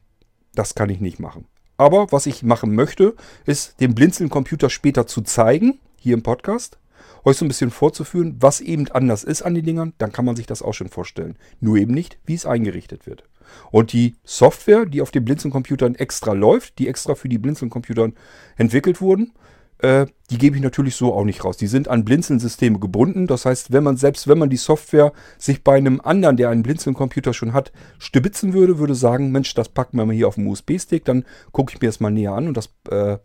das 0.54 0.76
kann 0.76 0.90
ich 0.90 1.00
nicht 1.00 1.20
machen. 1.20 1.46
Aber 1.78 2.12
was 2.12 2.26
ich 2.26 2.44
machen 2.44 2.76
möchte, 2.76 3.16
ist 3.46 3.80
den 3.80 3.96
Blinzeln-Computer 3.96 4.70
später 4.70 5.08
zu 5.08 5.22
zeigen, 5.22 5.80
hier 5.98 6.14
im 6.14 6.24
Podcast 6.24 6.78
euch 7.26 7.38
so 7.38 7.46
ein 7.46 7.50
bisschen 7.50 7.72
vorzuführen, 7.72 8.38
was 8.40 8.62
eben 8.62 8.88
anders 8.90 9.24
ist 9.24 9.42
an 9.42 9.54
den 9.54 9.66
Dingern, 9.66 9.94
dann 9.98 10.12
kann 10.12 10.26
man 10.26 10.36
sich 10.36 10.46
das 10.46 10.62
auch 10.62 10.74
schon 10.74 10.90
vorstellen. 10.90 11.38
Nur 11.60 11.78
eben 11.78 11.94
nicht, 11.94 12.18
wie 12.26 12.34
es 12.34 12.46
eingerichtet 12.46 13.06
wird. 13.06 13.24
Und 13.72 13.94
die 13.94 14.16
Software, 14.24 14.86
die 14.86 15.02
auf 15.02 15.12
den 15.12 15.26
Blinzeln-Computern 15.26 15.96
extra 15.96 16.34
läuft, 16.34 16.78
die 16.80 16.88
extra 16.88 17.16
für 17.16 17.30
die 17.30 17.38
Blinzeln-Computern 17.38 18.14
entwickelt 18.58 19.02
wurden, 19.02 19.34
äh, 19.80 20.06
die 20.30 20.38
gebe 20.38 20.56
ich 20.56 20.62
natürlich 20.62 20.96
so 20.96 21.14
auch 21.14 21.24
nicht 21.24 21.44
raus. 21.44 21.58
Die 21.58 21.68
sind 21.68 21.88
an 21.88 22.06
Blinzeln-Systeme 22.06 22.80
gebunden. 22.80 23.28
Das 23.28 23.46
heißt, 23.46 23.72
wenn 23.72 23.84
man 23.84 23.98
selbst 23.98 24.28
wenn 24.28 24.38
man 24.38 24.50
die 24.50 24.58
Software 24.58 25.14
sich 25.38 25.64
bei 25.64 25.76
einem 25.76 26.02
anderen, 26.02 26.38
der 26.38 26.50
einen 26.50 26.64
Blinzeln-Computer 26.64 27.34
schon 27.34 27.54
hat, 27.54 27.72
stibitzen 27.98 28.54
würde, 28.54 28.78
würde 28.78 28.96
sagen, 28.96 29.32
Mensch, 29.32 29.54
das 29.56 29.70
packen 29.70 29.98
wir 29.98 30.06
mal 30.06 30.16
hier 30.16 30.28
auf 30.28 30.36
dem 30.36 30.48
USB-Stick, 30.48 31.06
dann 31.06 31.26
gucke 31.52 31.74
ich 31.74 31.82
mir 31.82 31.88
das 31.88 32.00
mal 32.00 32.12
näher 32.12 32.34
an 32.34 32.48
und 32.48 32.58
das 32.58 32.70
äh, 32.92 33.18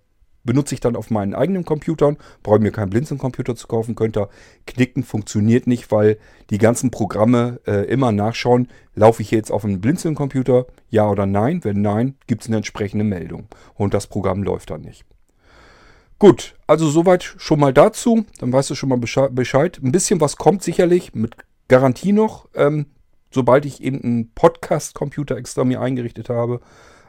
benutze 0.44 0.74
ich 0.74 0.80
dann 0.80 0.96
auf 0.96 1.10
meinen 1.10 1.34
eigenen 1.34 1.64
Computern. 1.64 2.16
Brauche 2.42 2.60
mir 2.60 2.70
keinen 2.70 2.90
Blinzeln-Computer 2.90 3.56
zu 3.56 3.66
kaufen, 3.66 3.94
könnt 3.94 4.16
ihr 4.16 4.28
knicken, 4.66 5.02
funktioniert 5.02 5.66
nicht, 5.66 5.90
weil 5.90 6.18
die 6.50 6.58
ganzen 6.58 6.90
Programme 6.90 7.60
äh, 7.66 7.86
immer 7.86 8.12
nachschauen, 8.12 8.68
laufe 8.94 9.22
ich 9.22 9.30
jetzt 9.30 9.50
auf 9.50 9.64
einem 9.64 9.80
Blinzeln-Computer, 9.80 10.66
ja 10.88 11.08
oder 11.08 11.26
nein. 11.26 11.64
Wenn 11.64 11.82
nein, 11.82 12.14
gibt 12.26 12.42
es 12.42 12.48
eine 12.48 12.58
entsprechende 12.58 13.04
Meldung 13.04 13.48
und 13.74 13.94
das 13.94 14.06
Programm 14.06 14.42
läuft 14.42 14.70
dann 14.70 14.82
nicht. 14.82 15.04
Gut, 16.24 16.54
also 16.66 16.88
soweit 16.88 17.22
schon 17.22 17.60
mal 17.60 17.74
dazu. 17.74 18.24
Dann 18.38 18.50
weißt 18.50 18.70
du 18.70 18.74
schon 18.74 18.88
mal 18.88 18.96
Bescheid. 18.96 19.78
Ein 19.82 19.92
bisschen 19.92 20.22
was 20.22 20.36
kommt 20.36 20.62
sicherlich, 20.62 21.14
mit 21.14 21.36
Garantie 21.68 22.12
noch, 22.12 22.48
ähm, 22.54 22.86
sobald 23.30 23.66
ich 23.66 23.82
eben 23.82 24.02
einen 24.02 24.32
Podcast-Computer 24.32 25.36
extra 25.36 25.64
mir 25.64 25.82
eingerichtet 25.82 26.30
habe. 26.30 26.62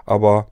Aber 0.05 0.51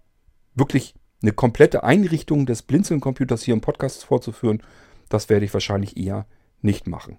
wirklich 0.55 0.95
eine 1.21 1.33
komplette 1.33 1.83
Einrichtung 1.83 2.45
des 2.45 2.61
Blinzeln-Computers 2.61 3.43
hier 3.43 3.53
im 3.53 3.59
Podcast 3.59 4.05
vorzuführen, 4.05 4.63
das 5.09 5.27
werde 5.27 5.43
ich 5.43 5.53
wahrscheinlich 5.53 5.97
eher 5.97 6.25
nicht 6.61 6.87
machen. 6.87 7.17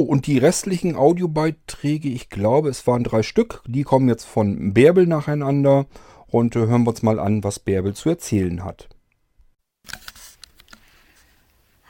Und 0.00 0.26
die 0.26 0.38
restlichen 0.38 0.96
Audiobeiträge, 0.96 2.08
ich 2.08 2.28
glaube, 2.28 2.68
es 2.68 2.86
waren 2.86 3.04
drei 3.04 3.22
Stück, 3.22 3.62
die 3.66 3.82
kommen 3.82 4.08
jetzt 4.08 4.24
von 4.24 4.72
Bärbel 4.74 5.06
nacheinander 5.06 5.86
und 6.28 6.56
äh, 6.56 6.60
hören 6.60 6.84
wir 6.84 6.90
uns 6.90 7.02
mal 7.02 7.18
an, 7.18 7.44
was 7.44 7.58
Bärbel 7.58 7.94
zu 7.94 8.08
erzählen 8.08 8.64
hat. 8.64 8.88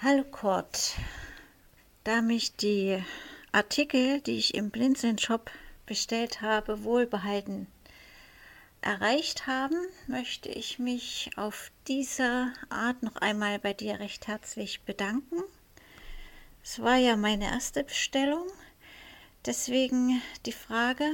Hallo 0.03 0.25
Kurt, 0.25 0.95
da 2.05 2.23
mich 2.23 2.57
die 2.57 2.99
Artikel, 3.53 4.21
die 4.23 4.39
ich 4.39 4.55
im 4.55 4.71
Blinzeln-Shop 4.71 5.51
bestellt 5.85 6.41
habe, 6.41 6.85
wohlbehalten 6.85 7.67
erreicht 8.81 9.47
haben, 9.47 9.77
möchte 10.07 10.49
ich 10.49 10.79
mich 10.79 11.31
auf 11.37 11.71
diese 11.87 12.53
Art 12.71 13.03
noch 13.03 13.17
einmal 13.17 13.59
bei 13.59 13.75
dir 13.75 14.01
recht 14.01 14.27
herzlich 14.27 14.83
bedanken. 14.83 15.43
Es 16.63 16.83
war 16.83 16.97
ja 16.97 17.17
meine 17.17 17.47
erste 17.47 17.85
Bestellung, 17.85 18.47
deswegen 19.47 20.21
die 20.47 20.53
Frage, 20.53 21.05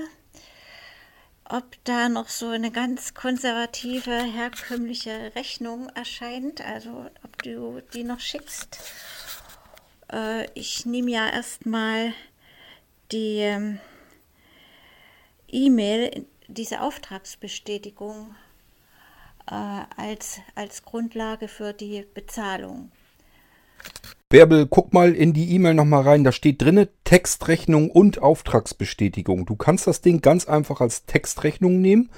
ob 1.45 1.65
da 1.85 2.09
noch 2.09 2.29
so 2.29 2.49
eine 2.49 2.73
ganz 2.73 3.15
konservative, 3.15 4.25
herkömmliche 4.25 5.33
Rechnung 5.37 5.89
erscheint, 5.91 6.61
also 6.61 7.09
ob 7.23 7.43
du 7.43 7.81
die 7.95 8.03
noch 8.03 8.19
schickst. 8.21 8.79
Äh, 10.13 10.51
ich 10.55 10.87
nehme 10.87 11.11
ja 11.13 11.29
erstmal 11.29 12.13
die 13.13 13.39
ähm, 13.39 13.79
E-Mail, 15.49 16.27
diese 16.49 16.81
Auftragsbestätigung 16.81 18.35
äh, 19.49 19.83
als, 19.97 20.41
als 20.57 20.83
Grundlage 20.83 21.47
für 21.47 21.73
die 21.73 22.05
Bezahlung. 22.15 22.91
Bärbel, 24.29 24.67
guck 24.67 24.93
mal 24.93 25.15
in 25.15 25.33
die 25.33 25.53
E-Mail 25.53 25.75
nochmal 25.75 26.03
rein. 26.03 26.25
Da 26.25 26.33
steht 26.33 26.61
drinne 26.61 26.89
Textrechnung 27.05 27.91
und 27.91 28.21
Auftragsbestätigung. 28.21 29.47
Du 29.47 29.55
kannst 29.55 29.87
das 29.87 30.01
Ding 30.01 30.21
ganz 30.21 30.47
einfach 30.47 30.81
als 30.81 31.07
Textrechnung 31.07 31.81
nehmen. 31.81 32.11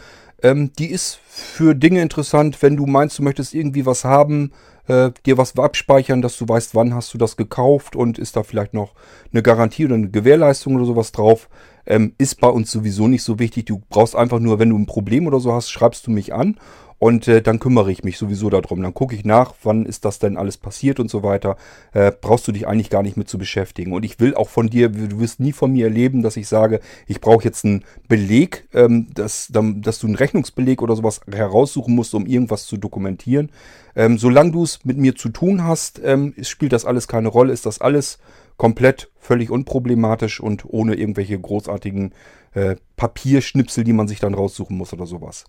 Ähm, 0.43 0.73
die 0.79 0.91
ist 0.91 1.19
für 1.27 1.75
Dinge 1.75 2.01
interessant, 2.01 2.63
wenn 2.63 2.77
du 2.77 2.87
meinst, 2.87 3.19
du 3.19 3.23
möchtest 3.23 3.55
irgendwie 3.55 3.85
was 3.85 4.05
haben, 4.05 4.53
äh, 4.87 5.11
dir 5.27 5.37
was 5.37 5.57
abspeichern, 5.59 6.23
dass 6.23 6.39
du 6.39 6.49
weißt, 6.49 6.75
wann 6.75 6.95
hast 6.95 7.13
du 7.13 7.19
das 7.19 7.37
gekauft 7.37 7.95
und 7.95 8.19
ist 8.19 8.37
da 8.37 8.43
vielleicht 8.43 8.73
noch 8.73 8.95
eine 9.33 9.43
Garantie 9.43 9.85
oder 9.85 9.97
eine 9.97 10.11
Gewährleistung 10.11 10.77
oder 10.77 10.87
sowas 10.87 11.13
drauf. 11.13 11.49
Ähm, 11.89 12.13
ist 12.19 12.41
bei 12.41 12.49
uns 12.49 12.71
sowieso 12.71 13.09
nicht 13.09 13.23
so 13.23 13.39
wichtig. 13.39 13.65
Du 13.67 13.83
brauchst 13.89 14.15
einfach 14.15 14.39
nur, 14.39 14.59
wenn 14.59 14.71
du 14.71 14.79
ein 14.79 14.87
Problem 14.87 15.27
oder 15.27 15.41
so 15.41 15.53
hast, 15.53 15.71
schreibst 15.71 16.07
du 16.07 16.11
mich 16.11 16.35
an 16.35 16.57
und 16.99 17.29
äh, 17.29 17.41
dann 17.41 17.61
kümmere 17.61 17.93
ich 17.93 18.03
mich 18.03 18.19
sowieso 18.19 18.51
darum. 18.51 18.83
Dann 18.83 18.93
gucke 18.95 19.15
ich 19.15 19.25
nach, 19.25 19.55
wann 19.63 19.87
ist 19.87 20.05
das 20.05 20.19
denn 20.19 20.37
alles 20.37 20.57
passiert 20.57 20.99
und 20.99 21.11
so 21.11 21.23
weiter. 21.23 21.57
Äh, 21.93 22.13
brauchst 22.21 22.49
du 22.49 22.53
dich 22.53 22.67
eigentlich 22.67 22.91
gar 22.91 23.03
nicht 23.03 23.17
mit 23.17 23.29
zu 23.29 23.39
beschäftigen. 23.39 23.93
Und 23.93 24.05
ich 24.05 24.19
will 24.19 24.35
auch 24.35 24.49
von 24.49 24.69
dir, 24.69 24.89
du 24.89 25.21
wirst 25.21 25.41
nie 25.41 25.53
von 25.53 25.73
mir 25.73 25.87
erleben, 25.87 26.23
dass 26.23 26.37
ich 26.37 26.49
sage, 26.49 26.81
ich 27.07 27.21
brauche 27.21 27.45
jetzt 27.45 27.65
einen 27.65 27.85
Beleg, 28.09 28.69
ähm, 28.75 29.09
dass, 29.15 29.49
dass 29.51 29.99
du 30.01 30.07
einen 30.07 30.17
Rechnungsbeleg 30.17 30.83
oder 30.83 30.97
sowas 30.97 31.21
heraussuchen 31.31 31.95
musst, 31.95 32.15
um 32.15 32.27
irgendwas 32.27 32.67
zu 32.67 32.77
dokumentieren. 32.77 33.51
Ähm, 33.95 34.19
solange 34.19 34.53
du 34.53 34.65
es 34.65 34.85
mit 34.85 34.99
mir 34.99 35.15
zu 35.15 35.29
tun 35.29 35.65
hast, 35.65 36.01
ähm, 36.05 36.35
spielt 36.43 36.73
das 36.73 36.85
alles 36.85 37.07
keine 37.09 37.29
Rolle, 37.29 37.53
ist 37.53 37.67
das 37.67 37.81
alles 37.81 38.19
komplett 38.59 39.11
völlig 39.19 39.51
unproblematisch 39.51 40.41
und 40.41 40.67
ohne 40.67 40.95
irgendwelche 40.95 41.41
großartigen 41.41 42.13
äh, 42.53 42.77
Papierschnipsel, 42.97 43.85
die 43.85 43.95
man 43.95 44.09
sich 44.09 44.21
dann 44.21 44.35
raussuchen 44.35 44.77
muss 44.77 44.93
oder 44.93 45.07
sowas. 45.07 45.45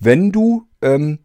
Wenn 0.00 0.32
du 0.32 0.66
ähm, 0.82 1.20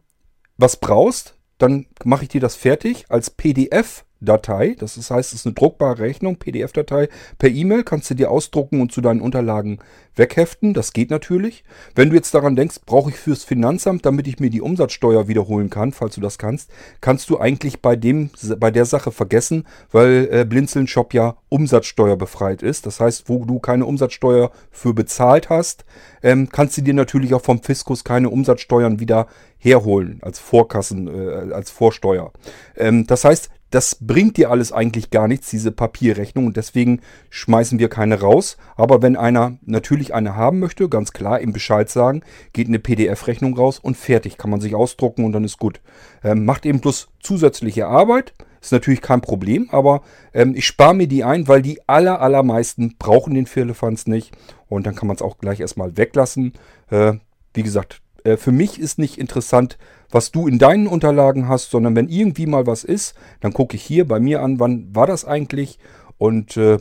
was 0.56 0.76
brauchst, 0.76 1.36
dann 1.58 1.86
mache 2.04 2.22
ich 2.24 2.28
dir 2.28 2.40
das 2.40 2.54
fertig 2.54 3.06
als 3.08 3.30
PDF 3.30 4.04
Datei. 4.20 4.76
Das 4.78 4.96
heißt, 4.96 5.32
es 5.32 5.40
ist 5.40 5.46
eine 5.46 5.54
druckbare 5.54 5.98
Rechnung, 5.98 6.36
PDF-Datei. 6.36 7.08
Per 7.38 7.50
E-Mail 7.50 7.84
kannst 7.84 8.10
du 8.10 8.14
dir 8.14 8.30
ausdrucken 8.30 8.80
und 8.80 8.92
zu 8.92 9.00
deinen 9.00 9.20
Unterlagen 9.20 9.78
wegheften. 10.16 10.74
Das 10.74 10.92
geht 10.92 11.10
natürlich. 11.10 11.64
Wenn 11.94 12.10
du 12.10 12.16
jetzt 12.16 12.34
daran 12.34 12.56
denkst, 12.56 12.80
brauche 12.86 13.10
ich 13.10 13.16
fürs 13.16 13.44
Finanzamt, 13.44 14.04
damit 14.04 14.26
ich 14.26 14.38
mir 14.38 14.50
die 14.50 14.60
Umsatzsteuer 14.60 15.28
wiederholen 15.28 15.70
kann, 15.70 15.92
falls 15.92 16.14
du 16.14 16.20
das 16.20 16.38
kannst, 16.38 16.70
kannst 17.00 17.30
du 17.30 17.38
eigentlich 17.38 17.80
bei 17.80 17.96
dem, 17.96 18.30
bei 18.58 18.70
der 18.70 18.84
Sache 18.84 19.12
vergessen, 19.12 19.66
weil 19.90 20.28
äh, 20.30 20.44
Blinzeln 20.44 20.86
Shop 20.86 21.14
ja 21.14 21.36
Umsatzsteuer 21.48 22.16
befreit 22.16 22.62
ist. 22.62 22.86
Das 22.86 23.00
heißt, 23.00 23.28
wo 23.28 23.44
du 23.44 23.58
keine 23.58 23.86
Umsatzsteuer 23.86 24.50
für 24.70 24.94
bezahlt 24.94 25.48
hast, 25.48 25.84
ähm, 26.22 26.48
kannst 26.50 26.76
du 26.76 26.82
dir 26.82 26.94
natürlich 26.94 27.34
auch 27.34 27.42
vom 27.42 27.62
Fiskus 27.62 28.04
keine 28.04 28.30
Umsatzsteuern 28.30 29.00
wieder 29.00 29.26
herholen 29.58 30.20
als 30.22 30.38
Vorkassen, 30.38 31.08
äh, 31.08 31.52
als 31.52 31.70
Vorsteuer. 31.70 32.32
Ähm, 32.76 33.06
das 33.06 33.24
heißt, 33.24 33.50
das 33.70 33.96
bringt 34.00 34.36
dir 34.36 34.50
alles 34.50 34.72
eigentlich 34.72 35.10
gar 35.10 35.28
nichts, 35.28 35.50
diese 35.50 35.70
Papierrechnung. 35.70 36.46
Und 36.46 36.56
deswegen 36.56 37.00
schmeißen 37.30 37.78
wir 37.78 37.88
keine 37.88 38.20
raus. 38.20 38.56
Aber 38.76 39.00
wenn 39.02 39.16
einer 39.16 39.58
natürlich 39.62 40.12
eine 40.12 40.34
haben 40.34 40.58
möchte, 40.58 40.88
ganz 40.88 41.12
klar 41.12 41.40
ihm 41.40 41.52
Bescheid 41.52 41.88
sagen, 41.88 42.22
geht 42.52 42.68
eine 42.68 42.80
PDF-Rechnung 42.80 43.56
raus 43.56 43.78
und 43.78 43.96
fertig. 43.96 44.38
Kann 44.38 44.50
man 44.50 44.60
sich 44.60 44.74
ausdrucken 44.74 45.24
und 45.24 45.32
dann 45.32 45.44
ist 45.44 45.58
gut. 45.58 45.80
Ähm, 46.24 46.44
macht 46.44 46.66
eben 46.66 46.80
bloß 46.80 47.08
zusätzliche 47.20 47.86
Arbeit. 47.86 48.34
Ist 48.60 48.72
natürlich 48.72 49.00
kein 49.00 49.22
Problem, 49.22 49.68
aber 49.70 50.02
ähm, 50.34 50.54
ich 50.54 50.66
spare 50.66 50.94
mir 50.94 51.06
die 51.06 51.24
ein, 51.24 51.48
weil 51.48 51.62
die 51.62 51.80
aller, 51.88 52.20
allermeisten 52.20 52.96
brauchen 52.98 53.34
den 53.34 53.46
Firlefanz 53.46 54.06
nicht. 54.06 54.36
Und 54.68 54.86
dann 54.86 54.94
kann 54.94 55.06
man 55.06 55.16
es 55.16 55.22
auch 55.22 55.38
gleich 55.38 55.60
erstmal 55.60 55.96
weglassen. 55.96 56.52
Äh, 56.90 57.14
wie 57.54 57.62
gesagt, 57.62 58.02
äh, 58.24 58.36
für 58.36 58.52
mich 58.52 58.78
ist 58.78 58.98
nicht 58.98 59.18
interessant, 59.18 59.78
was 60.10 60.30
du 60.30 60.46
in 60.46 60.58
deinen 60.58 60.86
Unterlagen 60.86 61.48
hast, 61.48 61.70
sondern 61.70 61.96
wenn 61.96 62.08
irgendwie 62.08 62.46
mal 62.46 62.66
was 62.66 62.84
ist, 62.84 63.14
dann 63.40 63.52
gucke 63.52 63.76
ich 63.76 63.82
hier 63.82 64.06
bei 64.06 64.20
mir 64.20 64.42
an, 64.42 64.60
wann 64.60 64.94
war 64.94 65.06
das 65.06 65.24
eigentlich 65.24 65.78
und 66.18 66.56
äh, 66.56 66.78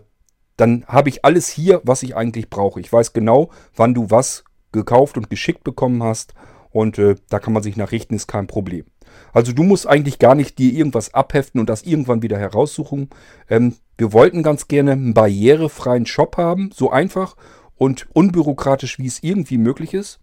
dann 0.58 0.84
habe 0.88 1.10
ich 1.10 1.24
alles 1.24 1.48
hier, 1.48 1.82
was 1.84 2.04
ich 2.04 2.16
eigentlich 2.16 2.50
brauche. 2.50 2.82
Ich 2.82 2.92
weiß 2.92 3.14
genau, 3.14 3.50
wann 3.76 3.94
du 3.94 4.10
was 4.10 4.44
gekauft 4.72 5.18
und 5.18 5.30
geschickt 5.30 5.64
bekommen 5.64 6.04
hast 6.04 6.34
Und 6.72 7.00
äh, 7.00 7.16
da 7.30 7.40
kann 7.40 7.54
man 7.54 7.64
sich 7.64 7.78
nachrichten, 7.78 8.16
ist 8.16 8.28
kein 8.28 8.48
Problem. 8.48 8.86
Also 9.34 9.52
du 9.54 9.64
musst 9.64 9.88
eigentlich 9.88 10.20
gar 10.20 10.36
nicht 10.36 10.58
dir 10.58 10.72
irgendwas 10.72 11.14
abheften 11.14 11.60
und 11.60 11.68
das 11.70 11.84
irgendwann 11.84 12.22
wieder 12.22 12.38
heraussuchen. 12.38 13.10
Ähm, 13.50 13.76
wir 13.98 14.14
wollten 14.14 14.44
ganz 14.44 14.68
gerne 14.68 14.92
einen 14.92 15.14
barrierefreien 15.14 16.06
Shop 16.06 16.38
haben, 16.38 16.70
so 16.74 16.92
einfach 16.92 17.36
und 17.76 18.08
unbürokratisch, 18.14 19.00
wie 19.00 19.08
es 19.08 19.24
irgendwie 19.24 19.58
möglich 19.58 19.94
ist. 19.94 20.20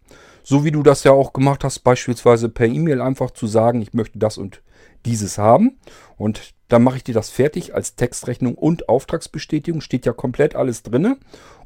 So 0.48 0.64
wie 0.64 0.70
du 0.70 0.84
das 0.84 1.02
ja 1.02 1.10
auch 1.10 1.32
gemacht 1.32 1.64
hast, 1.64 1.80
beispielsweise 1.80 2.48
per 2.48 2.68
E-Mail 2.68 3.00
einfach 3.00 3.32
zu 3.32 3.48
sagen, 3.48 3.82
ich 3.82 3.94
möchte 3.94 4.20
das 4.20 4.38
und 4.38 4.62
dieses 5.04 5.38
haben. 5.38 5.80
Und 6.16 6.54
dann 6.68 6.84
mache 6.84 6.98
ich 6.98 7.02
dir 7.02 7.14
das 7.14 7.30
fertig 7.30 7.74
als 7.74 7.96
Textrechnung 7.96 8.54
und 8.54 8.88
Auftragsbestätigung. 8.88 9.80
Steht 9.80 10.06
ja 10.06 10.12
komplett 10.12 10.54
alles 10.54 10.84
drin. 10.84 11.16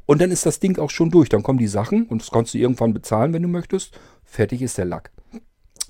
Und 0.07 0.19
dann 0.19 0.31
ist 0.31 0.47
das 0.47 0.59
Ding 0.59 0.79
auch 0.79 0.89
schon 0.89 1.11
durch. 1.11 1.29
Dann 1.29 1.43
kommen 1.43 1.59
die 1.59 1.67
Sachen 1.67 2.07
und 2.07 2.23
das 2.23 2.31
kannst 2.31 2.55
du 2.55 2.57
irgendwann 2.57 2.91
bezahlen, 2.91 3.33
wenn 3.33 3.43
du 3.43 3.49
möchtest. 3.49 3.99
Fertig 4.23 4.63
ist 4.63 4.79
der 4.79 4.85
Lack. 4.85 5.11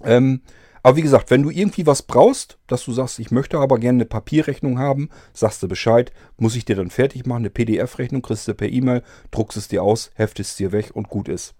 Ähm, 0.03 0.41
aber 0.83 0.97
wie 0.97 1.01
gesagt, 1.01 1.31
wenn 1.31 1.43
du 1.43 1.49
irgendwie 1.49 1.87
was 1.87 2.01
brauchst, 2.01 2.59
dass 2.67 2.83
du 2.83 2.91
sagst, 2.91 3.19
ich 3.19 3.31
möchte 3.31 3.57
aber 3.59 3.79
gerne 3.79 3.99
eine 3.99 4.05
Papierrechnung 4.05 4.79
haben, 4.79 5.07
sagst 5.31 5.63
du 5.63 5.69
Bescheid, 5.69 6.11
muss 6.35 6.57
ich 6.57 6.65
dir 6.65 6.75
dann 6.75 6.89
fertig 6.89 7.25
machen, 7.25 7.43
eine 7.43 7.51
PDF-Rechnung, 7.51 8.21
kriegst 8.21 8.49
du 8.49 8.53
per 8.53 8.67
E-Mail, 8.67 9.01
druckst 9.31 9.57
es 9.57 9.69
dir 9.69 9.81
aus, 9.81 10.11
heftest 10.15 10.51
es 10.51 10.57
dir 10.57 10.73
weg 10.73 10.91
und 10.93 11.07
gut 11.07 11.29
ist. 11.29 11.55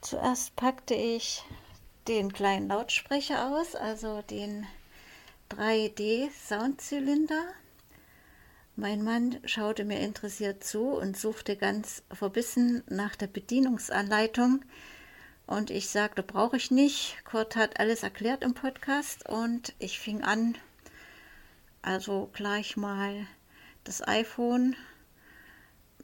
Zuerst 0.00 0.56
packte 0.56 0.94
ich 0.94 1.44
den 2.08 2.32
kleinen 2.32 2.68
Lautsprecher 2.68 3.48
aus, 3.48 3.74
also 3.74 4.22
den 4.22 4.66
3D-Soundzylinder. 5.50 7.44
Mein 8.76 9.04
Mann 9.04 9.38
schaute 9.44 9.84
mir 9.84 10.00
interessiert 10.00 10.64
zu 10.64 10.84
und 10.84 11.18
suchte 11.18 11.54
ganz 11.56 12.02
verbissen 12.10 12.82
nach 12.88 13.14
der 13.14 13.26
Bedienungsanleitung. 13.26 14.64
Und 15.46 15.70
ich 15.70 15.90
sagte, 15.90 16.22
brauche 16.22 16.56
ich 16.56 16.70
nicht. 16.70 17.22
Kurt 17.24 17.54
hat 17.54 17.78
alles 17.78 18.02
erklärt 18.02 18.42
im 18.42 18.54
Podcast 18.54 19.28
und 19.28 19.74
ich 19.78 19.98
fing 19.98 20.22
an, 20.22 20.56
also 21.82 22.30
gleich 22.32 22.78
mal 22.78 23.26
das 23.84 24.06
iPhone 24.06 24.76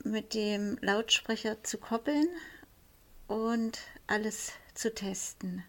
mit 0.05 0.35
dem 0.35 0.77
Lautsprecher 0.83 1.65
zu 1.65 1.79
koppeln 1.79 2.29
und 3.29 3.79
alles 4.07 4.53
zu 4.75 4.95
testen. 4.95 5.65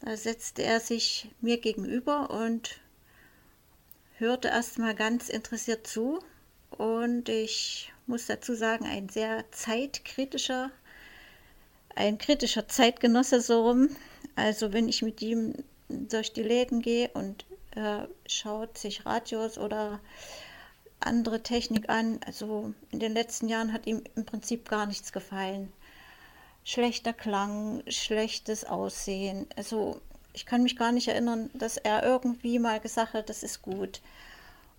Da 0.00 0.16
setzte 0.16 0.62
er 0.62 0.80
sich 0.80 1.30
mir 1.40 1.58
gegenüber 1.58 2.30
und 2.30 2.80
hörte 4.16 4.48
erstmal 4.48 4.94
ganz 4.94 5.28
interessiert 5.28 5.86
zu. 5.86 6.20
Und 6.70 7.28
ich 7.28 7.92
muss 8.06 8.26
dazu 8.26 8.54
sagen, 8.54 8.86
ein 8.86 9.08
sehr 9.08 9.44
zeitkritischer, 9.50 10.70
ein 11.94 12.18
kritischer 12.18 12.68
Zeitgenosse 12.68 13.40
so 13.40 13.66
rum. 13.66 13.88
Also 14.36 14.72
wenn 14.72 14.88
ich 14.88 15.02
mit 15.02 15.20
ihm 15.20 15.54
durch 15.88 16.32
die 16.32 16.42
Läden 16.42 16.80
gehe 16.80 17.08
und 17.14 17.44
äh, 17.74 18.06
schaut 18.26 18.78
sich 18.78 19.04
Radios 19.04 19.58
oder 19.58 20.00
andere 21.00 21.42
Technik 21.42 21.88
an. 21.88 22.20
Also 22.24 22.72
in 22.90 23.00
den 23.00 23.14
letzten 23.14 23.48
Jahren 23.48 23.72
hat 23.72 23.86
ihm 23.86 24.02
im 24.14 24.24
Prinzip 24.24 24.68
gar 24.68 24.86
nichts 24.86 25.12
gefallen 25.12 25.72
schlechter 26.68 27.14
Klang, 27.14 27.82
schlechtes 27.88 28.66
Aussehen. 28.66 29.46
Also 29.56 30.02
ich 30.34 30.44
kann 30.44 30.62
mich 30.62 30.76
gar 30.76 30.92
nicht 30.92 31.08
erinnern, 31.08 31.48
dass 31.54 31.78
er 31.78 32.02
irgendwie 32.02 32.58
mal 32.58 32.78
gesagt 32.78 33.14
hat, 33.14 33.30
das 33.30 33.42
ist 33.42 33.62
gut. 33.62 34.02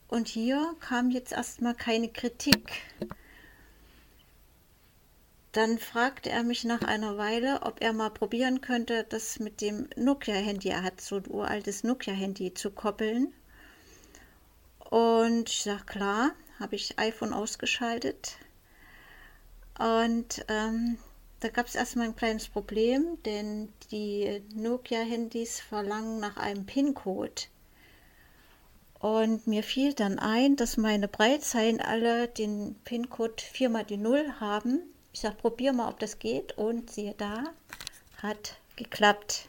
Und 0.07 0.27
hier 0.27 0.75
kam 0.81 1.09
jetzt 1.09 1.31
erstmal 1.31 1.73
keine 1.73 2.07
Kritik. 2.07 2.83
Dann 5.51 5.79
fragte 5.79 6.29
er 6.29 6.43
mich 6.43 6.63
nach 6.63 6.83
einer 6.83 7.17
Weile, 7.17 7.63
ob 7.63 7.81
er 7.81 7.91
mal 7.91 8.11
probieren 8.11 8.61
könnte, 8.61 9.03
das 9.09 9.39
mit 9.39 9.59
dem 9.59 9.89
Nokia-Handy, 9.95 10.69
er 10.69 10.83
hat 10.83 11.01
so 11.01 11.15
ein 11.15 11.27
uraltes 11.27 11.83
Nokia-Handy, 11.83 12.53
zu 12.53 12.69
koppeln. 12.69 13.33
Und 14.91 15.49
ich 15.49 15.63
sage, 15.63 15.85
klar, 15.85 16.33
habe 16.59 16.75
ich 16.75 16.99
iPhone 16.99 17.33
ausgeschaltet. 17.33 18.37
Und 19.79 20.45
ähm, 20.49 20.99
da 21.39 21.49
gab 21.49 21.67
es 21.67 21.75
erstmal 21.75 22.07
ein 22.07 22.15
kleines 22.15 22.47
Problem, 22.47 23.17
denn 23.25 23.69
die 23.91 24.41
Nokia-Handys 24.55 25.61
verlangen 25.61 26.19
nach 26.19 26.37
einem 26.37 26.65
PIN-Code. 26.65 27.43
Und 28.99 29.47
mir 29.47 29.63
fiel 29.63 29.93
dann 29.93 30.19
ein, 30.19 30.57
dass 30.57 30.75
meine 30.75 31.07
Breitzeilen 31.07 31.79
alle 31.79 32.27
den 32.27 32.75
PIN-Code 32.83 33.35
4 33.37 33.69
mal 33.69 33.85
die 33.85 33.97
0 33.97 34.33
haben. 34.41 34.81
Ich 35.13 35.21
sage, 35.21 35.35
probier 35.35 35.71
mal, 35.71 35.89
ob 35.89 35.99
das 35.99 36.19
geht. 36.19 36.57
Und 36.57 36.91
siehe 36.91 37.15
da, 37.17 37.45
hat 38.21 38.57
geklappt. 38.75 39.47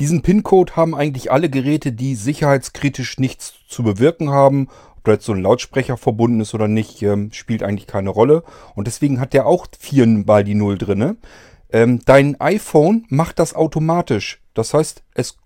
Diesen 0.00 0.22
PIN-Code 0.22 0.74
haben 0.74 0.96
eigentlich 0.96 1.30
alle 1.30 1.48
Geräte, 1.48 1.92
die 1.92 2.16
sicherheitskritisch 2.16 3.18
nichts 3.18 3.54
zu 3.68 3.84
bewirken 3.84 4.30
haben 4.30 4.68
ob 5.04 5.08
da 5.08 5.12
jetzt 5.12 5.26
so 5.26 5.32
ein 5.32 5.42
Lautsprecher 5.42 5.98
verbunden 5.98 6.40
ist 6.40 6.54
oder 6.54 6.66
nicht, 6.66 7.02
ähm, 7.02 7.30
spielt 7.30 7.62
eigentlich 7.62 7.86
keine 7.86 8.08
Rolle. 8.08 8.42
Und 8.74 8.86
deswegen 8.86 9.20
hat 9.20 9.34
der 9.34 9.44
auch 9.44 9.66
viermal 9.78 10.44
die 10.44 10.54
Null 10.54 10.78
drin. 10.78 11.18
Ähm, 11.70 12.00
dein 12.06 12.40
iPhone 12.40 13.04
macht 13.10 13.38
das 13.38 13.54
automatisch. 13.54 14.40
Das 14.54 14.72
heißt, 14.72 15.04
es 15.12 15.36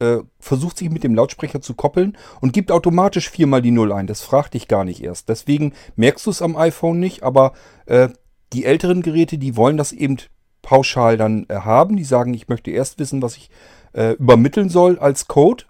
äh, 0.00 0.18
versucht 0.40 0.78
sich 0.78 0.90
mit 0.90 1.04
dem 1.04 1.14
Lautsprecher 1.14 1.60
zu 1.60 1.74
koppeln 1.74 2.18
und 2.40 2.52
gibt 2.52 2.72
automatisch 2.72 3.30
viermal 3.30 3.62
die 3.62 3.70
Null 3.70 3.92
ein. 3.92 4.08
Das 4.08 4.22
fragt 4.22 4.54
dich 4.54 4.66
gar 4.66 4.84
nicht 4.84 5.04
erst. 5.04 5.28
Deswegen 5.28 5.72
merkst 5.94 6.26
du 6.26 6.30
es 6.30 6.42
am 6.42 6.56
iPhone 6.56 6.98
nicht, 6.98 7.22
aber 7.22 7.52
äh, 7.86 8.08
die 8.52 8.64
älteren 8.64 9.02
Geräte, 9.02 9.38
die 9.38 9.56
wollen 9.56 9.76
das 9.76 9.92
eben 9.92 10.16
pauschal 10.62 11.16
dann 11.16 11.46
äh, 11.48 11.54
haben. 11.54 11.96
Die 11.96 12.04
sagen, 12.04 12.34
ich 12.34 12.48
möchte 12.48 12.72
erst 12.72 12.98
wissen, 12.98 13.22
was 13.22 13.36
ich 13.36 13.50
äh, 13.92 14.14
übermitteln 14.14 14.68
soll 14.68 14.98
als 14.98 15.28
Code 15.28 15.62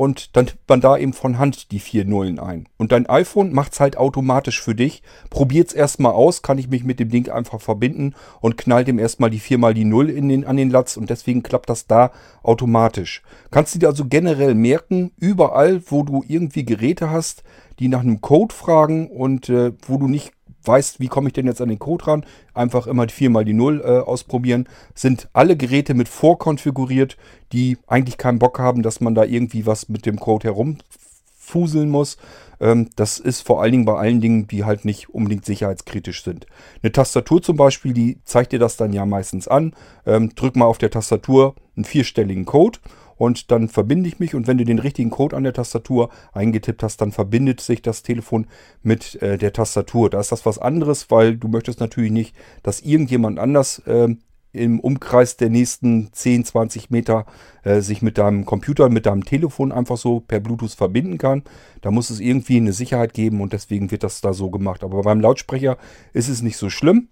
und 0.00 0.34
dann 0.34 0.46
tippt 0.46 0.66
man 0.66 0.80
da 0.80 0.96
eben 0.96 1.12
von 1.12 1.38
Hand 1.38 1.72
die 1.72 1.78
vier 1.78 2.06
Nullen 2.06 2.38
ein. 2.38 2.66
Und 2.78 2.90
dein 2.90 3.04
iPhone 3.04 3.52
macht 3.52 3.74
es 3.74 3.80
halt 3.80 3.98
automatisch 3.98 4.58
für 4.62 4.74
dich. 4.74 5.02
Probiert 5.28 5.68
es 5.68 5.74
erstmal 5.74 6.12
aus, 6.12 6.40
kann 6.40 6.56
ich 6.56 6.70
mich 6.70 6.84
mit 6.84 7.00
dem 7.00 7.10
Ding 7.10 7.28
einfach 7.28 7.60
verbinden 7.60 8.14
und 8.40 8.56
knallt 8.56 8.88
ihm 8.88 8.98
erstmal 8.98 9.28
die 9.28 9.40
viermal 9.40 9.74
die 9.74 9.84
Null 9.84 10.08
in 10.08 10.30
den, 10.30 10.46
an 10.46 10.56
den 10.56 10.70
Latz 10.70 10.96
und 10.96 11.10
deswegen 11.10 11.42
klappt 11.42 11.68
das 11.68 11.86
da 11.86 12.12
automatisch. 12.42 13.22
Kannst 13.50 13.74
du 13.74 13.78
dir 13.78 13.88
also 13.88 14.06
generell 14.06 14.54
merken, 14.54 15.12
überall, 15.18 15.82
wo 15.88 16.02
du 16.02 16.24
irgendwie 16.26 16.64
Geräte 16.64 17.10
hast, 17.10 17.42
die 17.78 17.88
nach 17.88 18.00
einem 18.00 18.22
Code 18.22 18.54
fragen 18.54 19.06
und 19.06 19.50
äh, 19.50 19.72
wo 19.86 19.98
du 19.98 20.08
nicht 20.08 20.32
weißt, 20.64 21.00
wie 21.00 21.08
komme 21.08 21.28
ich 21.28 21.32
denn 21.32 21.46
jetzt 21.46 21.60
an 21.60 21.68
den 21.68 21.78
Code 21.78 22.06
ran, 22.06 22.26
einfach 22.54 22.86
immer 22.86 23.08
viermal 23.08 23.44
die 23.44 23.52
Null 23.52 23.80
äh, 23.84 23.98
ausprobieren. 23.98 24.68
Sind 24.94 25.28
alle 25.32 25.56
Geräte 25.56 25.94
mit 25.94 26.08
vorkonfiguriert, 26.08 27.16
die 27.52 27.78
eigentlich 27.86 28.18
keinen 28.18 28.38
Bock 28.38 28.58
haben, 28.58 28.82
dass 28.82 29.00
man 29.00 29.14
da 29.14 29.24
irgendwie 29.24 29.66
was 29.66 29.88
mit 29.88 30.06
dem 30.06 30.18
Code 30.18 30.48
herumfuseln 30.48 31.90
muss. 31.90 32.18
Ähm, 32.60 32.90
das 32.96 33.18
ist 33.18 33.40
vor 33.40 33.62
allen 33.62 33.72
Dingen 33.72 33.84
bei 33.84 33.96
allen 33.96 34.20
Dingen, 34.20 34.46
die 34.46 34.64
halt 34.64 34.84
nicht 34.84 35.08
unbedingt 35.10 35.44
sicherheitskritisch 35.44 36.22
sind. 36.22 36.46
Eine 36.82 36.92
Tastatur 36.92 37.42
zum 37.42 37.56
Beispiel, 37.56 37.92
die 37.92 38.18
zeigt 38.24 38.52
dir 38.52 38.58
das 38.58 38.76
dann 38.76 38.92
ja 38.92 39.06
meistens 39.06 39.48
an. 39.48 39.74
Ähm, 40.06 40.34
drück 40.34 40.56
mal 40.56 40.66
auf 40.66 40.78
der 40.78 40.90
Tastatur 40.90 41.54
einen 41.76 41.84
vierstelligen 41.84 42.44
Code 42.44 42.78
und 43.20 43.50
dann 43.50 43.68
verbinde 43.68 44.08
ich 44.08 44.18
mich 44.18 44.34
und 44.34 44.46
wenn 44.46 44.56
du 44.56 44.64
den 44.64 44.78
richtigen 44.78 45.10
Code 45.10 45.36
an 45.36 45.44
der 45.44 45.52
Tastatur 45.52 46.08
eingetippt 46.32 46.82
hast, 46.82 47.02
dann 47.02 47.12
verbindet 47.12 47.60
sich 47.60 47.82
das 47.82 48.02
Telefon 48.02 48.46
mit 48.82 49.20
äh, 49.20 49.36
der 49.36 49.52
Tastatur. 49.52 50.08
Da 50.08 50.20
ist 50.20 50.32
das 50.32 50.46
was 50.46 50.58
anderes, 50.58 51.10
weil 51.10 51.36
du 51.36 51.48
möchtest 51.48 51.80
natürlich 51.80 52.12
nicht, 52.12 52.34
dass 52.62 52.80
irgendjemand 52.80 53.38
anders 53.38 53.80
äh, 53.80 54.08
im 54.54 54.80
Umkreis 54.80 55.36
der 55.36 55.50
nächsten 55.50 56.10
10, 56.14 56.46
20 56.46 56.88
Meter 56.88 57.26
äh, 57.62 57.82
sich 57.82 58.00
mit 58.00 58.16
deinem 58.16 58.46
Computer, 58.46 58.88
mit 58.88 59.04
deinem 59.04 59.26
Telefon 59.26 59.70
einfach 59.70 59.98
so 59.98 60.20
per 60.20 60.40
Bluetooth 60.40 60.72
verbinden 60.72 61.18
kann. 61.18 61.42
Da 61.82 61.90
muss 61.90 62.08
es 62.08 62.20
irgendwie 62.20 62.56
eine 62.56 62.72
Sicherheit 62.72 63.12
geben 63.12 63.42
und 63.42 63.52
deswegen 63.52 63.90
wird 63.90 64.02
das 64.02 64.22
da 64.22 64.32
so 64.32 64.48
gemacht. 64.48 64.82
Aber 64.82 65.02
beim 65.02 65.20
Lautsprecher 65.20 65.76
ist 66.14 66.30
es 66.30 66.40
nicht 66.40 66.56
so 66.56 66.70
schlimm. 66.70 67.08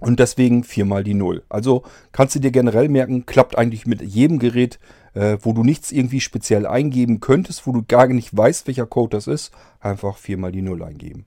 Und 0.00 0.20
deswegen 0.20 0.62
viermal 0.62 1.02
die 1.02 1.14
Null. 1.14 1.42
Also 1.48 1.82
kannst 2.12 2.36
du 2.36 2.38
dir 2.38 2.52
generell 2.52 2.88
merken, 2.88 3.26
klappt 3.26 3.58
eigentlich 3.58 3.84
mit 3.84 4.00
jedem 4.00 4.38
Gerät 4.38 4.78
äh, 5.18 5.38
wo 5.42 5.52
du 5.52 5.64
nichts 5.64 5.90
irgendwie 5.90 6.20
speziell 6.20 6.64
eingeben 6.64 7.18
könntest, 7.18 7.66
wo 7.66 7.72
du 7.72 7.82
gar 7.82 8.06
nicht 8.06 8.36
weißt, 8.36 8.68
welcher 8.68 8.86
Code 8.86 9.16
das 9.16 9.26
ist, 9.26 9.50
einfach 9.80 10.16
viermal 10.16 10.52
die 10.52 10.62
Null 10.62 10.82
eingeben. 10.82 11.26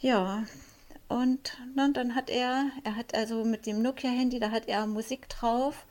Ja, 0.00 0.44
und, 1.08 1.58
und 1.76 1.96
dann 1.96 2.14
hat 2.14 2.30
er, 2.30 2.70
er 2.84 2.96
hat 2.96 3.14
also 3.14 3.44
mit 3.44 3.66
dem 3.66 3.82
Nokia-Handy, 3.82 4.40
da 4.40 4.50
hat 4.50 4.66
er 4.66 4.86
Musik 4.86 5.28
drauf. 5.28 5.86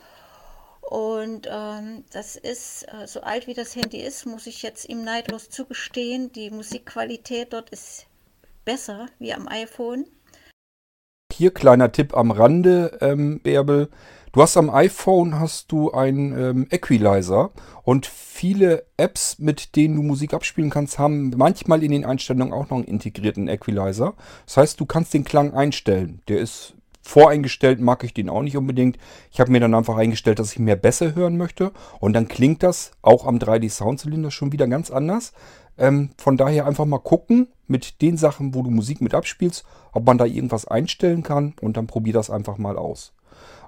Und 0.82 1.48
ähm, 1.50 2.04
das 2.12 2.36
ist, 2.36 2.88
äh, 2.92 3.06
so 3.06 3.22
alt 3.22 3.46
wie 3.46 3.54
das 3.54 3.76
Handy 3.76 4.02
ist, 4.02 4.26
muss 4.26 4.48
ich 4.48 4.64
jetzt 4.64 4.90
ihm 4.90 5.04
neidlos 5.04 5.50
zugestehen, 5.50 6.32
die 6.32 6.50
Musikqualität 6.50 7.54
dort 7.54 7.70
ist 7.70 8.08
besser 8.66 9.06
wie 9.20 9.32
am 9.32 9.48
iPhone. 9.48 10.08
Hier 11.42 11.52
kleiner 11.52 11.92
Tipp 11.92 12.16
am 12.16 12.30
Rande, 12.30 13.00
ähm, 13.02 13.40
Bärbel. 13.40 13.90
Du 14.32 14.44
hast 14.44 14.58
am 14.58 14.70
iPhone 14.70 15.40
hast 15.40 15.72
du 15.72 15.90
einen 15.90 16.38
ähm, 16.40 16.68
Equalizer 16.70 17.50
und 17.82 18.06
viele 18.06 18.84
Apps, 18.98 19.40
mit 19.40 19.76
denen 19.76 19.96
du 19.96 20.04
Musik 20.04 20.36
abspielen 20.36 20.70
kannst, 20.70 21.00
haben 21.00 21.32
manchmal 21.36 21.82
in 21.82 21.94
den 21.94 22.06
Einstellungen 22.06 22.54
auch 22.54 22.70
noch 22.70 22.78
einen 22.78 22.86
integrierten 22.86 23.48
Equalizer. 23.48 24.14
Das 24.46 24.58
heißt, 24.58 24.80
du 24.80 24.86
kannst 24.86 25.16
den 25.16 25.24
Klang 25.24 25.56
einstellen. 25.56 26.22
Der 26.28 26.38
ist 26.38 26.76
voreingestellt 27.02 27.80
mag 27.80 28.04
ich 28.04 28.14
den 28.14 28.30
auch 28.30 28.44
nicht 28.44 28.56
unbedingt. 28.56 28.98
Ich 29.32 29.40
habe 29.40 29.52
mir 29.52 29.60
dann 29.60 29.74
einfach 29.74 29.98
eingestellt, 29.98 30.40
dass 30.40 30.54
ich 30.54 30.60
mehr 30.60 30.76
besser 30.76 31.16
hören 31.16 31.38
möchte. 31.38 31.72
Und 32.00 32.14
dann 32.14 32.28
klingt 32.28 32.64
das 32.64 32.92
auch 33.02 33.26
am 33.26 33.38
3D 33.38 33.70
Soundzylinder 33.70 34.32
schon 34.32 34.52
wieder 34.52 34.68
ganz 34.68 34.92
anders. 34.92 35.34
Ähm, 35.78 36.12
von 36.18 36.38
daher 36.38 36.66
einfach 36.66 36.86
mal 36.86 37.00
gucken 37.00 37.48
mit 37.68 38.02
den 38.02 38.18
Sachen, 38.18 38.54
wo 38.54 38.62
du 38.62 38.70
Musik 38.70 39.02
mit 39.02 39.14
abspielst, 39.14 39.64
ob 39.94 40.06
man 40.06 40.18
da 40.18 40.26
irgendwas 40.26 40.68
einstellen 40.68 41.24
kann 41.24 41.54
und 41.62 41.78
dann 41.78 41.88
probier 41.88 42.14
das 42.14 42.30
einfach 42.30 42.58
mal 42.58 42.78
aus. 42.78 43.14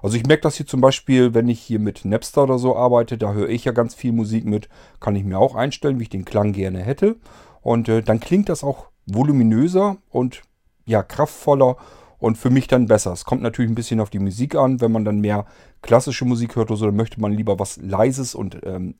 Also 0.02 0.16
ich 0.16 0.26
merke 0.26 0.42
das 0.42 0.56
hier 0.56 0.66
zum 0.66 0.82
Beispiel, 0.82 1.32
wenn 1.32 1.48
ich 1.48 1.60
hier 1.60 1.78
mit 1.78 2.04
Napster 2.04 2.42
oder 2.42 2.58
so 2.58 2.76
arbeite, 2.76 3.16
da 3.16 3.32
höre 3.32 3.48
ich 3.48 3.64
ja 3.64 3.72
ganz 3.72 3.94
viel 3.94 4.12
Musik 4.12 4.44
mit, 4.44 4.68
kann 5.00 5.16
ich 5.16 5.24
mir 5.24 5.38
auch 5.38 5.54
einstellen, 5.54 5.98
wie 5.98 6.04
ich 6.04 6.10
den 6.10 6.26
Klang 6.26 6.52
gerne 6.52 6.80
hätte. 6.80 7.16
Und 7.62 7.88
äh, 7.88 8.02
dann 8.02 8.20
klingt 8.20 8.50
das 8.50 8.62
auch 8.62 8.88
voluminöser 9.06 9.96
und 10.10 10.42
ja, 10.84 11.02
kraftvoller 11.02 11.76
und 12.18 12.36
für 12.36 12.50
mich 12.50 12.66
dann 12.68 12.86
besser. 12.86 13.12
Es 13.12 13.24
kommt 13.24 13.42
natürlich 13.42 13.70
ein 13.70 13.74
bisschen 13.74 14.00
auf 14.00 14.10
die 14.10 14.18
Musik 14.18 14.54
an. 14.54 14.80
Wenn 14.80 14.92
man 14.92 15.04
dann 15.04 15.20
mehr 15.20 15.46
klassische 15.80 16.24
Musik 16.26 16.56
hört 16.56 16.70
oder 16.70 16.78
so, 16.78 16.86
dann 16.86 16.96
möchte 16.96 17.20
man 17.20 17.32
lieber 17.32 17.58
was 17.58 17.78
Leises 17.78 18.34
und 18.34 18.58
ähm, 18.64 18.94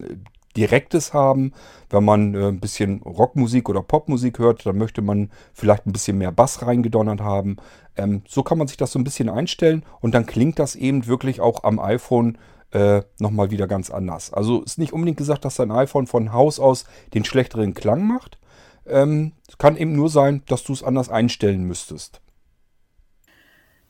Direktes 0.57 1.13
haben. 1.13 1.53
Wenn 1.91 2.05
man 2.05 2.35
äh, 2.35 2.49
ein 2.49 2.61
bisschen 2.61 3.03
Rockmusik 3.03 3.69
oder 3.69 3.83
Popmusik 3.83 4.39
hört, 4.39 4.65
dann 4.67 4.79
möchte 4.79 5.03
man 5.03 5.31
vielleicht 5.53 5.87
ein 5.87 5.93
bisschen 5.93 6.19
mehr 6.19 6.33
Bass 6.33 6.63
reingedonnert 6.63 7.21
haben. 7.21 7.57
Ähm, 7.97 8.23
so 8.29 8.43
kann 8.43 8.59
man 8.59 8.69
sich 8.69 8.77
das 8.77 8.93
so 8.93 8.99
ein 8.99 9.05
bisschen 9.05 9.29
einstellen 9.29 9.85
und 10.01 10.15
dann 10.15 10.27
klingt 10.27 10.59
das 10.59 10.77
eben 10.77 11.07
wirklich 11.07 11.41
auch 11.41 11.65
am 11.65 11.79
iPhone 11.79 12.39
äh, 12.73 13.03
nochmal 13.21 13.51
wieder 13.51 13.67
ganz 13.67 13.91
anders. 13.91 14.33
Also 14.33 14.63
ist 14.63 14.79
nicht 14.79 14.93
unbedingt 14.93 15.19
gesagt, 15.19 15.45
dass 15.45 15.57
dein 15.57 15.71
iPhone 15.71 16.07
von 16.07 16.33
Haus 16.33 16.59
aus 16.59 16.85
den 17.15 17.25
schlechteren 17.25 17.75
Klang 17.75 18.07
macht. 18.07 18.39
Ähm, 18.87 19.33
es 19.49 19.59
kann 19.59 19.77
eben 19.77 19.95
nur 19.95 20.11
sein, 20.11 20.43
dass 20.47 20.65
du 20.65 20.73
es 20.73 20.83
anders 20.83 21.09
einstellen 21.09 21.65
müsstest. 21.65 22.21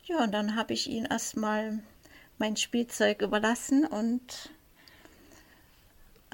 Ja, 0.05 0.23
und 0.23 0.33
dann 0.33 0.55
habe 0.55 0.75
ich 0.75 0.91
ihn 0.91 1.07
erstmal 1.07 1.79
mein 2.39 2.57
Spielzeug 2.57 3.23
überlassen 3.23 3.87
und 3.87 4.51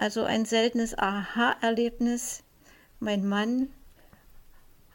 also 0.00 0.24
ein 0.24 0.46
seltenes 0.46 0.96
Aha-Erlebnis. 0.98 2.42
Mein 3.00 3.28
Mann 3.28 3.68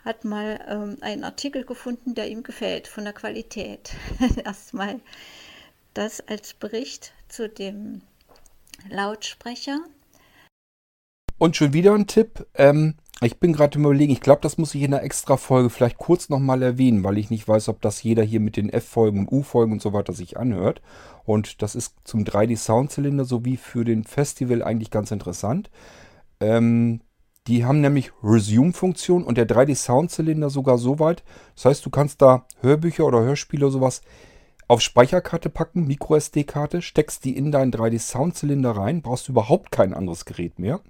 hat 0.04 0.26
mal 0.26 0.60
ähm, 0.68 0.98
einen 1.02 1.24
Artikel 1.24 1.64
gefunden, 1.64 2.16
der 2.16 2.28
ihm 2.28 2.42
gefällt 2.42 2.88
von 2.88 3.04
der 3.04 3.14
Qualität. 3.14 3.94
Erstmal 4.44 5.00
das 5.94 6.28
als 6.28 6.56
Bericht 6.56 7.14
zu 7.30 7.48
dem 7.48 8.02
Lautsprecher. 8.90 9.80
Und 11.38 11.56
schon 11.56 11.74
wieder 11.74 11.94
ein 11.94 12.08
Tipp. 12.08 12.48
Ähm, 12.56 12.96
ich 13.22 13.40
bin 13.40 13.54
gerade 13.54 13.80
überlegen, 13.80 14.12
ich 14.12 14.20
glaube, 14.20 14.42
das 14.42 14.58
muss 14.58 14.76
ich 14.76 14.82
in 14.82 14.94
einer 14.94 15.04
extra 15.04 15.38
Folge 15.38 15.70
vielleicht 15.70 15.98
kurz 15.98 16.28
nochmal 16.28 16.62
erwähnen, 16.62 17.04
weil 17.04 17.18
ich 17.18 17.30
nicht 17.30 17.48
weiß, 17.48 17.70
ob 17.70 17.82
das 17.82 18.04
jeder 18.04 18.24
hier 18.24 18.42
mit 18.42 18.58
den 18.58 18.70
F-Folgen 18.70 19.20
und 19.20 19.32
U-Folgen 19.32 19.72
und 19.72 19.82
so 19.82 19.94
weiter 19.94 20.12
sich 20.12 20.38
anhört. 20.38 20.82
Und 21.24 21.62
das 21.62 21.76
ist 21.76 21.96
zum 22.04 22.24
3D-Soundzylinder 22.26 23.24
sowie 23.24 23.58
für 23.58 23.86
den 23.86 24.04
Festival 24.04 24.62
eigentlich 24.64 24.92
ganz 24.92 25.12
interessant. 25.12 25.70
Ähm, 26.42 27.00
die 27.48 27.64
haben 27.64 27.80
nämlich 27.80 28.12
Resume-Funktion 28.22 29.24
und 29.24 29.38
der 29.38 29.48
3D-Soundzylinder 29.48 30.50
sogar 30.50 30.78
so 30.78 31.00
weit. 31.00 31.24
Das 31.56 31.66
heißt, 31.66 31.86
du 31.86 31.90
kannst 31.90 32.22
da 32.22 32.46
Hörbücher 32.60 33.06
oder 33.06 33.22
Hörspiele 33.22 33.66
oder 33.66 33.74
sowas 33.74 34.02
auf 34.68 34.82
Speicherkarte 34.82 35.50
packen, 35.50 35.86
Micro-SD-Karte, 35.86 36.82
steckst 36.82 37.24
die 37.24 37.38
in 37.38 37.52
deinen 37.52 37.72
3D-Soundzylinder 37.72 38.72
rein, 38.72 39.04
brauchst 39.04 39.30
überhaupt 39.30 39.72
kein 39.72 39.94
anderes 39.94 40.26
Gerät 40.26 40.58
mehr. 40.58 40.82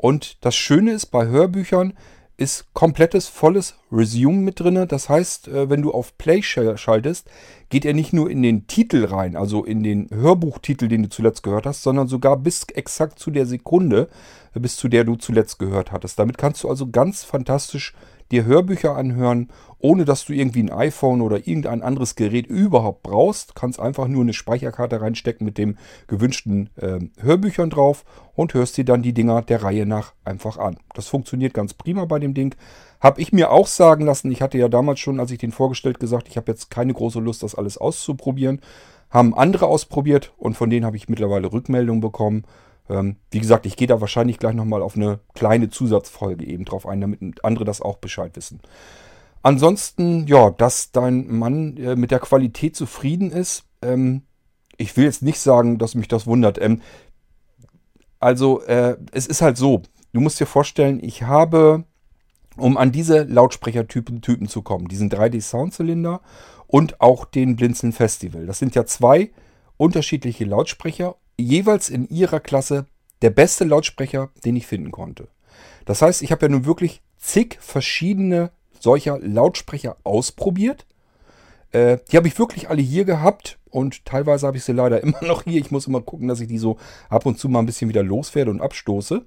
Und 0.00 0.38
das 0.40 0.56
Schöne 0.56 0.92
ist 0.92 1.06
bei 1.06 1.26
Hörbüchern, 1.26 1.92
ist 2.38 2.72
komplettes, 2.72 3.28
volles 3.28 3.74
Resume 3.92 4.38
mit 4.38 4.58
drin. 4.58 4.86
Das 4.88 5.10
heißt, 5.10 5.48
äh, 5.48 5.68
wenn 5.68 5.82
du 5.82 5.92
auf 5.92 6.16
Play 6.16 6.42
schaltest, 6.42 7.28
geht 7.68 7.84
er 7.84 7.92
nicht 7.92 8.14
nur 8.14 8.30
in 8.30 8.42
den 8.42 8.66
Titel 8.66 9.04
rein, 9.04 9.36
also 9.36 9.62
in 9.62 9.82
den 9.82 10.08
Hörbuchtitel, 10.10 10.88
den 10.88 11.02
du 11.02 11.10
zuletzt 11.10 11.42
gehört 11.42 11.66
hast, 11.66 11.82
sondern 11.82 12.08
sogar 12.08 12.38
bis 12.38 12.64
exakt 12.74 13.18
zu 13.18 13.30
der 13.30 13.44
Sekunde, 13.44 14.08
äh, 14.54 14.60
bis 14.60 14.76
zu 14.76 14.88
der 14.88 15.04
du 15.04 15.16
zuletzt 15.16 15.58
gehört 15.58 15.92
hattest. 15.92 16.18
Damit 16.18 16.38
kannst 16.38 16.64
du 16.64 16.70
also 16.70 16.90
ganz 16.90 17.22
fantastisch 17.22 17.92
dir 18.30 18.44
Hörbücher 18.44 18.96
anhören, 18.96 19.48
ohne 19.78 20.04
dass 20.04 20.24
du 20.24 20.32
irgendwie 20.32 20.62
ein 20.62 20.72
iPhone 20.72 21.20
oder 21.20 21.38
irgendein 21.38 21.82
anderes 21.82 22.14
Gerät 22.14 22.46
überhaupt 22.46 23.02
brauchst. 23.02 23.54
Kannst 23.54 23.80
einfach 23.80 24.08
nur 24.08 24.22
eine 24.22 24.32
Speicherkarte 24.32 25.00
reinstecken 25.00 25.44
mit 25.44 25.58
dem 25.58 25.78
gewünschten 26.06 26.70
äh, 26.76 26.98
Hörbüchern 27.20 27.70
drauf 27.70 28.04
und 28.34 28.54
hörst 28.54 28.76
dir 28.76 28.84
dann 28.84 29.02
die 29.02 29.14
Dinger 29.14 29.42
der 29.42 29.62
Reihe 29.62 29.86
nach 29.86 30.12
einfach 30.24 30.58
an. 30.58 30.76
Das 30.94 31.08
funktioniert 31.08 31.54
ganz 31.54 31.74
prima 31.74 32.04
bei 32.04 32.18
dem 32.18 32.34
Ding. 32.34 32.54
Habe 33.00 33.20
ich 33.20 33.32
mir 33.32 33.50
auch 33.50 33.66
sagen 33.66 34.04
lassen, 34.04 34.30
ich 34.30 34.42
hatte 34.42 34.58
ja 34.58 34.68
damals 34.68 35.00
schon, 35.00 35.20
als 35.20 35.30
ich 35.30 35.38
den 35.38 35.52
vorgestellt, 35.52 35.98
gesagt, 35.98 36.28
ich 36.28 36.36
habe 36.36 36.52
jetzt 36.52 36.70
keine 36.70 36.92
große 36.92 37.20
Lust, 37.20 37.42
das 37.42 37.54
alles 37.54 37.78
auszuprobieren. 37.78 38.60
Haben 39.08 39.34
andere 39.34 39.66
ausprobiert 39.66 40.32
und 40.36 40.56
von 40.56 40.70
denen 40.70 40.84
habe 40.84 40.96
ich 40.96 41.08
mittlerweile 41.08 41.52
Rückmeldungen 41.52 42.00
bekommen. 42.00 42.44
Ähm, 42.90 43.16
wie 43.30 43.40
gesagt, 43.40 43.66
ich 43.66 43.76
gehe 43.76 43.86
da 43.86 44.00
wahrscheinlich 44.00 44.38
gleich 44.38 44.54
nochmal 44.54 44.82
auf 44.82 44.96
eine 44.96 45.20
kleine 45.34 45.70
Zusatzfolge 45.70 46.44
eben 46.44 46.64
drauf 46.64 46.86
ein, 46.86 47.00
damit 47.00 47.44
andere 47.44 47.64
das 47.64 47.80
auch 47.80 47.98
Bescheid 47.98 48.34
wissen. 48.34 48.60
Ansonsten, 49.42 50.26
ja, 50.26 50.50
dass 50.50 50.92
dein 50.92 51.28
Mann 51.28 51.76
äh, 51.76 51.96
mit 51.96 52.10
der 52.10 52.18
Qualität 52.18 52.76
zufrieden 52.76 53.30
ist, 53.30 53.64
ähm, 53.80 54.22
ich 54.76 54.96
will 54.96 55.04
jetzt 55.04 55.22
nicht 55.22 55.38
sagen, 55.38 55.78
dass 55.78 55.94
mich 55.94 56.08
das 56.08 56.26
wundert. 56.26 56.60
Ähm, 56.60 56.82
also, 58.18 58.62
äh, 58.62 58.96
es 59.12 59.26
ist 59.26 59.40
halt 59.40 59.56
so, 59.56 59.82
du 60.12 60.20
musst 60.20 60.40
dir 60.40 60.46
vorstellen, 60.46 61.00
ich 61.02 61.22
habe, 61.22 61.84
um 62.56 62.76
an 62.76 62.92
diese 62.92 63.22
Lautsprechertypen 63.22 64.20
Typen 64.20 64.48
zu 64.48 64.62
kommen, 64.62 64.88
diesen 64.88 65.10
3D-Soundzylinder 65.10 66.20
und 66.66 67.00
auch 67.00 67.24
den 67.24 67.56
Blinzeln 67.56 67.92
Festival. 67.92 68.46
Das 68.46 68.58
sind 68.58 68.74
ja 68.74 68.84
zwei 68.84 69.30
unterschiedliche 69.76 70.44
Lautsprecher 70.44 71.16
jeweils 71.40 71.90
in 71.90 72.08
ihrer 72.08 72.40
Klasse 72.40 72.86
der 73.22 73.30
beste 73.30 73.64
Lautsprecher, 73.64 74.30
den 74.44 74.56
ich 74.56 74.66
finden 74.66 74.90
konnte. 74.90 75.28
Das 75.84 76.02
heißt, 76.02 76.22
ich 76.22 76.32
habe 76.32 76.46
ja 76.46 76.50
nun 76.50 76.64
wirklich 76.64 77.02
zig 77.18 77.58
verschiedene 77.60 78.50
solcher 78.78 79.18
Lautsprecher 79.18 79.96
ausprobiert. 80.04 80.86
Äh, 81.72 81.98
die 82.10 82.16
habe 82.16 82.28
ich 82.28 82.38
wirklich 82.38 82.70
alle 82.70 82.82
hier 82.82 83.04
gehabt 83.04 83.58
und 83.70 84.04
teilweise 84.04 84.46
habe 84.46 84.56
ich 84.56 84.64
sie 84.64 84.72
leider 84.72 85.00
immer 85.02 85.22
noch 85.22 85.44
hier. 85.44 85.60
Ich 85.60 85.70
muss 85.70 85.86
immer 85.86 86.00
gucken, 86.00 86.28
dass 86.28 86.40
ich 86.40 86.48
die 86.48 86.58
so 86.58 86.78
ab 87.08 87.26
und 87.26 87.38
zu 87.38 87.48
mal 87.48 87.60
ein 87.60 87.66
bisschen 87.66 87.88
wieder 87.88 88.02
loswerde 88.02 88.50
und 88.50 88.60
abstoße. 88.60 89.24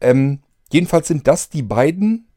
Ähm, 0.00 0.40
jedenfalls 0.70 1.08
sind 1.08 1.26
das 1.26 1.48
die 1.48 1.62
beiden 1.62 2.28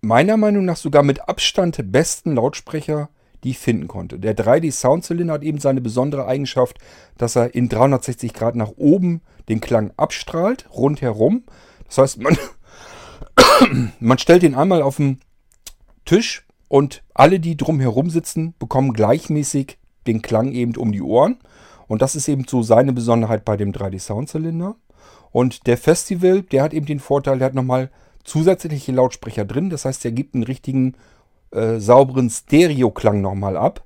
meiner 0.00 0.36
Meinung 0.36 0.64
nach 0.64 0.76
sogar 0.76 1.02
mit 1.02 1.28
Abstand 1.28 1.92
besten 1.92 2.34
Lautsprecher, 2.34 3.08
die 3.44 3.50
ich 3.50 3.58
finden 3.58 3.88
konnte. 3.88 4.18
Der 4.18 4.36
3D 4.36 4.70
Soundzylinder 4.72 5.34
hat 5.34 5.42
eben 5.42 5.58
seine 5.58 5.80
besondere 5.80 6.26
Eigenschaft, 6.26 6.78
dass 7.18 7.36
er 7.36 7.54
in 7.54 7.68
360 7.68 8.32
Grad 8.32 8.54
nach 8.54 8.72
oben 8.76 9.22
den 9.48 9.60
Klang 9.60 9.92
abstrahlt, 9.96 10.68
rundherum. 10.72 11.44
Das 11.86 11.98
heißt, 11.98 12.20
man, 12.20 12.38
man 14.00 14.18
stellt 14.18 14.42
ihn 14.42 14.54
einmal 14.54 14.82
auf 14.82 14.96
den 14.96 15.20
Tisch 16.04 16.46
und 16.68 17.02
alle, 17.14 17.40
die 17.40 17.56
drumherum 17.56 18.10
sitzen, 18.10 18.54
bekommen 18.58 18.92
gleichmäßig 18.92 19.78
den 20.06 20.22
Klang 20.22 20.52
eben 20.52 20.76
um 20.76 20.92
die 20.92 21.02
Ohren. 21.02 21.38
Und 21.86 22.00
das 22.00 22.14
ist 22.14 22.28
eben 22.28 22.46
so 22.48 22.62
seine 22.62 22.92
Besonderheit 22.92 23.44
bei 23.44 23.56
dem 23.56 23.72
3D 23.72 23.98
Soundzylinder. 24.00 24.76
Und 25.30 25.66
der 25.66 25.76
Festival, 25.76 26.42
der 26.42 26.62
hat 26.62 26.74
eben 26.74 26.86
den 26.86 27.00
Vorteil, 27.00 27.38
der 27.38 27.46
hat 27.46 27.54
nochmal 27.54 27.90
zusätzliche 28.24 28.92
Lautsprecher 28.92 29.44
drin. 29.44 29.70
Das 29.70 29.84
heißt, 29.84 30.04
er 30.04 30.12
gibt 30.12 30.34
einen 30.34 30.44
richtigen 30.44 30.94
äh, 31.52 31.78
sauberen 31.78 32.30
Stereo-Klang 32.30 33.20
nochmal 33.20 33.56
ab 33.56 33.84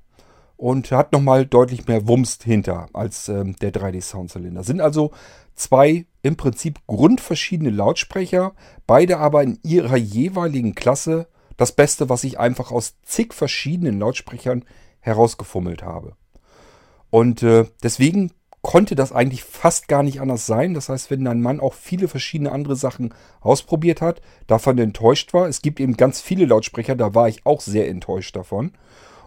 und 0.56 0.90
hat 0.90 1.12
nochmal 1.12 1.46
deutlich 1.46 1.86
mehr 1.86 2.08
Wumms 2.08 2.38
hinter 2.42 2.88
als 2.92 3.28
ähm, 3.28 3.56
der 3.56 3.72
3D-Soundzylinder. 3.72 4.64
Sind 4.64 4.80
also 4.80 5.12
zwei 5.54 6.06
im 6.22 6.36
Prinzip 6.36 6.80
grundverschiedene 6.86 7.70
Lautsprecher, 7.70 8.54
beide 8.86 9.18
aber 9.18 9.42
in 9.42 9.58
ihrer 9.62 9.96
jeweiligen 9.96 10.74
Klasse 10.74 11.28
das 11.56 11.72
Beste, 11.72 12.08
was 12.08 12.24
ich 12.24 12.38
einfach 12.38 12.70
aus 12.70 12.96
zig 13.02 13.32
verschiedenen 13.32 13.98
Lautsprechern 13.98 14.64
herausgefummelt 15.00 15.82
habe. 15.82 16.16
Und 17.10 17.42
äh, 17.42 17.66
deswegen 17.82 18.32
konnte 18.66 18.96
das 18.96 19.12
eigentlich 19.12 19.44
fast 19.44 19.86
gar 19.86 20.02
nicht 20.02 20.20
anders 20.20 20.44
sein. 20.44 20.74
Das 20.74 20.88
heißt, 20.88 21.08
wenn 21.12 21.24
dein 21.24 21.40
Mann 21.40 21.60
auch 21.60 21.72
viele 21.72 22.08
verschiedene 22.08 22.50
andere 22.50 22.74
Sachen 22.74 23.14
ausprobiert 23.40 24.00
hat, 24.00 24.20
davon 24.48 24.76
enttäuscht 24.78 25.32
war. 25.32 25.46
Es 25.46 25.62
gibt 25.62 25.78
eben 25.78 25.96
ganz 25.96 26.20
viele 26.20 26.46
Lautsprecher, 26.46 26.96
da 26.96 27.14
war 27.14 27.28
ich 27.28 27.46
auch 27.46 27.60
sehr 27.60 27.86
enttäuscht 27.88 28.34
davon. 28.34 28.72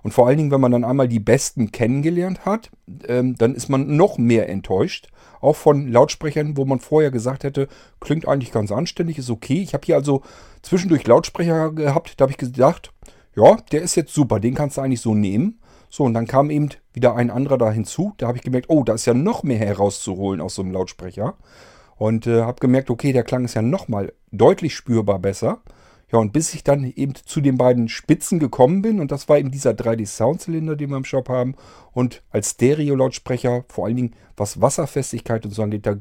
Und 0.03 0.13
vor 0.13 0.27
allen 0.27 0.37
Dingen, 0.37 0.51
wenn 0.51 0.59
man 0.59 0.73
dann 0.73 0.83
einmal 0.83 1.07
die 1.07 1.21
besten 1.21 1.71
kennengelernt 1.71 2.43
hat, 2.43 2.69
ähm, 3.07 3.35
dann 3.37 3.55
ist 3.55 3.69
man 3.69 3.95
noch 3.95 4.17
mehr 4.17 4.49
enttäuscht. 4.49 5.07
Auch 5.39 5.55
von 5.55 5.89
Lautsprechern, 5.89 6.57
wo 6.57 6.65
man 6.65 6.81
vorher 6.81 7.09
gesagt 7.09 7.45
hätte, 7.45 7.69
klingt 8.01 8.27
eigentlich 8.27 8.51
ganz 8.51 8.73
anständig, 8.73 9.19
ist 9.19 9.29
okay. 9.29 9.61
Ich 9.61 9.73
habe 9.73 9.85
hier 9.85 9.95
also 9.95 10.21
zwischendurch 10.63 11.07
Lautsprecher 11.07 11.71
gehabt, 11.71 12.15
da 12.17 12.23
habe 12.23 12.33
ich 12.33 12.37
gedacht, 12.37 12.91
ja, 13.37 13.55
der 13.71 13.83
ist 13.83 13.95
jetzt 13.95 14.13
super, 14.13 14.41
den 14.41 14.53
kannst 14.53 14.75
du 14.75 14.81
eigentlich 14.81 14.99
so 14.99 15.15
nehmen. 15.15 15.58
So, 15.89 16.03
und 16.03 16.13
dann 16.13 16.27
kam 16.27 16.51
eben 16.51 16.69
wieder 16.93 17.15
ein 17.15 17.31
anderer 17.31 17.57
da 17.57 17.71
hinzu. 17.71 18.13
Da 18.17 18.27
habe 18.27 18.37
ich 18.37 18.43
gemerkt, 18.43 18.69
oh, 18.69 18.83
da 18.83 18.93
ist 18.93 19.05
ja 19.05 19.13
noch 19.13 19.43
mehr 19.43 19.57
herauszuholen 19.57 20.39
aus 20.39 20.55
so 20.55 20.61
einem 20.61 20.71
Lautsprecher. 20.71 21.35
Und 21.97 22.27
äh, 22.27 22.43
habe 22.43 22.59
gemerkt, 22.59 22.89
okay, 22.89 23.11
der 23.11 23.23
Klang 23.23 23.43
ist 23.43 23.55
ja 23.55 23.61
nochmal 23.61 24.13
deutlich 24.31 24.75
spürbar 24.75 25.19
besser. 25.19 25.61
Ja, 26.11 26.17
und 26.17 26.33
bis 26.33 26.53
ich 26.53 26.63
dann 26.63 26.85
eben 26.85 27.13
zu 27.13 27.39
den 27.41 27.57
beiden 27.57 27.87
Spitzen 27.87 28.39
gekommen 28.39 28.81
bin, 28.81 28.99
und 28.99 29.11
das 29.11 29.29
war 29.29 29.37
eben 29.37 29.51
dieser 29.51 29.71
3D-Soundzylinder, 29.71 30.75
den 30.75 30.89
wir 30.89 30.97
im 30.97 31.05
Shop 31.05 31.29
haben, 31.29 31.55
und 31.91 32.23
als 32.31 32.51
Stereo-Lautsprecher, 32.51 33.65
vor 33.67 33.85
allen 33.85 33.95
Dingen 33.95 34.15
was 34.35 34.59
Wasserfestigkeit 34.61 35.45
und 35.45 35.51
so 35.51 35.61
angeht, 35.61 35.85
da, 35.85 35.97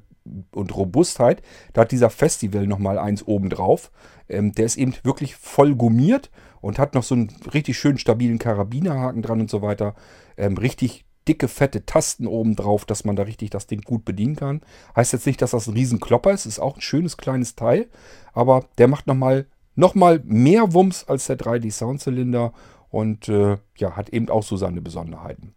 und 0.53 0.77
Robustheit, 0.77 1.43
da 1.73 1.83
hat 1.83 1.93
dieser 1.93 2.11
Festival 2.11 2.67
nochmal 2.67 2.99
eins 2.99 3.27
oben 3.27 3.51
drauf. 3.51 3.91
Ähm, 4.29 4.53
der 4.53 4.67
ist 4.67 4.77
eben 4.77 4.95
wirklich 5.03 5.37
voll 5.37 5.75
gummiert 5.75 6.31
und 6.61 6.79
hat 6.79 6.95
noch 6.95 7.03
so 7.03 7.15
einen 7.15 7.35
richtig 7.53 7.79
schönen 7.79 7.99
stabilen 7.99 8.39
Karabinerhaken 8.39 9.23
dran 9.23 9.41
und 9.41 9.51
so 9.51 9.63
weiter. 9.63 9.95
Ähm, 10.37 10.57
richtig 10.57 11.05
dicke, 11.29 11.49
fette 11.49 11.85
Tasten 11.85 12.27
oben 12.27 12.57
drauf, 12.57 12.85
dass 12.85 13.05
man 13.05 13.17
da 13.17 13.25
richtig 13.25 13.51
das 13.51 13.67
Ding 13.67 13.83
gut 13.83 14.05
bedienen 14.05 14.37
kann. 14.37 14.63
Heißt 14.97 15.13
jetzt 15.13 15.27
nicht, 15.27 15.43
dass 15.43 15.51
das 15.51 15.67
ein 15.67 15.75
Riesenklopper 15.75 16.33
ist, 16.33 16.47
ist 16.47 16.59
auch 16.59 16.77
ein 16.77 16.81
schönes 16.81 17.17
kleines 17.17 17.55
Teil, 17.55 17.89
aber 18.33 18.65
der 18.79 18.89
macht 18.89 19.07
nochmal 19.07 19.47
noch 19.75 19.95
mal 19.95 20.21
mehr 20.25 20.73
Wumms 20.75 21.05
als 21.07 21.27
der 21.27 21.39
3D 21.39 21.71
Soundzylinder 21.71 22.53
und 22.91 23.29
äh, 23.29 23.59
ja, 23.77 23.97
hat 23.97 24.09
eben 24.09 24.29
auch 24.29 24.43
so 24.43 24.57
seine 24.57 24.81
Besonderheiten. 24.81 25.55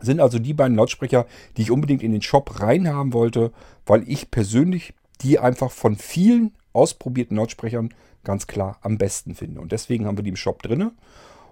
Sind 0.00 0.20
also 0.20 0.38
die 0.38 0.52
beiden 0.52 0.76
Lautsprecher, 0.76 1.24
die 1.56 1.62
ich 1.62 1.70
unbedingt 1.70 2.02
in 2.02 2.12
den 2.12 2.20
Shop 2.20 2.60
reinhaben 2.60 3.14
wollte, 3.14 3.52
weil 3.86 4.04
ich 4.06 4.30
persönlich 4.30 4.92
die 5.22 5.38
einfach 5.38 5.70
von 5.70 5.96
vielen 5.96 6.52
ausprobierten 6.74 7.38
Lautsprechern 7.38 7.94
ganz 8.26 8.46
klar 8.46 8.78
am 8.82 8.98
besten 8.98 9.34
finde. 9.34 9.62
Und 9.62 9.72
deswegen 9.72 10.04
haben 10.04 10.18
wir 10.18 10.24
die 10.24 10.30
im 10.30 10.36
Shop 10.36 10.62
drinne. 10.62 10.92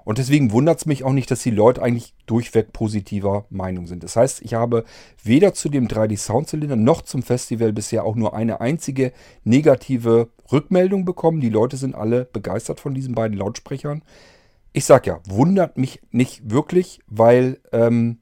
Und 0.04 0.18
deswegen 0.18 0.52
wundert 0.52 0.78
es 0.78 0.86
mich 0.86 1.02
auch 1.02 1.12
nicht, 1.12 1.30
dass 1.30 1.42
die 1.42 1.50
Leute 1.50 1.82
eigentlich 1.82 2.14
durchweg 2.26 2.74
positiver 2.74 3.46
Meinung 3.48 3.86
sind. 3.86 4.02
Das 4.02 4.16
heißt, 4.16 4.42
ich 4.42 4.52
habe 4.52 4.84
weder 5.22 5.54
zu 5.54 5.70
dem 5.70 5.88
3D 5.88 6.18
Soundzylinder 6.18 6.76
noch 6.76 7.00
zum 7.00 7.22
Festival 7.22 7.72
bisher 7.72 8.04
auch 8.04 8.14
nur 8.14 8.34
eine 8.34 8.60
einzige 8.60 9.12
negative 9.44 10.28
Rückmeldung 10.52 11.06
bekommen. 11.06 11.40
Die 11.40 11.48
Leute 11.48 11.78
sind 11.78 11.94
alle 11.94 12.26
begeistert 12.26 12.80
von 12.80 12.92
diesen 12.92 13.14
beiden 13.14 13.38
Lautsprechern. 13.38 14.02
Ich 14.74 14.84
sag 14.84 15.06
ja, 15.06 15.20
wundert 15.26 15.78
mich 15.78 16.02
nicht 16.10 16.50
wirklich, 16.50 17.00
weil 17.06 17.60
ähm, 17.72 18.18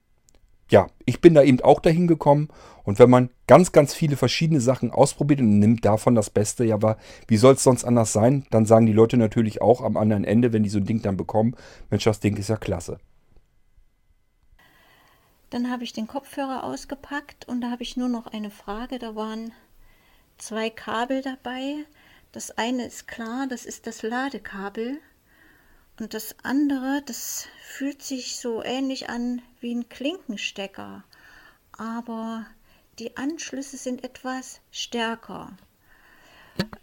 ja, 0.73 0.89
ich 1.05 1.21
bin 1.21 1.35
da 1.35 1.43
eben 1.43 1.61
auch 1.61 1.81
dahin 1.81 2.09
gekommen. 2.09 2.49
Und 2.83 2.99
wenn 2.99 3.11
man 3.11 3.31
ganz, 3.47 3.71
ganz 3.71 3.95
viele 3.95 4.17
verschiedene 4.17 4.61
Sachen 4.61 4.91
ausprobiert 4.91 5.41
und 5.41 5.59
nimmt 5.59 5.85
davon 5.85 6.15
das 6.15 6.31
Beste, 6.31 6.65
ja, 6.65 6.75
aber 6.75 6.97
wie 7.29 7.37
soll 7.37 7.55
es 7.55 7.63
sonst 7.63 7.85
anders 7.85 8.13
sein? 8.13 8.47
Dann 8.51 8.65
sagen 8.65 8.87
die 8.87 8.93
Leute 8.93 9.19
natürlich 9.19 9.63
auch 9.63 9.83
am 9.83 9.97
anderen 9.97 10.25
Ende, 10.25 10.53
wenn 10.53 10.65
die 10.65 10.71
so 10.71 10.79
ein 10.79 10.87
Ding 10.87 11.03
dann 11.03 11.17
bekommen, 11.17 11.55
Mensch, 11.91 12.05
das 12.05 12.19
Ding 12.19 12.37
ist 12.39 12.49
ja 12.49 12.57
klasse. 12.57 12.99
Dann 15.51 15.71
habe 15.71 15.85
ich 15.85 15.93
den 15.93 16.07
Kopfhörer 16.07 16.65
ausgepackt 16.65 17.47
und 17.47 17.61
da 17.61 17.71
habe 17.71 17.83
ich 17.83 17.99
nur 17.99 18.09
noch 18.09 18.27
eine 18.27 18.51
Frage. 18.51 18.99
Da 18.99 19.15
waren 19.15 19.53
zwei 20.39 20.71
Kabel 20.71 21.21
dabei. 21.21 21.85
Das 22.33 22.51
eine 22.57 22.87
ist 22.87 23.07
klar, 23.07 23.47
das 23.47 23.67
ist 23.67 23.87
das 23.87 24.03
Ladekabel. 24.03 24.99
Und 26.03 26.15
das 26.15 26.35
andere, 26.43 27.01
das 27.07 27.47
fühlt 27.63 28.03
sich 28.03 28.37
so 28.37 28.61
ähnlich 28.65 29.09
an 29.09 29.41
wie 29.61 29.73
ein 29.73 29.89
Klinkenstecker, 29.89 31.05
aber 31.71 32.45
die 32.99 33.17
Anschlüsse 33.17 33.77
sind 33.77 34.03
etwas 34.03 34.61
stärker. 34.73 35.57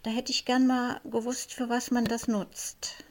Da 0.02 0.08
hätte 0.10 0.32
ich 0.32 0.46
gern 0.46 0.66
mal 0.66 1.02
gewusst, 1.04 1.52
für 1.52 1.68
was 1.68 1.90
man 1.90 2.06
das 2.06 2.28
nutzt. 2.28 3.04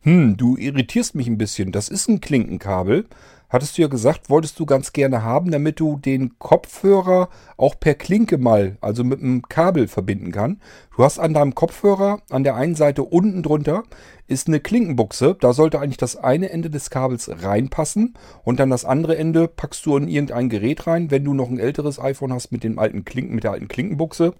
Hm, 0.00 0.36
du 0.36 0.56
irritierst 0.56 1.14
mich 1.14 1.28
ein 1.28 1.38
bisschen. 1.38 1.70
Das 1.70 1.90
ist 1.90 2.08
ein 2.08 2.20
Klinkenkabel. 2.20 3.06
Hattest 3.48 3.78
du 3.78 3.82
ja 3.82 3.88
gesagt, 3.88 4.30
wolltest 4.30 4.58
du 4.58 4.66
ganz 4.66 4.92
gerne 4.92 5.22
haben, 5.22 5.50
damit 5.50 5.78
du 5.78 5.96
den 5.98 6.38
Kopfhörer 6.38 7.28
auch 7.56 7.78
per 7.78 7.94
Klinke 7.94 8.38
mal, 8.38 8.78
also 8.80 9.04
mit 9.04 9.20
einem 9.20 9.42
Kabel 9.42 9.86
verbinden 9.86 10.32
kann. 10.32 10.60
Du 10.96 11.04
hast 11.04 11.18
an 11.18 11.34
deinem 11.34 11.54
Kopfhörer 11.54 12.20
an 12.30 12.44
der 12.44 12.56
einen 12.56 12.74
Seite 12.74 13.02
unten 13.02 13.42
drunter 13.42 13.84
ist 14.26 14.48
eine 14.48 14.60
Klinkenbuchse. 14.60 15.36
Da 15.38 15.52
sollte 15.52 15.80
eigentlich 15.80 15.98
das 15.98 16.16
eine 16.16 16.50
Ende 16.50 16.70
des 16.70 16.90
Kabels 16.90 17.30
reinpassen 17.42 18.14
und 18.42 18.58
dann 18.58 18.70
das 18.70 18.84
andere 18.84 19.16
Ende 19.16 19.48
packst 19.48 19.84
du 19.86 19.96
in 19.96 20.08
irgendein 20.08 20.48
Gerät 20.48 20.86
rein. 20.86 21.10
Wenn 21.10 21.24
du 21.24 21.34
noch 21.34 21.48
ein 21.48 21.58
älteres 21.58 22.00
iPhone 22.00 22.32
hast 22.32 22.50
mit 22.50 22.64
dem 22.64 22.78
alten 22.78 23.04
Klinken, 23.04 23.34
mit 23.34 23.44
der 23.44 23.52
alten 23.52 23.68
Klinkenbuchse, 23.68 24.34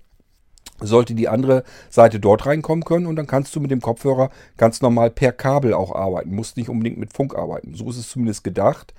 sollte 0.81 1.15
die 1.15 1.29
andere 1.29 1.65
Seite 1.89 2.21
dort 2.21 2.47
reinkommen 2.47 2.85
können 2.85 3.07
und 3.07 3.17
dann 3.17 3.27
kannst 3.27 3.55
du 3.55 3.61
mit 3.61 3.71
dem 3.71 3.81
Kopfhörer 3.81 4.31
ganz 4.57 4.81
normal 4.83 5.11
per 5.11 5.33
Kabel 5.33 5.73
auch 5.73 5.95
arbeiten. 5.95 6.35
Musst 6.35 6.57
nicht 6.57 6.69
unbedingt 6.69 6.99
mit 6.99 7.13
Funk 7.13 7.35
arbeiten. 7.35 7.75
So 7.75 7.89
ist 7.89 7.99
es 7.99 8.09
zumindest 8.09 8.45
gedacht. 8.45 8.95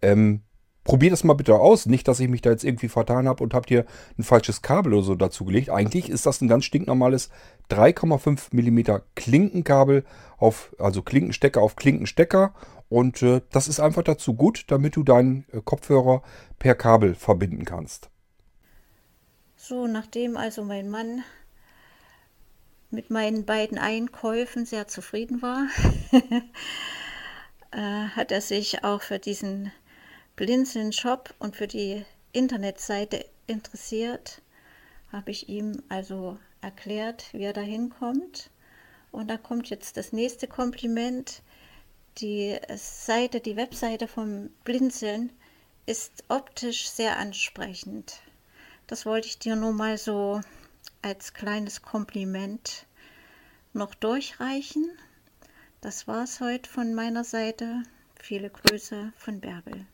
Ähm, 0.00 0.42
probier 0.84 1.10
das 1.10 1.24
mal 1.24 1.34
bitte 1.34 1.56
aus. 1.56 1.86
Nicht, 1.86 2.08
dass 2.08 2.20
ich 2.20 2.28
mich 2.28 2.40
da 2.40 2.50
jetzt 2.50 2.64
irgendwie 2.64 2.88
vertan 2.88 3.28
habe 3.28 3.44
und 3.44 3.52
habt 3.52 3.68
hier 3.68 3.84
ein 4.18 4.22
falsches 4.22 4.62
Kabel 4.62 4.94
oder 4.94 5.02
so 5.02 5.14
dazu 5.14 5.44
gelegt. 5.44 5.70
Eigentlich 5.70 6.08
ist 6.08 6.24
das 6.24 6.40
ein 6.40 6.48
ganz 6.48 6.64
stinknormales 6.64 7.28
3,5 7.70 8.48
mm 8.52 9.02
Klinkenkabel 9.14 10.04
auf, 10.38 10.74
also 10.78 11.02
Klinkenstecker 11.02 11.60
auf 11.60 11.76
Klinkenstecker. 11.76 12.54
Und 12.88 13.22
äh, 13.22 13.42
das 13.50 13.68
ist 13.68 13.80
einfach 13.80 14.02
dazu 14.02 14.32
gut, 14.32 14.64
damit 14.68 14.96
du 14.96 15.02
deinen 15.02 15.44
äh, 15.52 15.60
Kopfhörer 15.62 16.22
per 16.58 16.74
Kabel 16.74 17.14
verbinden 17.14 17.66
kannst. 17.66 18.08
So, 19.68 19.86
nachdem 19.86 20.38
also 20.38 20.64
mein 20.64 20.88
Mann 20.88 21.22
mit 22.90 23.10
meinen 23.10 23.44
beiden 23.44 23.76
Einkäufen 23.76 24.64
sehr 24.64 24.88
zufrieden 24.88 25.42
war, 25.42 25.68
äh, 27.72 28.08
hat 28.16 28.32
er 28.32 28.40
sich 28.40 28.82
auch 28.82 29.02
für 29.02 29.18
diesen 29.18 29.70
Blinzeln-Shop 30.36 31.34
und 31.38 31.54
für 31.54 31.66
die 31.66 32.06
Internetseite 32.32 33.26
interessiert. 33.46 34.40
Habe 35.12 35.32
ich 35.32 35.50
ihm 35.50 35.82
also 35.90 36.38
erklärt, 36.62 37.26
wie 37.34 37.42
er 37.42 37.52
da 37.52 37.60
hinkommt. 37.60 38.48
Und 39.12 39.28
da 39.28 39.36
kommt 39.36 39.68
jetzt 39.68 39.98
das 39.98 40.14
nächste 40.14 40.46
Kompliment. 40.48 41.42
Die 42.16 42.56
Seite, 42.74 43.40
die 43.40 43.56
Webseite 43.56 44.08
vom 44.08 44.48
Blinzeln 44.64 45.30
ist 45.84 46.24
optisch 46.28 46.88
sehr 46.88 47.18
ansprechend. 47.18 48.22
Das 48.88 49.04
wollte 49.04 49.28
ich 49.28 49.38
dir 49.38 49.54
nur 49.54 49.72
mal 49.72 49.98
so 49.98 50.40
als 51.02 51.34
kleines 51.34 51.82
Kompliment 51.82 52.86
noch 53.74 53.94
durchreichen. 53.94 54.88
Das 55.82 56.08
war's 56.08 56.40
heute 56.40 56.68
von 56.68 56.94
meiner 56.94 57.22
Seite. 57.22 57.82
Viele 58.18 58.48
Grüße 58.48 59.12
von 59.14 59.40
Bärbel. 59.40 59.86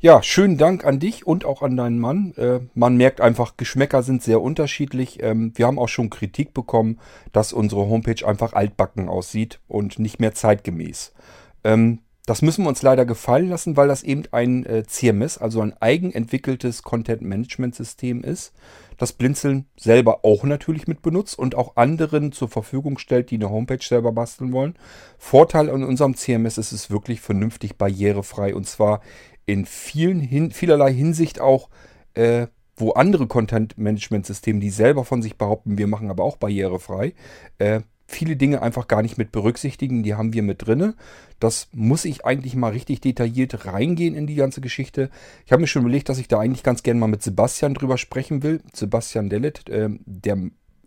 Ja, 0.00 0.24
schönen 0.24 0.58
Dank 0.58 0.84
an 0.84 0.98
dich 0.98 1.24
und 1.24 1.44
auch 1.44 1.62
an 1.62 1.76
deinen 1.76 2.00
Mann. 2.00 2.34
Äh, 2.36 2.60
man 2.74 2.96
merkt 2.96 3.20
einfach, 3.20 3.56
Geschmäcker 3.56 4.02
sind 4.02 4.24
sehr 4.24 4.42
unterschiedlich. 4.42 5.22
Ähm, 5.22 5.52
wir 5.54 5.66
haben 5.66 5.78
auch 5.78 5.88
schon 5.88 6.10
Kritik 6.10 6.52
bekommen, 6.52 6.98
dass 7.32 7.52
unsere 7.52 7.86
Homepage 7.88 8.26
einfach 8.26 8.54
altbacken 8.54 9.08
aussieht 9.08 9.60
und 9.68 10.00
nicht 10.00 10.18
mehr 10.18 10.34
zeitgemäß. 10.34 11.14
Ähm, 11.62 12.00
das 12.26 12.40
müssen 12.40 12.64
wir 12.64 12.70
uns 12.70 12.82
leider 12.82 13.04
gefallen 13.04 13.50
lassen, 13.50 13.76
weil 13.76 13.88
das 13.88 14.02
eben 14.02 14.24
ein 14.32 14.64
äh, 14.64 14.84
CMS, 14.86 15.36
also 15.36 15.60
ein 15.60 15.74
eigenentwickeltes 15.80 16.82
Content-Management-System 16.82 18.24
ist, 18.24 18.52
das 18.96 19.12
Blinzeln 19.12 19.66
selber 19.76 20.24
auch 20.24 20.44
natürlich 20.44 20.86
mit 20.86 21.02
benutzt 21.02 21.38
und 21.38 21.54
auch 21.54 21.76
anderen 21.76 22.32
zur 22.32 22.48
Verfügung 22.48 22.98
stellt, 22.98 23.30
die 23.30 23.34
eine 23.36 23.50
Homepage 23.50 23.82
selber 23.82 24.12
basteln 24.12 24.52
wollen. 24.52 24.74
Vorteil 25.18 25.68
an 25.68 25.84
unserem 25.84 26.16
CMS 26.16 26.58
ist 26.58 26.72
es 26.72 26.90
wirklich 26.90 27.20
vernünftig 27.20 27.76
barrierefrei 27.76 28.54
und 28.54 28.66
zwar 28.66 29.00
in 29.46 29.66
vielen 29.66 30.20
hin, 30.20 30.50
vielerlei 30.52 30.92
Hinsicht 30.92 31.40
auch, 31.40 31.68
äh, 32.14 32.46
wo 32.76 32.92
andere 32.92 33.26
Content-Management-Systeme, 33.26 34.60
die 34.60 34.70
selber 34.70 35.04
von 35.04 35.22
sich 35.22 35.36
behaupten, 35.36 35.76
wir 35.76 35.86
machen 35.86 36.10
aber 36.10 36.24
auch 36.24 36.38
barrierefrei, 36.38 37.14
äh, 37.58 37.80
viele 38.06 38.36
Dinge 38.36 38.62
einfach 38.62 38.88
gar 38.88 39.02
nicht 39.02 39.18
mit 39.18 39.32
berücksichtigen. 39.32 40.02
Die 40.02 40.14
haben 40.14 40.32
wir 40.32 40.42
mit 40.42 40.66
drinne. 40.66 40.94
Das 41.40 41.68
muss 41.72 42.04
ich 42.04 42.24
eigentlich 42.24 42.54
mal 42.54 42.72
richtig 42.72 43.00
detailliert 43.00 43.66
reingehen 43.66 44.14
in 44.14 44.26
die 44.26 44.34
ganze 44.34 44.60
Geschichte. 44.60 45.10
Ich 45.46 45.52
habe 45.52 45.60
mir 45.60 45.66
schon 45.66 45.82
überlegt, 45.82 46.08
dass 46.08 46.18
ich 46.18 46.28
da 46.28 46.38
eigentlich 46.38 46.62
ganz 46.62 46.82
gerne 46.82 47.00
mal 47.00 47.06
mit 47.06 47.22
Sebastian 47.22 47.74
drüber 47.74 47.98
sprechen 47.98 48.42
will. 48.42 48.60
Sebastian 48.72 49.28
Dellet, 49.28 49.68
äh, 49.68 49.88
der 50.04 50.38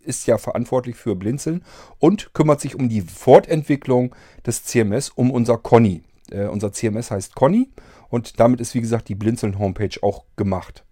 ist 0.04 0.26
ja 0.26 0.38
verantwortlich 0.38 0.96
für 0.96 1.14
Blinzeln 1.16 1.62
und 1.98 2.32
kümmert 2.32 2.60
sich 2.60 2.74
um 2.74 2.88
die 2.88 3.02
Fortentwicklung 3.02 4.14
des 4.46 4.64
CMS, 4.64 5.10
um 5.10 5.30
unser 5.30 5.58
Conny. 5.58 6.02
Äh, 6.30 6.46
unser 6.46 6.72
CMS 6.72 7.10
heißt 7.10 7.34
Conny 7.34 7.68
und 8.08 8.40
damit 8.40 8.60
ist, 8.60 8.74
wie 8.74 8.80
gesagt, 8.80 9.08
die 9.08 9.14
Blinzeln-Homepage 9.14 9.98
auch 10.02 10.24
gemacht. 10.36 10.84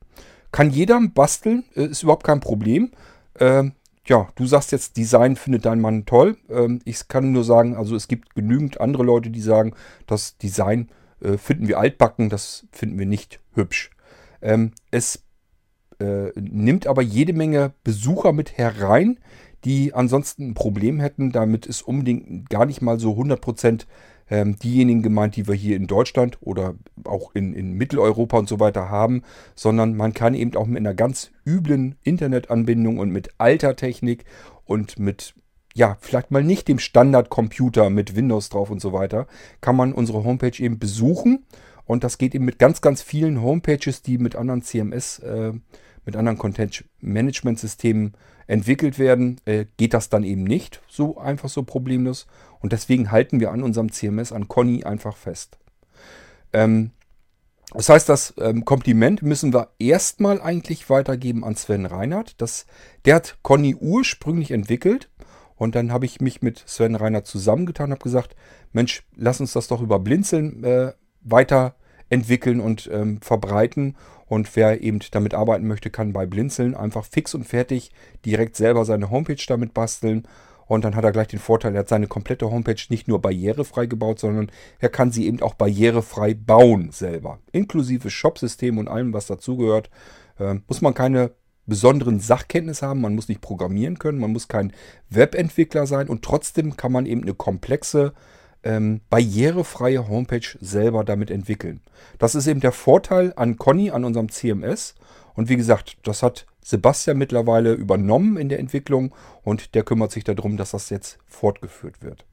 Kann 0.52 0.70
jeder 0.70 1.00
basteln, 1.00 1.64
äh, 1.74 1.86
ist 1.86 2.02
überhaupt 2.02 2.24
kein 2.24 2.40
Problem. 2.40 2.90
Ähm, 3.38 3.72
ja, 4.06 4.28
du 4.36 4.46
sagst 4.46 4.72
jetzt, 4.72 4.96
Design 4.96 5.36
findet 5.36 5.66
dein 5.66 5.80
Mann 5.80 6.06
toll. 6.06 6.36
Ähm, 6.48 6.80
ich 6.84 7.08
kann 7.08 7.32
nur 7.32 7.44
sagen, 7.44 7.76
also 7.76 7.96
es 7.96 8.08
gibt 8.08 8.34
genügend 8.34 8.80
andere 8.80 9.02
Leute, 9.02 9.30
die 9.30 9.40
sagen, 9.40 9.74
das 10.06 10.38
Design 10.38 10.88
äh, 11.20 11.36
finden 11.36 11.68
wir 11.68 11.78
altbacken, 11.78 12.28
das 12.28 12.66
finden 12.70 12.98
wir 12.98 13.06
nicht 13.06 13.40
hübsch. 13.54 13.90
Ähm, 14.40 14.72
es 14.90 15.24
äh, 15.98 16.30
nimmt 16.36 16.86
aber 16.86 17.02
jede 17.02 17.32
Menge 17.32 17.72
Besucher 17.82 18.32
mit 18.32 18.56
herein, 18.58 19.18
die 19.64 19.94
ansonsten 19.94 20.50
ein 20.50 20.54
Problem 20.54 21.00
hätten. 21.00 21.32
Damit 21.32 21.66
ist 21.66 21.82
unbedingt 21.82 22.48
gar 22.48 22.66
nicht 22.66 22.82
mal 22.82 23.00
so 23.00 23.12
100% 23.12 23.86
ähm, 24.30 24.58
diejenigen 24.58 25.02
gemeint, 25.02 25.36
die 25.36 25.46
wir 25.46 25.54
hier 25.54 25.76
in 25.76 25.86
Deutschland 25.86 26.38
oder 26.40 26.74
auch 27.04 27.30
in, 27.34 27.52
in 27.52 27.72
Mitteleuropa 27.72 28.38
und 28.38 28.48
so 28.48 28.60
weiter 28.60 28.88
haben, 28.90 29.22
sondern 29.54 29.96
man 29.96 30.14
kann 30.14 30.34
eben 30.34 30.54
auch 30.56 30.66
mit 30.66 30.78
einer 30.78 30.94
ganz 30.94 31.30
üblen 31.46 31.96
Internetanbindung 32.02 32.98
und 32.98 33.10
mit 33.10 33.30
alter 33.38 33.76
Technik 33.76 34.24
und 34.64 34.98
mit 34.98 35.34
ja, 35.74 35.98
vielleicht 36.00 36.30
mal 36.30 36.42
nicht 36.42 36.68
dem 36.68 36.78
Standardcomputer 36.78 37.90
mit 37.90 38.16
Windows 38.16 38.48
drauf 38.48 38.70
und 38.70 38.80
so 38.80 38.94
weiter, 38.94 39.26
kann 39.60 39.76
man 39.76 39.92
unsere 39.92 40.24
Homepage 40.24 40.58
eben 40.58 40.78
besuchen. 40.78 41.44
Und 41.84 42.02
das 42.02 42.16
geht 42.16 42.34
eben 42.34 42.46
mit 42.46 42.58
ganz, 42.58 42.80
ganz 42.80 43.02
vielen 43.02 43.42
Homepages, 43.42 44.00
die 44.00 44.16
mit 44.16 44.36
anderen 44.36 44.62
CMS, 44.62 45.18
äh, 45.18 45.52
mit 46.06 46.16
anderen 46.16 46.38
Content-Management-Systemen 46.38 48.14
entwickelt 48.46 48.98
werden, 48.98 49.40
äh, 49.44 49.66
geht 49.76 49.92
das 49.92 50.08
dann 50.08 50.24
eben 50.24 50.44
nicht 50.44 50.80
so 50.88 51.18
einfach 51.18 51.50
so 51.50 51.62
problemlos. 51.62 52.26
Und 52.60 52.72
deswegen 52.72 53.10
halten 53.10 53.40
wir 53.40 53.52
an 53.52 53.62
unserem 53.62 53.92
CMS, 53.92 54.32
an 54.32 54.48
Conny 54.48 54.84
einfach 54.84 55.16
fest. 55.16 55.58
Ähm, 56.52 56.90
das 57.72 57.88
heißt, 57.88 58.08
das 58.08 58.34
ähm, 58.38 58.64
Kompliment 58.64 59.22
müssen 59.22 59.52
wir 59.52 59.70
erstmal 59.78 60.40
eigentlich 60.40 60.88
weitergeben 60.88 61.44
an 61.44 61.56
Sven 61.56 61.86
Reinhardt. 61.86 62.40
Das, 62.40 62.66
der 63.04 63.16
hat 63.16 63.38
Conny 63.42 63.74
ursprünglich 63.74 64.50
entwickelt 64.50 65.10
und 65.56 65.74
dann 65.74 65.92
habe 65.92 66.06
ich 66.06 66.20
mich 66.20 66.42
mit 66.42 66.62
Sven 66.66 66.94
Reinhardt 66.94 67.26
zusammengetan 67.26 67.86
und 67.86 67.92
habe 67.92 68.02
gesagt, 68.02 68.36
Mensch, 68.72 69.04
lass 69.16 69.40
uns 69.40 69.52
das 69.52 69.68
doch 69.68 69.80
über 69.80 69.98
Blinzeln 69.98 70.62
äh, 70.62 70.92
weiterentwickeln 71.22 72.60
und 72.60 72.88
ähm, 72.92 73.20
verbreiten. 73.20 73.96
Und 74.26 74.54
wer 74.56 74.82
eben 74.82 75.00
damit 75.12 75.34
arbeiten 75.34 75.66
möchte, 75.66 75.90
kann 75.90 76.12
bei 76.12 76.26
Blinzeln 76.26 76.74
einfach 76.74 77.04
fix 77.04 77.34
und 77.34 77.44
fertig 77.44 77.90
direkt 78.24 78.56
selber 78.56 78.84
seine 78.84 79.10
Homepage 79.10 79.42
damit 79.46 79.72
basteln. 79.72 80.26
Und 80.66 80.84
dann 80.84 80.96
hat 80.96 81.04
er 81.04 81.12
gleich 81.12 81.28
den 81.28 81.38
Vorteil, 81.38 81.74
er 81.74 81.80
hat 81.80 81.88
seine 81.88 82.08
komplette 82.08 82.50
Homepage 82.50 82.80
nicht 82.88 83.08
nur 83.08 83.20
barrierefrei 83.20 83.86
gebaut, 83.86 84.18
sondern 84.18 84.50
er 84.78 84.88
kann 84.88 85.12
sie 85.12 85.26
eben 85.26 85.40
auch 85.42 85.54
barrierefrei 85.54 86.34
bauen 86.34 86.90
selber. 86.90 87.38
Inklusive 87.52 88.10
Shopsystem 88.10 88.78
und 88.78 88.88
allem, 88.88 89.12
was 89.12 89.26
dazugehört. 89.26 89.90
Äh, 90.38 90.56
muss 90.66 90.82
man 90.82 90.94
keine 90.94 91.30
besonderen 91.66 92.20
Sachkenntnis 92.20 92.82
haben, 92.82 93.00
man 93.00 93.14
muss 93.14 93.28
nicht 93.28 93.40
programmieren 93.40 93.98
können, 93.98 94.18
man 94.18 94.32
muss 94.32 94.48
kein 94.48 94.72
Webentwickler 95.10 95.86
sein 95.86 96.08
und 96.08 96.22
trotzdem 96.22 96.76
kann 96.76 96.92
man 96.92 97.06
eben 97.06 97.22
eine 97.22 97.34
komplexe, 97.34 98.12
ähm, 98.62 99.00
barrierefreie 99.10 100.08
Homepage 100.08 100.46
selber 100.60 101.04
damit 101.04 101.30
entwickeln. 101.30 101.80
Das 102.18 102.34
ist 102.34 102.46
eben 102.46 102.60
der 102.60 102.72
Vorteil 102.72 103.32
an 103.36 103.56
Conny, 103.56 103.90
an 103.90 104.04
unserem 104.04 104.28
CMS. 104.28 104.94
Und 105.36 105.48
wie 105.48 105.56
gesagt, 105.56 105.96
das 106.02 106.22
hat 106.22 106.46
Sebastian 106.62 107.18
mittlerweile 107.18 107.74
übernommen 107.74 108.36
in 108.36 108.48
der 108.48 108.58
Entwicklung 108.58 109.14
und 109.42 109.74
der 109.74 109.84
kümmert 109.84 110.10
sich 110.10 110.24
darum, 110.24 110.56
dass 110.56 110.72
das 110.72 110.90
jetzt 110.90 111.18
fortgeführt 111.26 112.02
wird. 112.02 112.26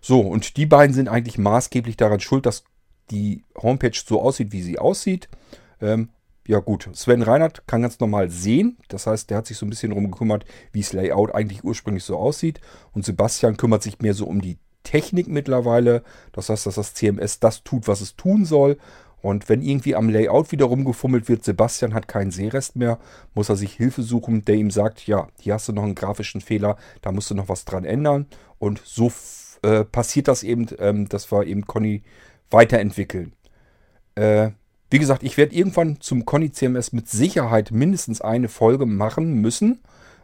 So, 0.00 0.20
und 0.20 0.56
die 0.56 0.66
beiden 0.66 0.94
sind 0.94 1.08
eigentlich 1.08 1.38
maßgeblich 1.38 1.96
daran 1.96 2.20
schuld, 2.20 2.46
dass 2.46 2.64
die 3.10 3.44
Homepage 3.60 3.92
so 3.94 4.20
aussieht, 4.20 4.52
wie 4.52 4.62
sie 4.62 4.78
aussieht. 4.78 5.28
Ähm, 5.80 6.08
ja 6.46 6.60
gut, 6.60 6.88
Sven 6.94 7.22
Reinhardt 7.22 7.66
kann 7.66 7.82
ganz 7.82 7.98
normal 7.98 8.30
sehen. 8.30 8.78
Das 8.88 9.06
heißt, 9.06 9.30
der 9.30 9.38
hat 9.38 9.46
sich 9.46 9.56
so 9.56 9.66
ein 9.66 9.70
bisschen 9.70 9.90
darum 9.90 10.10
gekümmert, 10.10 10.44
wie 10.72 10.80
das 10.80 10.92
Layout 10.92 11.34
eigentlich 11.34 11.64
ursprünglich 11.64 12.04
so 12.04 12.16
aussieht. 12.16 12.60
Und 12.92 13.04
Sebastian 13.04 13.56
kümmert 13.56 13.82
sich 13.82 14.00
mehr 14.00 14.14
so 14.14 14.26
um 14.26 14.40
die 14.40 14.58
Technik 14.84 15.26
mittlerweile. 15.26 16.02
Das 16.32 16.48
heißt, 16.48 16.66
dass 16.66 16.76
das 16.76 16.94
CMS 16.94 17.40
das 17.40 17.64
tut, 17.64 17.88
was 17.88 18.00
es 18.00 18.14
tun 18.16 18.44
soll. 18.44 18.78
Und 19.26 19.48
wenn 19.48 19.60
irgendwie 19.60 19.96
am 19.96 20.08
Layout 20.08 20.52
wieder 20.52 20.66
rumgefummelt 20.66 21.28
wird, 21.28 21.42
Sebastian 21.42 21.94
hat 21.94 22.06
keinen 22.06 22.30
Sehrest 22.30 22.76
mehr, 22.76 23.00
muss 23.34 23.48
er 23.48 23.56
sich 23.56 23.72
Hilfe 23.72 24.02
suchen, 24.02 24.44
der 24.44 24.54
ihm 24.54 24.70
sagt, 24.70 25.04
ja, 25.08 25.26
hier 25.40 25.54
hast 25.54 25.66
du 25.66 25.72
noch 25.72 25.82
einen 25.82 25.96
grafischen 25.96 26.40
Fehler, 26.40 26.76
da 27.02 27.10
musst 27.10 27.28
du 27.28 27.34
noch 27.34 27.48
was 27.48 27.64
dran 27.64 27.84
ändern. 27.84 28.26
Und 28.60 28.80
so 28.84 29.10
äh, 29.62 29.82
passiert 29.82 30.28
das 30.28 30.44
eben, 30.44 30.68
ähm, 30.78 31.08
dass 31.08 31.32
wir 31.32 31.44
eben 31.44 31.66
Conny 31.66 32.04
weiterentwickeln. 32.52 33.32
Äh, 34.14 34.50
wie 34.92 35.00
gesagt, 35.00 35.24
ich 35.24 35.36
werde 35.36 35.56
irgendwann 35.56 36.00
zum 36.00 36.24
Conny 36.24 36.52
CMS 36.52 36.92
mit 36.92 37.08
Sicherheit 37.08 37.72
mindestens 37.72 38.20
eine 38.20 38.48
Folge 38.48 38.86
machen 38.86 39.40
müssen, 39.40 39.80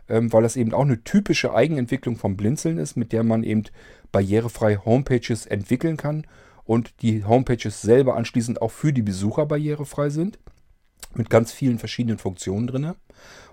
ähm, 0.09 0.32
weil 0.32 0.44
das 0.44 0.55
eben 0.55 0.72
auch 0.72 0.82
eine 0.82 1.03
typische 1.03 1.53
Eigenentwicklung 1.53 2.14
vom 2.14 2.36
Blinzeln 2.36 2.78
ist, 2.78 2.94
mit 2.94 3.11
der 3.11 3.24
man 3.24 3.42
eben 3.42 3.64
barrierefrei 4.12 4.76
Homepages 4.76 5.46
entwickeln 5.46 5.96
kann 5.96 6.24
und 6.64 7.02
die 7.02 7.24
Homepages 7.24 7.82
selber 7.82 8.16
anschließend 8.16 8.62
auch 8.62 8.70
für 8.70 8.92
die 8.92 9.02
Besucher 9.02 9.46
barrierefrei 9.46 10.10
sind. 10.10 10.38
Mit 11.14 11.28
ganz 11.28 11.52
vielen 11.52 11.78
verschiedenen 11.78 12.18
Funktionen 12.18 12.66
drin. 12.66 12.94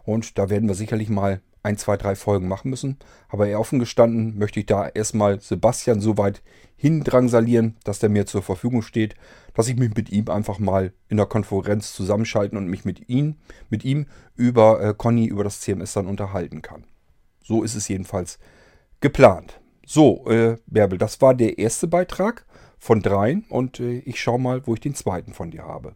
Und 0.03 0.37
da 0.37 0.49
werden 0.49 0.67
wir 0.67 0.75
sicherlich 0.75 1.09
mal 1.09 1.41
ein, 1.61 1.77
zwei, 1.77 1.97
drei 1.97 2.15
Folgen 2.15 2.47
machen 2.47 2.69
müssen. 2.69 2.97
Aber 3.27 3.47
eher 3.47 3.59
offen 3.59 3.79
gestanden 3.79 4.37
möchte 4.37 4.59
ich 4.59 4.65
da 4.65 4.87
erstmal 4.87 5.41
Sebastian 5.41 5.99
so 5.99 6.17
weit 6.17 6.41
hindrangsalieren, 6.77 7.75
dass 7.83 7.99
der 7.99 8.09
mir 8.09 8.25
zur 8.25 8.41
Verfügung 8.41 8.81
steht, 8.81 9.15
dass 9.53 9.67
ich 9.67 9.75
mich 9.75 9.93
mit 9.93 10.09
ihm 10.09 10.29
einfach 10.29 10.59
mal 10.59 10.93
in 11.09 11.17
der 11.17 11.25
Konferenz 11.25 11.93
zusammenschalten 11.93 12.57
und 12.57 12.67
mich 12.67 12.85
mit 12.85 13.09
ihm, 13.09 13.35
mit 13.69 13.83
ihm 13.83 14.05
über 14.35 14.81
äh, 14.81 14.93
Conny, 14.97 15.25
über 15.25 15.43
das 15.43 15.59
CMS 15.59 15.93
dann 15.93 16.07
unterhalten 16.07 16.61
kann. 16.61 16.85
So 17.43 17.63
ist 17.63 17.75
es 17.75 17.87
jedenfalls 17.87 18.39
geplant. 19.01 19.59
So, 19.85 20.29
äh, 20.29 20.57
Bärbel, 20.67 20.97
das 20.97 21.19
war 21.19 21.33
der 21.33 21.57
erste 21.57 21.87
Beitrag 21.87 22.45
von 22.79 23.01
dreien 23.01 23.45
und 23.49 23.79
äh, 23.79 23.99
ich 23.99 24.21
schaue 24.21 24.39
mal, 24.39 24.65
wo 24.65 24.73
ich 24.73 24.79
den 24.79 24.95
zweiten 24.95 25.33
von 25.33 25.51
dir 25.51 25.63
habe. 25.63 25.95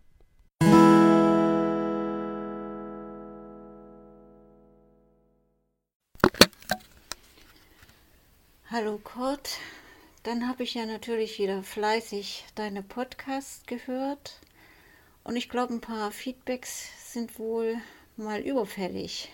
Hallo 8.70 9.00
Kurt, 9.04 9.60
dann 10.24 10.48
habe 10.48 10.64
ich 10.64 10.74
ja 10.74 10.86
natürlich 10.86 11.38
wieder 11.38 11.62
fleißig 11.62 12.46
deine 12.56 12.82
Podcasts 12.82 13.66
gehört 13.68 14.40
und 15.24 15.36
ich 15.36 15.48
glaube, 15.48 15.76
ein 15.76 15.82
paar 15.82 16.12
Feedbacks 16.12 17.14
sind 17.14 17.38
wohl 17.38 17.78
mal 18.18 18.42
überfällig. 18.42 19.30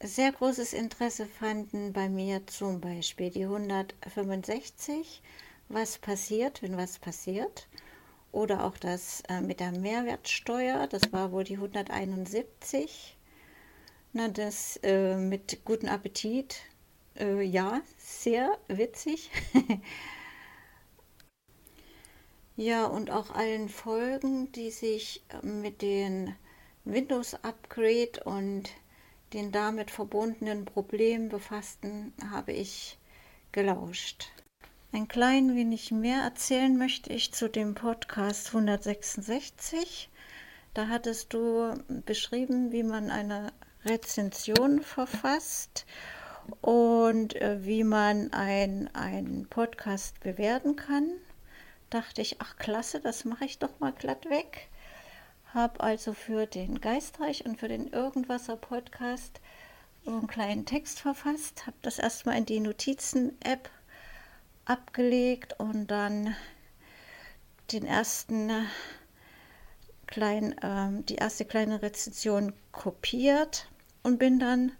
Sehr 0.00 0.30
großes 0.30 0.72
Interesse 0.72 1.26
fanden 1.26 1.92
bei 1.92 2.08
mir 2.08 2.46
zum 2.46 2.80
Beispiel 2.80 3.30
die 3.30 3.44
165, 3.44 5.22
was 5.68 5.98
passiert, 5.98 6.62
wenn 6.62 6.76
was 6.76 6.98
passiert. 6.98 7.68
Oder 8.32 8.64
auch 8.64 8.76
das 8.76 9.22
äh, 9.28 9.40
mit 9.40 9.60
der 9.60 9.72
Mehrwertsteuer, 9.72 10.86
das 10.86 11.12
war 11.12 11.32
wohl 11.32 11.44
die 11.44 11.54
171. 11.54 13.16
Na, 14.12 14.28
das 14.28 14.78
äh, 14.82 15.16
mit 15.16 15.64
guten 15.64 15.88
Appetit, 15.88 16.62
äh, 17.18 17.42
ja, 17.42 17.80
sehr 17.98 18.58
witzig. 18.68 19.30
ja, 22.56 22.86
und 22.86 23.10
auch 23.10 23.30
allen 23.30 23.68
Folgen, 23.68 24.52
die 24.52 24.70
sich 24.70 25.22
äh, 25.30 25.46
mit 25.46 25.82
den 25.82 26.34
Windows-Upgrade 26.84 28.22
und 28.24 28.70
den 29.32 29.50
damit 29.50 29.90
verbundenen 29.90 30.64
Problemen 30.64 31.28
befassten, 31.28 32.12
habe 32.30 32.52
ich 32.52 32.98
gelauscht. 33.52 34.30
Ein 34.92 35.08
klein 35.08 35.54
wenig 35.54 35.90
mehr 35.90 36.22
erzählen 36.22 36.76
möchte 36.78 37.12
ich 37.12 37.32
zu 37.32 37.48
dem 37.48 37.74
Podcast 37.74 38.48
166. 38.48 40.08
Da 40.74 40.88
hattest 40.88 41.34
du 41.34 41.74
beschrieben, 42.06 42.70
wie 42.70 42.84
man 42.84 43.10
eine 43.10 43.52
Rezension 43.84 44.80
verfasst 44.82 45.86
und 46.60 47.34
äh, 47.36 47.64
wie 47.64 47.82
man 47.84 48.32
einen 48.32 49.46
Podcast 49.48 50.20
bewerten 50.20 50.76
kann. 50.76 51.10
Dachte 51.90 52.22
ich, 52.22 52.40
ach 52.40 52.56
klasse, 52.56 53.00
das 53.00 53.24
mache 53.24 53.44
ich 53.44 53.58
doch 53.58 53.80
mal 53.80 53.92
glatt 53.92 54.30
weg. 54.30 54.68
Habe 55.52 55.80
also 55.80 56.12
für 56.12 56.46
den 56.46 56.80
Geistreich 56.80 57.44
und 57.44 57.58
für 57.58 57.68
den 57.68 57.88
Irgendwasser 57.88 58.56
Podcast 58.56 59.40
einen 60.06 60.28
kleinen 60.28 60.64
Text 60.64 61.00
verfasst, 61.00 61.66
habe 61.66 61.76
das 61.82 61.98
erstmal 61.98 62.38
in 62.38 62.46
die 62.46 62.60
Notizen-App 62.60 63.68
abgelegt 64.66 65.54
und 65.58 65.86
dann 65.86 66.36
den 67.72 67.86
ersten 67.86 68.50
kleinen, 70.06 70.52
äh, 70.58 71.02
die 71.04 71.16
erste 71.16 71.44
kleine 71.44 71.82
Rezension 71.82 72.52
kopiert 72.72 73.68
und 74.02 74.18
bin 74.18 74.38
dann 74.38 74.72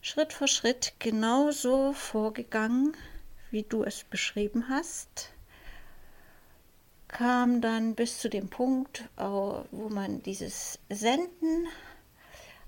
Schritt 0.00 0.32
für 0.32 0.48
Schritt 0.48 0.94
genauso 0.98 1.92
vorgegangen, 1.92 2.96
wie 3.50 3.62
du 3.62 3.84
es 3.84 4.04
beschrieben 4.04 4.68
hast. 4.68 5.30
Kam 7.08 7.60
dann 7.60 7.94
bis 7.94 8.18
zu 8.18 8.28
dem 8.28 8.48
Punkt, 8.48 9.08
wo 9.16 9.88
man 9.90 10.22
dieses 10.22 10.78
Senden 10.88 11.68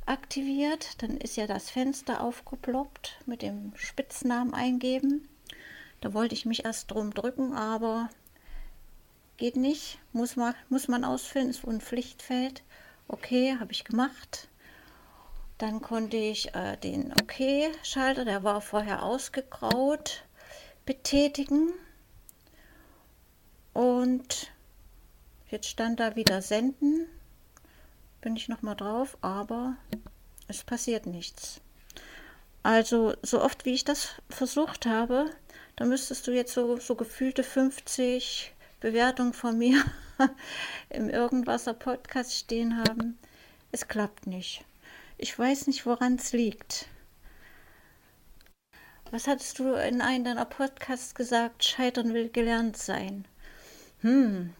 aktiviert. 0.05 1.02
Dann 1.02 1.16
ist 1.16 1.36
ja 1.36 1.46
das 1.46 1.70
Fenster 1.70 2.20
aufgeploppt 2.20 3.18
mit 3.26 3.40
dem 3.42 3.72
Spitznamen 3.74 4.52
eingeben. 4.52 5.28
Da 6.05 6.12
wollte 6.12 6.34
ich 6.34 6.44
mich 6.44 6.66
erst 6.66 6.90
drum 6.90 7.14
drücken, 7.14 7.55
aber 7.55 8.11
geht 9.38 9.57
nicht. 9.57 9.98
Muss 10.12 10.36
man, 10.36 10.55
muss 10.68 10.86
man 10.86 11.02
ausfüllen, 11.02 11.48
ist 11.48 11.66
ein 11.66 11.80
Pflichtfeld. 11.80 12.62
Okay, 13.09 13.57
habe 13.59 13.72
ich 13.72 13.84
gemacht. 13.84 14.48
Dann 15.57 15.80
konnte 15.80 16.18
ich 16.18 16.55
äh, 16.55 16.76
den 16.76 17.11
OK-Schalter, 17.11 18.26
der 18.26 18.44
war 18.44 18.61
vorher 18.61 19.02
ausgegraut, 19.02 20.26
betätigen. 20.84 21.72
Und 23.72 24.52
jetzt 25.48 25.68
stand 25.68 26.00
da 26.00 26.16
wieder 26.16 26.42
Senden. 26.42 27.07
Bin 28.20 28.36
ich 28.36 28.48
nochmal 28.50 28.76
drauf, 28.76 29.16
aber 29.22 29.78
es 30.48 30.64
passiert 30.64 31.07
nichts. 31.07 31.62
Also 32.62 33.14
so 33.22 33.40
oft 33.40 33.64
wie 33.64 33.72
ich 33.72 33.86
das 33.86 34.11
versucht 34.28 34.84
habe, 34.84 35.30
da 35.77 35.85
müsstest 35.85 36.27
du 36.27 36.33
jetzt 36.33 36.53
so, 36.53 36.77
so 36.79 36.95
gefühlte 36.95 37.43
50 37.43 38.53
Bewertungen 38.81 39.33
von 39.33 39.59
mir 39.59 39.83
im 40.91 41.09
Irgendwasser 41.09 41.75
Podcast 41.75 42.35
stehen 42.35 42.79
haben. 42.79 43.18
Es 43.72 43.89
klappt 43.89 44.27
nicht. 44.27 44.64
Ich 45.18 45.37
weiß 45.39 45.66
nicht, 45.66 45.87
woran 45.87 46.16
es 46.16 46.33
liegt. 46.33 46.87
Was 49.11 49.27
hattest 49.27 49.59
du 49.59 49.75
in 49.75 50.01
einem 50.01 50.25
deiner 50.25 50.45
Podcasts 50.45 51.14
gesagt? 51.14 51.64
Scheitern 51.64 52.14
will 52.14 52.31
gelernt 52.31 52.77
sein. 52.77 53.27
Hm, 54.01 54.53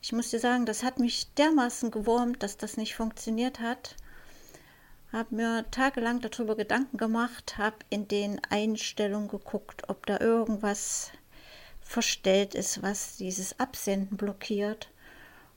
ich 0.00 0.12
muss 0.12 0.30
dir 0.30 0.38
sagen, 0.38 0.66
das 0.66 0.82
hat 0.82 0.98
mich 0.98 1.32
dermaßen 1.34 1.90
gewurmt, 1.90 2.42
dass 2.42 2.56
das 2.56 2.76
nicht 2.76 2.94
funktioniert 2.94 3.60
hat. 3.60 3.96
Habe 5.12 5.34
mir 5.34 5.70
tagelang 5.70 6.20
darüber 6.20 6.56
Gedanken 6.56 6.96
gemacht, 6.96 7.58
habe 7.58 7.76
in 7.90 8.08
den 8.08 8.40
Einstellungen 8.48 9.28
geguckt, 9.28 9.88
ob 9.88 10.06
da 10.06 10.18
irgendwas 10.18 11.12
verstellt 11.82 12.54
ist, 12.54 12.82
was 12.82 13.18
dieses 13.18 13.60
Absenden 13.60 14.16
blockiert. 14.16 14.90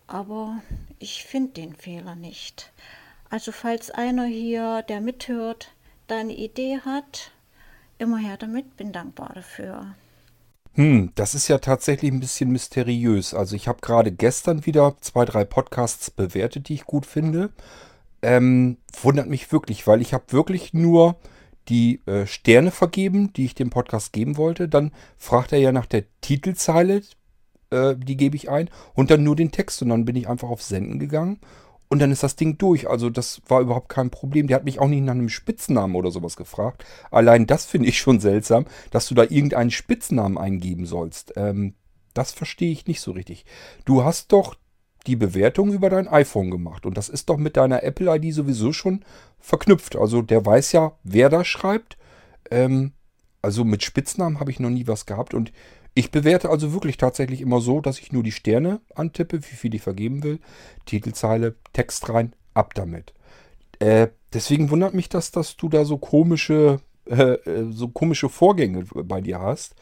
Aber 0.08 0.62
ich 1.00 1.24
finde 1.24 1.54
den 1.54 1.74
Fehler 1.74 2.16
nicht. 2.16 2.74
Also 3.30 3.54
falls 3.54 3.92
einer 3.92 4.26
hier, 4.26 4.84
der 4.84 5.00
mithört, 5.00 5.72
da 6.08 6.18
eine 6.20 6.36
Idee 6.36 6.80
hat, 6.84 7.32
immer 7.98 8.18
her 8.18 8.38
damit, 8.38 8.76
bin 8.76 8.92
dankbar 8.92 9.32
dafür. 9.34 9.96
Hm, 10.74 11.14
das 11.16 11.34
ist 11.34 11.48
ja 11.48 11.60
tatsächlich 11.60 12.12
ein 12.12 12.20
bisschen 12.20 12.52
mysteriös. 12.52 13.34
Also 13.34 13.56
ich 13.56 13.70
habe 13.70 13.80
gerade 13.80 14.12
gestern 14.12 14.66
wieder 14.66 14.98
zwei, 15.00 15.24
drei 15.24 15.46
Podcasts 15.46 16.12
bewertet, 16.12 16.68
die 16.68 16.74
ich 16.74 16.86
gut 16.86 17.06
finde. 17.06 17.52
Ähm, 18.26 18.78
wundert 19.04 19.30
mich 19.30 19.52
wirklich, 19.52 19.86
weil 19.86 20.02
ich 20.02 20.12
habe 20.12 20.32
wirklich 20.32 20.74
nur 20.74 21.18
die 21.68 22.02
äh, 22.08 22.26
Sterne 22.26 22.72
vergeben, 22.72 23.32
die 23.34 23.46
ich 23.46 23.54
dem 23.54 23.70
Podcast 23.70 24.14
geben 24.14 24.36
wollte. 24.36 24.68
Dann 24.68 24.92
fragt 25.16 25.54
er 25.54 25.60
ja 25.60 25.72
nach 25.72 25.86
der 25.86 26.06
Titelzeile, 26.22 27.04
äh, 27.70 27.96
die 27.96 28.18
gebe 28.18 28.36
ich 28.36 28.50
ein. 28.50 28.72
Und 28.96 29.12
dann 29.12 29.24
nur 29.24 29.36
den 29.36 29.52
Text. 29.52 29.84
Und 29.84 29.90
dann 29.90 30.06
bin 30.06 30.16
ich 30.16 30.28
einfach 30.28 30.50
auf 30.50 30.64
Senden 30.64 30.98
gegangen. 30.98 31.40
Und 31.88 32.00
dann 32.00 32.12
ist 32.12 32.24
das 32.24 32.36
Ding 32.36 32.58
durch. 32.58 32.90
Also 32.90 33.12
das 33.12 33.44
war 33.48 33.62
überhaupt 33.62 33.90
kein 33.90 34.10
Problem. 34.10 34.48
Der 34.48 34.56
hat 34.56 34.66
mich 34.66 34.80
auch 34.80 34.88
nicht 34.88 35.04
nach 35.04 35.14
einem 35.14 35.30
Spitznamen 35.30 35.96
oder 35.96 36.10
sowas 36.10 36.36
gefragt. 36.36 36.84
Allein 37.12 37.46
das 37.46 37.66
finde 37.66 37.90
ich 37.90 38.00
schon 38.00 38.20
seltsam, 38.20 38.66
dass 38.90 39.08
du 39.08 39.14
da 39.14 39.22
irgendeinen 39.22 39.70
Spitznamen 39.70 40.40
eingeben 40.40 40.88
sollst. 40.88 41.34
Ähm, 41.36 41.76
das 42.16 42.32
verstehe 42.32 42.72
ich 42.72 42.88
nicht 42.88 43.02
so 43.02 43.12
richtig. 43.12 43.46
Du 43.86 44.04
hast 44.04 44.32
doch 44.32 44.56
die 45.08 45.16
Bewertung 45.16 45.72
über 45.74 45.90
dein 45.90 46.08
iPhone 46.08 46.52
gemacht. 46.52 46.86
Und 46.86 46.98
das 46.98 47.10
ist 47.10 47.30
doch 47.30 47.38
mit 47.38 47.58
deiner 47.58 47.84
Apple-ID 47.84 48.34
sowieso 48.34 48.74
schon 48.74 49.04
verknüpft. 49.40 49.96
Also 49.96 50.22
der 50.22 50.46
weiß 50.46 50.72
ja, 50.72 50.94
wer 51.04 51.30
da 51.30 51.44
schreibt. 51.46 51.98
Ähm, 52.52 52.94
also 53.42 53.64
mit 53.64 53.84
Spitznamen 53.84 54.40
habe 54.40 54.52
ich 54.52 54.60
noch 54.60 54.70
nie 54.70 54.88
was 54.88 55.06
gehabt. 55.06 55.34
Und 55.34 55.52
ich 55.94 56.12
bewerte 56.12 56.50
also 56.50 56.74
wirklich 56.74 56.98
tatsächlich 56.98 57.42
immer 57.42 57.62
so, 57.62 57.80
dass 57.80 58.00
ich 58.00 58.12
nur 58.12 58.24
die 58.24 58.32
Sterne 58.32 58.82
antippe, 58.94 59.38
wie 59.38 59.56
viel 59.56 59.74
ich 59.76 59.82
vergeben 59.82 60.24
will. 60.24 60.40
Titelzeile, 60.86 61.56
Text 61.74 62.10
rein, 62.10 62.34
ab 62.54 62.74
damit. 62.74 63.14
Äh, 63.80 64.08
deswegen 64.34 64.70
wundert 64.70 64.94
mich 64.94 65.10
das, 65.10 65.32
dass 65.32 65.56
du 65.58 65.70
da 65.70 65.86
so 65.86 65.98
komische, 65.98 66.80
äh, 67.06 67.34
äh, 67.34 67.72
so 67.72 67.88
komische 67.88 68.30
Vorgänge 68.30 68.86
bei 68.94 69.22
dir 69.22 69.40
hast. 69.40 69.76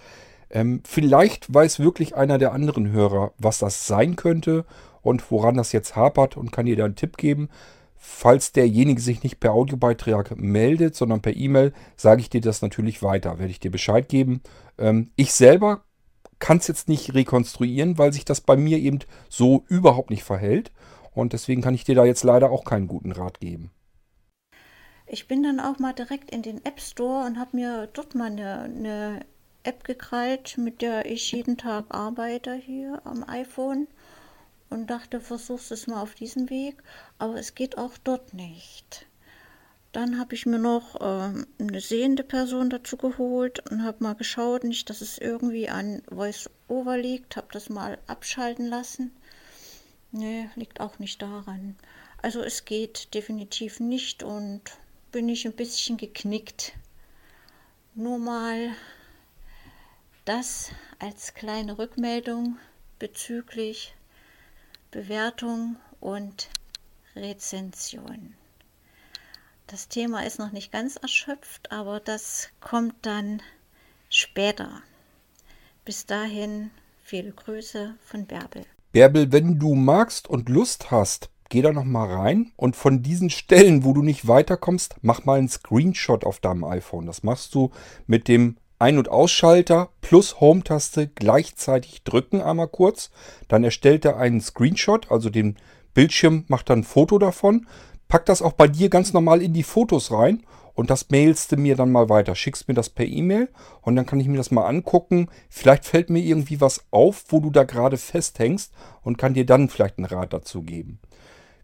Ähm, 0.49 0.81
vielleicht 0.85 1.51
weiß 1.51 1.79
wirklich 1.79 2.15
einer 2.15 2.37
der 2.37 2.53
anderen 2.53 2.91
Hörer, 2.91 3.33
was 3.39 3.57
das 3.57 3.87
sein 3.87 4.15
könnte 4.15 4.65
und 5.03 5.29
woran 5.29 5.55
das 5.55 5.71
jetzt 5.71 5.95
hapert 5.95 6.35
und 6.35 6.51
kann 6.51 6.65
dir 6.65 6.75
da 6.75 6.85
einen 6.85 6.95
Tipp 6.95 7.17
geben. 7.17 7.49
Falls 7.95 8.51
derjenige 8.51 8.99
sich 8.99 9.23
nicht 9.23 9.39
per 9.39 9.53
Audiobeitrag 9.53 10.35
meldet, 10.37 10.95
sondern 10.95 11.21
per 11.21 11.35
E-Mail, 11.35 11.71
sage 11.95 12.21
ich 12.21 12.29
dir 12.29 12.41
das 12.41 12.61
natürlich 12.61 13.01
weiter, 13.03 13.39
werde 13.39 13.51
ich 13.51 13.59
dir 13.59 13.71
Bescheid 13.71 14.09
geben. 14.09 14.41
Ähm, 14.77 15.11
ich 15.15 15.33
selber 15.33 15.83
kann 16.39 16.57
es 16.57 16.67
jetzt 16.67 16.89
nicht 16.89 17.13
rekonstruieren, 17.13 17.97
weil 17.97 18.11
sich 18.11 18.25
das 18.25 18.41
bei 18.41 18.57
mir 18.57 18.77
eben 18.79 18.99
so 19.29 19.63
überhaupt 19.69 20.09
nicht 20.09 20.23
verhält. 20.23 20.71
Und 21.13 21.31
deswegen 21.31 21.61
kann 21.61 21.75
ich 21.75 21.85
dir 21.85 21.95
da 21.95 22.03
jetzt 22.03 22.23
leider 22.23 22.51
auch 22.51 22.65
keinen 22.65 22.87
guten 22.87 23.11
Rat 23.11 23.39
geben. 23.39 23.71
Ich 25.05 25.27
bin 25.27 25.43
dann 25.43 25.59
auch 25.59 25.79
mal 25.79 25.93
direkt 25.93 26.31
in 26.31 26.41
den 26.41 26.65
App 26.65 26.81
Store 26.81 27.25
und 27.25 27.37
habe 27.37 27.55
mir 27.55 27.87
dort 27.93 28.15
mal 28.15 28.31
eine, 28.31 28.63
eine 28.63 29.25
App 29.63 29.83
gekrallt, 29.83 30.57
mit 30.57 30.81
der 30.81 31.05
ich 31.05 31.31
jeden 31.31 31.57
Tag 31.57 31.85
arbeite 31.89 32.53
hier 32.55 33.01
am 33.05 33.23
iPhone 33.27 33.87
und 34.73 34.87
dachte, 34.87 35.21
versuch's 35.21 35.71
es 35.71 35.87
mal 35.87 36.01
auf 36.01 36.15
diesem 36.15 36.49
Weg, 36.49 36.81
aber 37.19 37.35
es 37.35 37.55
geht 37.55 37.77
auch 37.77 37.97
dort 38.03 38.33
nicht. 38.33 39.05
Dann 39.93 40.19
habe 40.19 40.33
ich 40.33 40.47
mir 40.47 40.57
noch 40.57 40.97
ähm, 40.99 41.45
eine 41.59 41.79
sehende 41.79 42.23
Person 42.23 42.71
dazu 42.71 42.97
geholt 42.97 43.69
und 43.69 43.83
habe 43.83 44.03
mal 44.03 44.15
geschaut, 44.15 44.63
nicht, 44.63 44.89
dass 44.89 45.01
es 45.01 45.19
irgendwie 45.19 45.69
an 45.69 46.01
Voice-Over 46.09 46.97
liegt, 46.97 47.37
habe 47.37 47.47
das 47.51 47.69
mal 47.69 47.99
abschalten 48.07 48.65
lassen. 48.65 49.11
Nee, 50.11 50.49
liegt 50.55 50.79
auch 50.79 50.97
nicht 50.97 51.21
daran. 51.21 51.75
Also 52.23 52.41
es 52.41 52.65
geht 52.65 53.13
definitiv 53.13 53.79
nicht 53.79 54.23
und 54.23 54.61
bin 55.11 55.29
ich 55.29 55.45
ein 55.45 55.53
bisschen 55.53 55.97
geknickt. 55.97 56.73
Nur 57.93 58.17
mal 58.17 58.71
das 60.25 60.71
als 60.97 61.35
kleine 61.35 61.77
Rückmeldung 61.77 62.57
bezüglich 62.97 63.93
Bewertung 64.93 65.77
und 65.99 66.49
Rezension. 67.15 68.35
Das 69.65 69.87
Thema 69.87 70.23
ist 70.23 70.37
noch 70.37 70.51
nicht 70.51 70.71
ganz 70.71 70.97
erschöpft, 70.97 71.71
aber 71.71 71.99
das 71.99 72.49
kommt 72.61 72.93
dann 73.01 73.41
später. 74.09 74.83
Bis 75.83 76.05
dahin 76.05 76.69
viele 77.01 77.31
Grüße 77.31 77.95
von 78.05 78.27
Bärbel. 78.27 78.67
Bärbel, 78.91 79.31
wenn 79.31 79.57
du 79.57 79.73
magst 79.73 80.27
und 80.29 80.47
Lust 80.47 80.91
hast, 80.91 81.31
geh 81.49 81.63
da 81.63 81.73
noch 81.73 81.85
mal 81.85 82.13
rein 82.13 82.51
und 82.55 82.75
von 82.75 83.01
diesen 83.01 83.31
Stellen, 83.31 83.83
wo 83.83 83.93
du 83.93 84.03
nicht 84.03 84.27
weiterkommst, 84.27 84.97
mach 85.01 85.25
mal 85.25 85.39
einen 85.39 85.49
Screenshot 85.49 86.23
auf 86.23 86.39
deinem 86.39 86.65
iPhone. 86.65 87.07
Das 87.07 87.23
machst 87.23 87.55
du 87.55 87.71
mit 88.05 88.27
dem 88.27 88.57
Ein- 88.79 88.97
und 88.97 89.09
Ausschalter 89.09 89.89
plus 90.01 90.39
Home-Taste 90.39 91.07
gleichzeitig 91.07 92.03
drücken 92.03 92.41
einmal 92.41 92.67
kurz. 92.67 93.11
Dann 93.47 93.63
erstellt 93.63 94.05
er 94.05 94.17
einen 94.17 94.41
Screenshot, 94.41 95.11
also 95.11 95.29
den 95.29 95.57
Bildschirm 95.93 96.45
macht 96.47 96.69
dann 96.69 96.79
ein 96.79 96.83
Foto 96.83 97.19
davon 97.19 97.67
pack 98.13 98.27
das 98.27 98.43
auch 98.43 98.53
bei 98.53 98.67
dir 98.67 98.89
ganz 98.89 99.11
normal 99.11 99.41
in 99.41 99.53
die 99.53 99.63
Fotos 99.63 100.11
rein 100.11 100.43
und 100.75 100.91
das 100.91 101.09
mailst 101.09 101.51
du 101.51 101.57
mir 101.57 101.75
dann 101.75 101.91
mal 101.91 102.09
weiter. 102.09 102.35
Schickst 102.35 102.67
mir 102.67 102.75
das 102.75 102.89
per 102.89 103.07
E-Mail 103.07 103.49
und 103.81 103.95
dann 103.95 104.05
kann 104.05 104.19
ich 104.19 104.27
mir 104.27 104.37
das 104.37 104.51
mal 104.51 104.67
angucken. 104.67 105.29
Vielleicht 105.49 105.85
fällt 105.85 106.11
mir 106.11 106.19
irgendwie 106.19 106.61
was 106.61 106.85
auf, 106.91 107.23
wo 107.29 107.39
du 107.39 107.49
da 107.49 107.63
gerade 107.63 107.97
festhängst 107.97 108.71
und 109.01 109.17
kann 109.17 109.33
dir 109.33 109.47
dann 109.47 109.67
vielleicht 109.67 109.97
einen 109.97 110.05
Rat 110.05 110.31
dazu 110.31 110.61
geben. 110.61 110.99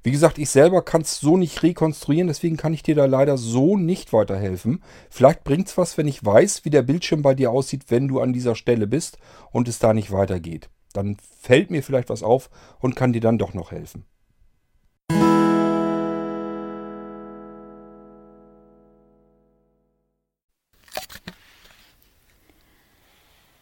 Wie 0.02 0.12
gesagt, 0.12 0.38
ich 0.38 0.50
selber 0.50 0.82
kann 0.82 1.02
es 1.02 1.20
so 1.20 1.36
nicht 1.36 1.62
rekonstruieren, 1.62 2.30
deswegen 2.30 2.56
kann 2.56 2.74
ich 2.74 2.84
dir 2.84 2.96
da 2.96 3.04
leider 3.04 3.38
so 3.38 3.76
nicht 3.76 4.14
weiterhelfen. 4.14 4.82
Vielleicht 5.10 5.44
bringt 5.44 5.68
es 5.68 5.78
was, 5.78 5.98
wenn 5.98 6.08
ich 6.08 6.24
weiß, 6.24 6.64
wie 6.64 6.70
der 6.70 6.84
Bildschirm 6.84 7.22
bei 7.22 7.36
dir 7.36 7.52
aussieht, 7.52 7.84
wenn 7.90 8.08
du 8.08 8.22
an 8.22 8.32
dieser 8.32 8.56
Stelle 8.56 8.88
bist 8.88 9.18
und 9.52 9.68
es 9.68 9.78
da 9.78 9.94
nicht 9.94 10.10
weitergeht. 10.12 10.70
Dann 10.94 11.18
fällt 11.42 11.70
mir 11.70 11.84
vielleicht 11.84 12.10
was 12.10 12.24
auf 12.24 12.50
und 12.80 12.96
kann 12.96 13.12
dir 13.12 13.20
dann 13.20 13.38
doch 13.38 13.54
noch 13.54 13.72
helfen. 13.72 14.06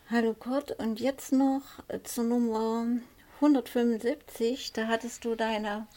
Hallo 0.09 0.35
Kurt, 0.35 0.71
und 0.79 0.99
jetzt 0.99 1.33
noch 1.33 1.63
zur 2.03 2.25
Nummer 2.25 2.85
175. 3.37 4.73
Da 4.73 4.87
hattest 4.87 5.23
du 5.23 5.35
deine 5.35 5.87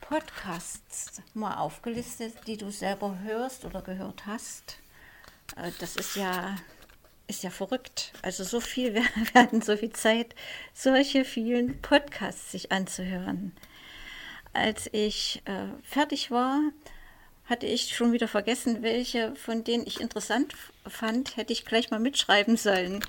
Podcasts 0.00 1.22
mal 1.34 1.56
aufgelistet, 1.56 2.34
die 2.46 2.56
du 2.56 2.70
selber 2.70 3.18
hörst 3.22 3.64
oder 3.64 3.82
gehört 3.82 4.26
hast. 4.26 4.78
Äh, 5.56 5.70
das 5.80 5.96
ist 5.96 6.16
ja, 6.16 6.56
ist 7.26 7.42
ja 7.42 7.50
verrückt. 7.50 8.12
Also 8.22 8.44
so 8.44 8.60
viel 8.60 8.94
werden 9.32 9.62
so 9.62 9.76
viel 9.76 9.92
Zeit, 9.92 10.34
solche 10.72 11.24
vielen 11.24 11.80
Podcasts 11.82 12.52
sich 12.52 12.70
anzuhören. 12.70 13.52
Als 14.52 14.88
ich 14.92 15.42
äh, 15.46 15.66
fertig 15.82 16.30
war, 16.30 16.60
hatte 17.46 17.66
ich 17.66 17.96
schon 17.96 18.12
wieder 18.12 18.28
vergessen, 18.28 18.82
welche 18.82 19.34
von 19.34 19.64
denen 19.64 19.86
ich 19.86 20.00
interessant 20.00 20.54
fand, 20.86 21.36
hätte 21.36 21.52
ich 21.52 21.64
gleich 21.64 21.90
mal 21.90 22.00
mitschreiben 22.00 22.56
sollen. 22.56 23.04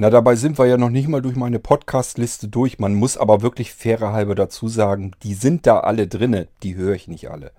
Na, 0.00 0.10
dabei 0.10 0.36
sind 0.36 0.60
wir 0.60 0.66
ja 0.66 0.76
noch 0.76 0.90
nicht 0.90 1.08
mal 1.08 1.20
durch 1.20 1.34
meine 1.34 1.58
Podcast-Liste 1.58 2.46
durch. 2.46 2.78
Man 2.78 2.94
muss 2.94 3.16
aber 3.16 3.42
wirklich 3.42 3.74
fairer 3.74 4.12
halber 4.12 4.36
dazu 4.36 4.68
sagen, 4.68 5.10
die 5.24 5.34
sind 5.34 5.66
da 5.66 5.80
alle 5.80 6.06
drinne. 6.06 6.46
Die 6.62 6.76
höre 6.76 6.94
ich 6.94 7.08
nicht 7.08 7.28
alle. 7.32 7.50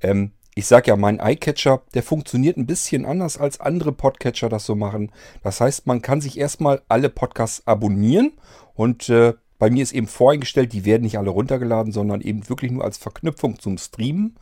Ähm, 0.00 0.30
ich 0.54 0.66
sage 0.66 0.92
ja, 0.92 0.96
mein 0.96 1.18
iCatcher, 1.18 1.82
der 1.94 2.04
funktioniert 2.04 2.56
ein 2.56 2.66
bisschen 2.66 3.04
anders 3.04 3.36
als 3.36 3.58
andere 3.58 3.90
Podcatcher 3.90 4.48
das 4.48 4.64
so 4.64 4.76
machen. 4.76 5.10
Das 5.42 5.60
heißt, 5.60 5.88
man 5.88 6.00
kann 6.00 6.20
sich 6.20 6.38
erstmal 6.38 6.82
alle 6.88 7.08
Podcasts 7.08 7.66
abonnieren 7.66 8.34
und 8.74 9.08
äh, 9.08 9.34
bei 9.58 9.68
mir 9.68 9.82
ist 9.82 9.92
eben 9.92 10.06
voreingestellt, 10.06 10.72
die 10.72 10.84
werden 10.84 11.02
nicht 11.02 11.18
alle 11.18 11.30
runtergeladen, 11.30 11.92
sondern 11.92 12.20
eben 12.20 12.48
wirklich 12.48 12.70
nur 12.70 12.84
als 12.84 12.96
Verknüpfung 12.96 13.58
zum 13.58 13.76
Streamen. 13.76 14.36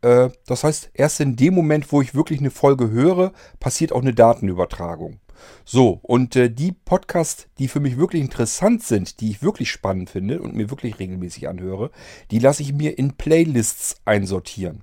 Äh, 0.00 0.30
das 0.46 0.64
heißt, 0.64 0.92
erst 0.94 1.20
in 1.20 1.36
dem 1.36 1.52
Moment, 1.52 1.92
wo 1.92 2.00
ich 2.00 2.14
wirklich 2.14 2.40
eine 2.40 2.50
Folge 2.50 2.90
höre, 2.90 3.34
passiert 3.60 3.92
auch 3.92 4.00
eine 4.00 4.14
Datenübertragung. 4.14 5.20
So, 5.64 6.00
und 6.02 6.36
äh, 6.36 6.50
die 6.50 6.72
Podcasts, 6.72 7.46
die 7.58 7.68
für 7.68 7.80
mich 7.80 7.96
wirklich 7.96 8.22
interessant 8.22 8.82
sind, 8.82 9.20
die 9.20 9.30
ich 9.30 9.42
wirklich 9.42 9.70
spannend 9.70 10.10
finde 10.10 10.40
und 10.40 10.54
mir 10.54 10.70
wirklich 10.70 10.98
regelmäßig 10.98 11.48
anhöre, 11.48 11.90
die 12.30 12.38
lasse 12.38 12.62
ich 12.62 12.72
mir 12.72 12.98
in 12.98 13.14
Playlists 13.14 13.96
einsortieren. 14.04 14.82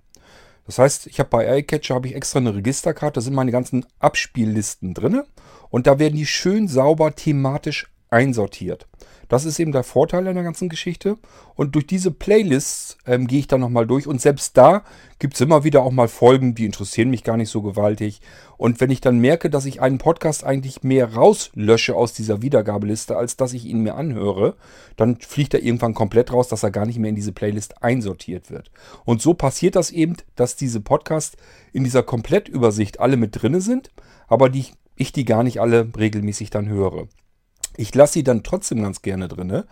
Das 0.66 0.80
heißt, 0.80 1.08
ich 1.08 1.20
habe 1.20 1.30
bei 1.30 1.60
iCatcher 1.60 1.95
habe 1.95 2.08
ich 2.08 2.16
extra 2.16 2.39
eine 2.39 2.56
Registerkarte, 2.56 3.16
da 3.16 3.22
sind 3.22 3.34
meine 3.34 3.51
ganzen 3.51 3.86
Abspiellisten 3.99 4.93
drin 4.93 5.24
und 5.70 5.88
da 5.88 5.99
werden 5.99 6.16
die 6.16 6.26
schön 6.26 6.68
sauber 6.68 7.16
thematisch 7.16 7.93
einsortiert. 8.14 8.88
Das 9.28 9.45
ist 9.45 9.59
eben 9.59 9.72
der 9.72 9.84
Vorteil 9.84 10.28
an 10.28 10.36
der 10.36 10.43
ganzen 10.43 10.70
Geschichte. 10.70 11.18
Und 11.55 11.74
durch 11.74 11.88
diese 11.88 12.11
Playlists 12.11 12.97
ähm, 13.07 13.26
gehe 13.26 13.39
ich 13.39 13.47
dann 13.47 13.61
nochmal 13.61 13.88
durch. 13.88 14.05
Und 14.05 14.22
selbst 14.22 14.55
da 14.57 14.84
gibt 15.18 15.34
es 15.34 15.41
immer 15.41 15.64
wieder 15.64 15.82
auch 15.82 15.91
mal 15.91 16.07
Folgen, 16.07 16.53
die 16.53 16.66
interessieren 16.66 17.09
mich 17.09 17.24
gar 17.24 17.36
nicht 17.36 17.49
so 17.49 17.64
gewaltig. 17.64 18.22
Und 18.57 18.80
wenn 18.80 18.91
ich 18.91 19.01
dann 19.01 19.18
merke, 19.18 19.49
dass 19.49 19.66
ich 19.66 19.82
einen 19.82 19.97
Podcast 19.97 20.43
eigentlich 20.43 20.84
mehr 20.84 21.16
rauslösche 21.16 21.95
aus 21.95 22.14
dieser 22.14 22.43
Wiedergabeliste, 22.43 23.18
als 23.18 23.36
dass 23.36 23.53
ich 23.53 23.66
ihn 23.66 23.82
mir 23.82 23.95
anhöre, 23.95 24.55
dann 24.97 25.18
fliegt 25.20 25.55
er 25.55 25.64
irgendwann 25.64 25.95
komplett 25.95 26.32
raus, 26.32 26.47
dass 26.47 26.61
er 26.61 26.70
gar 26.70 26.86
nicht 26.86 26.99
mehr 26.99 27.09
in 27.09 27.16
diese 27.16 27.32
Playlist 27.32 27.82
einsortiert 27.82 28.51
wird. 28.51 28.70
Und 29.03 29.24
so 29.24 29.34
passiert 29.34 29.76
das 29.76 29.89
eben, 29.89 30.16
dass 30.36 30.57
diese 30.57 30.80
Podcasts 30.80 31.38
in 31.72 31.84
dieser 31.84 32.03
Komplettübersicht 32.03 32.99
alle 32.99 33.18
mit 33.18 33.41
drinne 33.41 33.61
sind, 33.61 33.89
aber 34.28 34.49
die, 34.49 34.66
ich 34.95 35.11
die 35.11 35.26
gar 35.26 35.41
nicht 35.41 35.59
alle 35.59 35.89
regelmäßig 35.97 36.51
dann 36.51 36.70
höre. 36.70 37.07
Ich 37.78 37.94
lasse 37.96 38.14
sie 38.14 38.24
dann 38.24 38.44
trotzdem 38.44 38.82
ganz 38.82 39.02
gerne 39.02 39.28
drinne. 39.28 39.66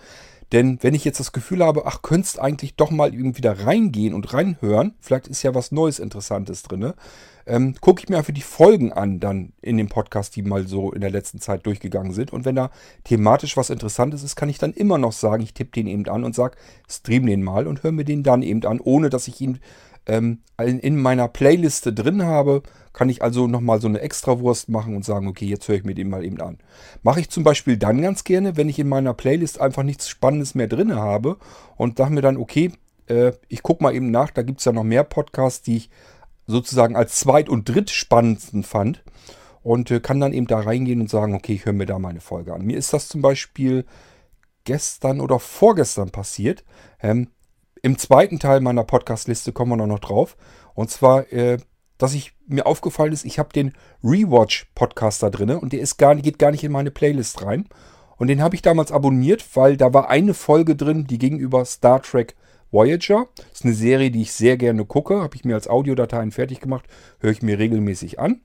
Denn 0.51 0.79
wenn 0.81 0.93
ich 0.93 1.05
jetzt 1.05 1.19
das 1.19 1.31
Gefühl 1.31 1.63
habe, 1.63 1.85
ach, 1.85 2.01
könntest 2.01 2.39
eigentlich 2.39 2.75
doch 2.75 2.91
mal 2.91 3.13
irgendwie 3.13 3.41
da 3.41 3.53
reingehen 3.53 4.13
und 4.13 4.33
reinhören, 4.33 4.95
vielleicht 4.99 5.27
ist 5.27 5.43
ja 5.43 5.55
was 5.55 5.71
Neues, 5.71 5.99
Interessantes 5.99 6.63
drin, 6.63 6.93
ähm, 7.45 7.75
gucke 7.79 8.01
ich 8.01 8.09
mir 8.09 8.17
einfach 8.17 8.33
die 8.33 8.41
Folgen 8.41 8.91
an, 8.91 9.19
dann 9.19 9.53
in 9.61 9.77
dem 9.77 9.87
Podcast, 9.87 10.35
die 10.35 10.41
mal 10.41 10.67
so 10.67 10.91
in 10.91 11.01
der 11.01 11.09
letzten 11.09 11.39
Zeit 11.39 11.65
durchgegangen 11.65 12.11
sind. 12.11 12.33
Und 12.33 12.43
wenn 12.43 12.55
da 12.55 12.69
thematisch 13.05 13.55
was 13.55 13.69
Interessantes 13.69 14.23
ist, 14.23 14.35
kann 14.35 14.49
ich 14.49 14.57
dann 14.57 14.73
immer 14.73 14.97
noch 14.97 15.13
sagen, 15.13 15.41
ich 15.41 15.53
tippe 15.53 15.71
den 15.71 15.87
eben 15.87 16.07
an 16.07 16.25
und 16.25 16.35
sage, 16.35 16.57
stream 16.89 17.25
den 17.25 17.43
mal 17.43 17.65
und 17.65 17.83
höre 17.83 17.93
mir 17.93 18.05
den 18.05 18.23
dann 18.23 18.43
eben 18.43 18.63
an, 18.65 18.81
ohne 18.81 19.09
dass 19.09 19.29
ich 19.29 19.39
ihn 19.39 19.59
ähm, 20.05 20.39
in 20.57 21.01
meiner 21.01 21.27
Playliste 21.27 21.93
drin 21.93 22.23
habe, 22.23 22.63
kann 22.93 23.09
ich 23.09 23.21
also 23.21 23.47
nochmal 23.47 23.79
so 23.79 23.87
eine 23.87 24.01
Extrawurst 24.01 24.69
machen 24.69 24.95
und 24.95 25.05
sagen, 25.05 25.27
okay, 25.27 25.45
jetzt 25.45 25.67
höre 25.67 25.75
ich 25.75 25.83
mir 25.83 25.95
den 25.95 26.09
mal 26.09 26.25
eben 26.25 26.41
an. 26.41 26.57
Mache 27.03 27.21
ich 27.21 27.29
zum 27.29 27.43
Beispiel 27.43 27.77
dann 27.77 28.01
ganz 28.01 28.23
gerne, 28.23 28.57
wenn 28.57 28.69
ich 28.69 28.79
in 28.79 28.89
meiner 28.89 29.13
Playlist 29.13 29.61
einfach 29.61 29.83
nichts 29.83 30.09
Spannendes 30.09 30.55
mehr 30.55 30.67
drin 30.67 30.95
habe 30.95 31.37
und 31.77 31.97
sage 31.97 32.13
mir 32.13 32.21
dann, 32.21 32.37
okay, 32.37 32.71
äh, 33.07 33.33
ich 33.47 33.63
gucke 33.63 33.83
mal 33.83 33.95
eben 33.95 34.11
nach, 34.11 34.31
da 34.31 34.41
gibt 34.41 34.59
es 34.59 34.65
ja 34.65 34.71
noch 34.71 34.83
mehr 34.83 35.03
Podcasts, 35.03 35.61
die 35.61 35.77
ich 35.77 35.89
sozusagen 36.47 36.95
als 36.95 37.19
zweit- 37.19 37.49
und 37.49 37.69
drittspannendsten 37.69 38.63
fand 38.63 39.03
und 39.63 39.89
äh, 39.91 39.99
kann 39.99 40.19
dann 40.19 40.33
eben 40.33 40.47
da 40.47 40.59
reingehen 40.59 41.01
und 41.01 41.09
sagen, 41.09 41.33
okay, 41.33 41.53
ich 41.53 41.65
höre 41.65 41.73
mir 41.73 41.85
da 41.85 41.99
meine 41.99 42.21
Folge 42.21 42.53
an. 42.53 42.65
Mir 42.65 42.77
ist 42.77 42.93
das 42.93 43.07
zum 43.07 43.21
Beispiel 43.21 43.85
gestern 44.63 45.21
oder 45.21 45.39
vorgestern 45.39 46.11
passiert. 46.11 46.63
Ähm, 47.01 47.29
Im 47.81 47.97
zweiten 47.97 48.39
Teil 48.39 48.59
meiner 48.59 48.83
Podcast-Liste 48.83 49.53
kommen 49.53 49.79
wir 49.79 49.87
noch 49.87 49.99
drauf. 49.99 50.35
Und 50.73 50.89
zwar 50.89 51.31
äh, 51.31 51.57
dass 52.01 52.15
ich 52.15 52.33
mir 52.47 52.65
aufgefallen 52.65 53.13
ist, 53.13 53.25
ich 53.25 53.37
habe 53.37 53.53
den 53.53 53.73
Rewatch-Podcast 54.03 55.21
da 55.21 55.29
drin 55.29 55.51
und 55.51 55.71
der 55.71 55.81
ist 55.81 55.97
gar, 55.97 56.15
geht 56.15 56.39
gar 56.39 56.49
nicht 56.49 56.63
in 56.63 56.71
meine 56.71 56.89
Playlist 56.89 57.45
rein. 57.45 57.67
Und 58.17 58.27
den 58.27 58.41
habe 58.41 58.55
ich 58.55 58.63
damals 58.63 58.91
abonniert, 58.91 59.45
weil 59.55 59.77
da 59.77 59.93
war 59.93 60.09
eine 60.09 60.33
Folge 60.33 60.75
drin, 60.75 61.05
die 61.05 61.19
gegenüber 61.19 61.63
Star 61.63 62.01
Trek 62.01 62.35
Voyager. 62.71 63.27
Das 63.35 63.59
ist 63.59 63.65
eine 63.65 63.75
Serie, 63.75 64.09
die 64.09 64.23
ich 64.23 64.31
sehr 64.31 64.57
gerne 64.57 64.83
gucke. 64.83 65.21
Habe 65.21 65.35
ich 65.35 65.45
mir 65.45 65.53
als 65.53 65.67
Audiodateien 65.67 66.31
fertig 66.31 66.59
gemacht. 66.59 66.85
Höre 67.19 67.31
ich 67.31 67.43
mir 67.43 67.59
regelmäßig 67.59 68.19
an. 68.19 68.41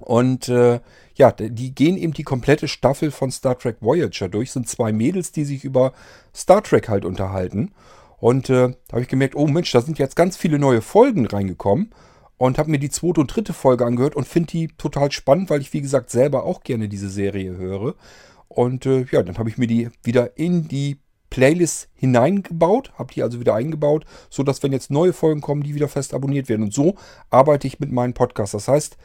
Und 0.00 0.50
äh, 0.50 0.80
ja, 1.14 1.32
die 1.32 1.74
gehen 1.74 1.96
eben 1.96 2.12
die 2.12 2.22
komplette 2.22 2.68
Staffel 2.68 3.10
von 3.10 3.30
Star 3.30 3.58
Trek 3.58 3.76
Voyager 3.80 4.28
durch. 4.28 4.52
Sind 4.52 4.68
zwei 4.68 4.92
Mädels, 4.92 5.32
die 5.32 5.44
sich 5.44 5.64
über 5.64 5.94
Star 6.34 6.62
Trek 6.62 6.90
halt 6.90 7.06
unterhalten. 7.06 7.72
Und 8.18 8.50
äh, 8.50 8.68
da 8.88 8.92
habe 8.92 9.02
ich 9.02 9.08
gemerkt, 9.08 9.36
oh 9.36 9.46
Mensch, 9.46 9.72
da 9.72 9.80
sind 9.80 9.98
jetzt 9.98 10.16
ganz 10.16 10.36
viele 10.36 10.58
neue 10.58 10.82
Folgen 10.82 11.26
reingekommen 11.26 11.90
und 12.36 12.58
habe 12.58 12.70
mir 12.70 12.78
die 12.78 12.90
zweite 12.90 13.20
und 13.20 13.34
dritte 13.34 13.52
Folge 13.52 13.84
angehört 13.84 14.16
und 14.16 14.26
finde 14.26 14.50
die 14.50 14.68
total 14.78 15.12
spannend, 15.12 15.50
weil 15.50 15.60
ich, 15.60 15.72
wie 15.72 15.80
gesagt, 15.80 16.10
selber 16.10 16.44
auch 16.44 16.62
gerne 16.62 16.88
diese 16.88 17.08
Serie 17.08 17.56
höre. 17.56 17.94
Und 18.48 18.86
äh, 18.86 19.06
ja, 19.10 19.22
dann 19.22 19.38
habe 19.38 19.48
ich 19.48 19.58
mir 19.58 19.66
die 19.66 19.88
wieder 20.02 20.36
in 20.36 20.68
die 20.68 20.98
Playlist 21.30 21.88
hineingebaut, 21.94 22.92
habe 22.96 23.12
die 23.12 23.22
also 23.22 23.40
wieder 23.40 23.54
eingebaut, 23.54 24.04
sodass, 24.30 24.62
wenn 24.62 24.72
jetzt 24.72 24.90
neue 24.90 25.12
Folgen 25.12 25.40
kommen, 25.40 25.64
die 25.64 25.74
wieder 25.74 25.88
fest 25.88 26.14
abonniert 26.14 26.48
werden. 26.48 26.62
Und 26.62 26.72
so 26.72 26.94
arbeite 27.30 27.66
ich 27.66 27.80
mit 27.80 27.90
meinen 27.90 28.14
Podcasts. 28.14 28.52
Das 28.52 28.68
heißt, 28.68 28.96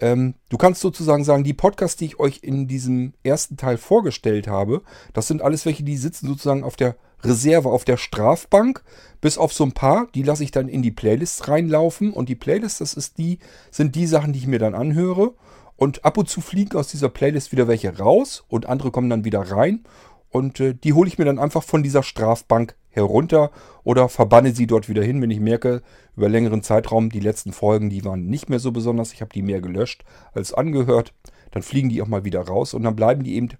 ähm, 0.00 0.34
du 0.48 0.58
kannst 0.58 0.80
sozusagen 0.80 1.24
sagen, 1.24 1.44
die 1.44 1.54
Podcasts, 1.54 1.96
die 1.96 2.06
ich 2.06 2.20
euch 2.20 2.40
in 2.42 2.68
diesem 2.68 3.14
ersten 3.22 3.56
Teil 3.56 3.78
vorgestellt 3.78 4.48
habe, 4.48 4.82
das 5.14 5.26
sind 5.26 5.42
alles 5.42 5.64
welche, 5.64 5.82
die 5.82 5.96
sitzen 5.96 6.26
sozusagen 6.26 6.64
auf 6.64 6.76
der 6.76 6.96
Reserve, 7.24 7.68
auf 7.68 7.84
der 7.84 7.96
Strafbank, 7.96 8.82
bis 9.20 9.38
auf 9.38 9.52
so 9.52 9.64
ein 9.64 9.72
paar, 9.72 10.08
die 10.14 10.22
lasse 10.22 10.44
ich 10.44 10.50
dann 10.50 10.68
in 10.68 10.82
die 10.82 10.90
Playlist 10.90 11.48
reinlaufen. 11.48 12.12
Und 12.12 12.28
die 12.28 12.34
Playlist, 12.34 12.80
das 12.80 12.94
ist 12.94 13.18
die, 13.18 13.38
sind 13.70 13.94
die 13.94 14.06
Sachen, 14.06 14.32
die 14.32 14.38
ich 14.38 14.46
mir 14.46 14.58
dann 14.58 14.74
anhöre. 14.74 15.34
Und 15.76 16.04
ab 16.04 16.18
und 16.18 16.28
zu 16.28 16.40
fliegen 16.40 16.76
aus 16.76 16.88
dieser 16.88 17.08
Playlist 17.08 17.52
wieder 17.52 17.68
welche 17.68 17.96
raus 17.98 18.44
und 18.48 18.66
andere 18.66 18.90
kommen 18.90 19.08
dann 19.08 19.24
wieder 19.24 19.40
rein. 19.40 19.84
Und 20.28 20.60
äh, 20.60 20.74
die 20.74 20.92
hole 20.92 21.08
ich 21.08 21.18
mir 21.18 21.24
dann 21.24 21.38
einfach 21.38 21.62
von 21.62 21.82
dieser 21.82 22.02
Strafbank 22.02 22.76
herunter 22.90 23.50
oder 23.84 24.08
verbanne 24.08 24.52
sie 24.52 24.66
dort 24.66 24.88
wieder 24.88 25.02
hin, 25.02 25.20
wenn 25.22 25.30
ich 25.30 25.40
merke, 25.40 25.82
über 26.16 26.28
längeren 26.28 26.62
Zeitraum, 26.62 27.10
die 27.10 27.20
letzten 27.20 27.52
Folgen, 27.52 27.88
die 27.88 28.04
waren 28.04 28.26
nicht 28.26 28.48
mehr 28.48 28.58
so 28.58 28.72
besonders, 28.72 29.12
ich 29.12 29.20
habe 29.20 29.32
die 29.32 29.42
mehr 29.42 29.60
gelöscht 29.60 30.04
als 30.32 30.52
angehört, 30.52 31.14
dann 31.52 31.62
fliegen 31.62 31.88
die 31.88 32.02
auch 32.02 32.08
mal 32.08 32.24
wieder 32.24 32.40
raus 32.40 32.74
und 32.74 32.82
dann 32.82 32.96
bleiben 32.96 33.24
die 33.24 33.34
eben 33.34 33.50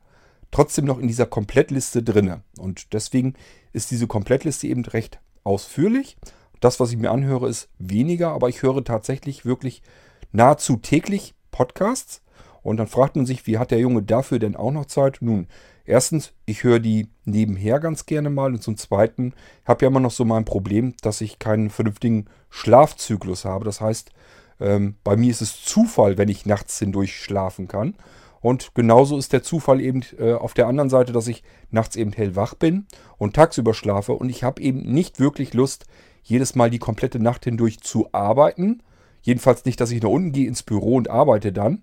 trotzdem 0.50 0.84
noch 0.84 0.98
in 0.98 1.08
dieser 1.08 1.26
Komplettliste 1.26 2.02
drinne. 2.02 2.42
Und 2.58 2.92
deswegen 2.92 3.34
ist 3.72 3.90
diese 3.90 4.06
Komplettliste 4.06 4.66
eben 4.66 4.84
recht 4.84 5.20
ausführlich. 5.44 6.16
Das, 6.60 6.80
was 6.80 6.90
ich 6.90 6.98
mir 6.98 7.10
anhöre, 7.10 7.48
ist 7.48 7.68
weniger, 7.78 8.32
aber 8.32 8.48
ich 8.48 8.62
höre 8.62 8.84
tatsächlich 8.84 9.44
wirklich 9.44 9.82
nahezu 10.32 10.76
täglich 10.76 11.34
Podcasts. 11.50 12.22
Und 12.62 12.76
dann 12.76 12.86
fragt 12.86 13.16
man 13.16 13.26
sich, 13.26 13.46
wie 13.46 13.58
hat 13.58 13.70
der 13.70 13.78
Junge 13.78 14.02
dafür 14.02 14.38
denn 14.38 14.56
auch 14.56 14.70
noch 14.70 14.84
Zeit? 14.84 15.18
Nun, 15.20 15.46
erstens, 15.86 16.32
ich 16.44 16.62
höre 16.62 16.78
die 16.78 17.08
nebenher 17.24 17.80
ganz 17.80 18.04
gerne 18.04 18.28
mal. 18.28 18.52
Und 18.52 18.62
zum 18.62 18.76
Zweiten 18.76 19.32
habe 19.64 19.84
ja 19.84 19.88
immer 19.88 20.00
noch 20.00 20.10
so 20.10 20.24
mein 20.26 20.44
Problem, 20.44 20.94
dass 21.00 21.22
ich 21.22 21.38
keinen 21.38 21.70
vernünftigen 21.70 22.26
Schlafzyklus 22.50 23.46
habe. 23.46 23.64
Das 23.64 23.80
heißt, 23.80 24.10
ähm, 24.60 24.96
bei 25.02 25.16
mir 25.16 25.30
ist 25.30 25.40
es 25.40 25.62
Zufall, 25.64 26.18
wenn 26.18 26.28
ich 26.28 26.44
nachts 26.44 26.78
hindurch 26.78 27.16
schlafen 27.16 27.66
kann. 27.66 27.94
Und 28.40 28.74
genauso 28.74 29.18
ist 29.18 29.32
der 29.32 29.42
Zufall 29.42 29.80
eben 29.80 30.02
äh, 30.18 30.32
auf 30.32 30.54
der 30.54 30.66
anderen 30.66 30.90
Seite, 30.90 31.12
dass 31.12 31.28
ich 31.28 31.42
nachts 31.70 31.96
eben 31.96 32.12
hellwach 32.12 32.54
bin 32.54 32.86
und 33.18 33.34
tagsüber 33.36 33.74
schlafe. 33.74 34.12
Und 34.12 34.30
ich 34.30 34.42
habe 34.42 34.62
eben 34.62 34.80
nicht 34.80 35.20
wirklich 35.20 35.52
Lust, 35.52 35.86
jedes 36.22 36.54
Mal 36.54 36.70
die 36.70 36.78
komplette 36.78 37.18
Nacht 37.20 37.44
hindurch 37.44 37.80
zu 37.80 38.08
arbeiten. 38.12 38.82
Jedenfalls 39.22 39.64
nicht, 39.64 39.80
dass 39.80 39.90
ich 39.90 40.02
nach 40.02 40.10
unten 40.10 40.32
gehe 40.32 40.48
ins 40.48 40.62
Büro 40.62 40.96
und 40.96 41.10
arbeite 41.10 41.52
dann. 41.52 41.82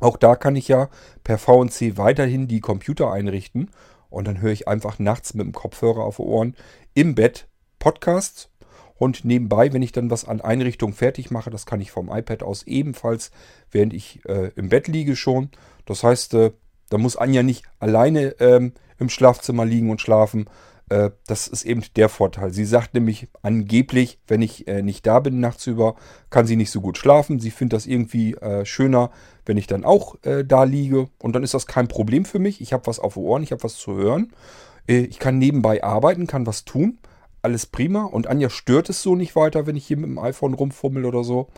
Auch 0.00 0.16
da 0.16 0.36
kann 0.36 0.56
ich 0.56 0.68
ja 0.68 0.90
per 1.24 1.38
VNC 1.38 1.96
weiterhin 1.96 2.48
die 2.48 2.60
Computer 2.60 3.10
einrichten. 3.10 3.70
Und 4.10 4.26
dann 4.26 4.40
höre 4.40 4.52
ich 4.52 4.68
einfach 4.68 4.98
nachts 4.98 5.34
mit 5.34 5.46
dem 5.46 5.52
Kopfhörer 5.52 6.02
auf 6.02 6.18
Ohren 6.18 6.54
im 6.94 7.14
Bett 7.14 7.48
Podcasts 7.78 8.50
und 8.98 9.24
nebenbei, 9.24 9.72
wenn 9.72 9.82
ich 9.82 9.92
dann 9.92 10.10
was 10.10 10.24
an 10.24 10.40
Einrichtungen 10.40 10.94
fertig 10.94 11.30
mache, 11.30 11.50
das 11.50 11.66
kann 11.66 11.80
ich 11.80 11.90
vom 11.90 12.10
iPad 12.10 12.42
aus 12.42 12.64
ebenfalls, 12.64 13.30
während 13.70 13.94
ich 13.94 14.20
äh, 14.26 14.50
im 14.56 14.68
Bett 14.68 14.88
liege 14.88 15.16
schon. 15.16 15.50
Das 15.86 16.02
heißt, 16.02 16.34
äh, 16.34 16.50
da 16.90 16.98
muss 16.98 17.16
Anja 17.16 17.42
nicht 17.42 17.64
alleine 17.78 18.34
ähm, 18.40 18.72
im 18.98 19.08
Schlafzimmer 19.08 19.64
liegen 19.64 19.90
und 19.90 20.00
schlafen. 20.00 20.48
Äh, 20.88 21.10
das 21.26 21.46
ist 21.46 21.64
eben 21.64 21.84
der 21.94 22.08
Vorteil. 22.08 22.52
Sie 22.52 22.64
sagt 22.64 22.94
nämlich 22.94 23.28
angeblich, 23.42 24.18
wenn 24.26 24.42
ich 24.42 24.66
äh, 24.66 24.82
nicht 24.82 25.06
da 25.06 25.20
bin 25.20 25.38
nachts 25.38 25.66
über, 25.68 25.94
kann 26.30 26.46
sie 26.46 26.56
nicht 26.56 26.72
so 26.72 26.80
gut 26.80 26.98
schlafen. 26.98 27.38
Sie 27.38 27.52
findet 27.52 27.76
das 27.76 27.86
irgendwie 27.86 28.34
äh, 28.34 28.64
schöner, 28.64 29.10
wenn 29.46 29.56
ich 29.56 29.66
dann 29.66 29.84
auch 29.84 30.16
da 30.22 30.64
liege. 30.64 31.08
Und 31.18 31.34
dann 31.34 31.42
ist 31.42 31.54
das 31.54 31.66
kein 31.66 31.88
Problem 31.88 32.26
für 32.26 32.38
mich. 32.38 32.60
Ich 32.60 32.74
habe 32.74 32.86
was 32.86 32.98
auf 32.98 33.16
Ohren, 33.16 33.42
ich 33.42 33.50
habe 33.50 33.62
was 33.62 33.76
zu 33.76 33.94
hören. 33.94 34.30
ich 34.86 35.18
kann 35.18 35.38
nebenbei 35.38 35.82
arbeiten, 35.82 36.26
kann 36.26 36.46
was 36.46 36.66
tun 36.66 36.98
alles 37.42 37.66
prima. 37.66 38.04
Und 38.04 38.26
Anja 38.26 38.50
stört 38.50 38.88
es 38.88 39.02
so 39.02 39.16
nicht 39.16 39.36
weiter, 39.36 39.66
wenn 39.66 39.76
ich 39.76 39.86
hier 39.86 39.96
mit 39.96 40.06
dem 40.06 40.18
iPhone 40.18 40.54
rumfummel 40.54 41.04
oder 41.04 41.24
so. 41.24 41.48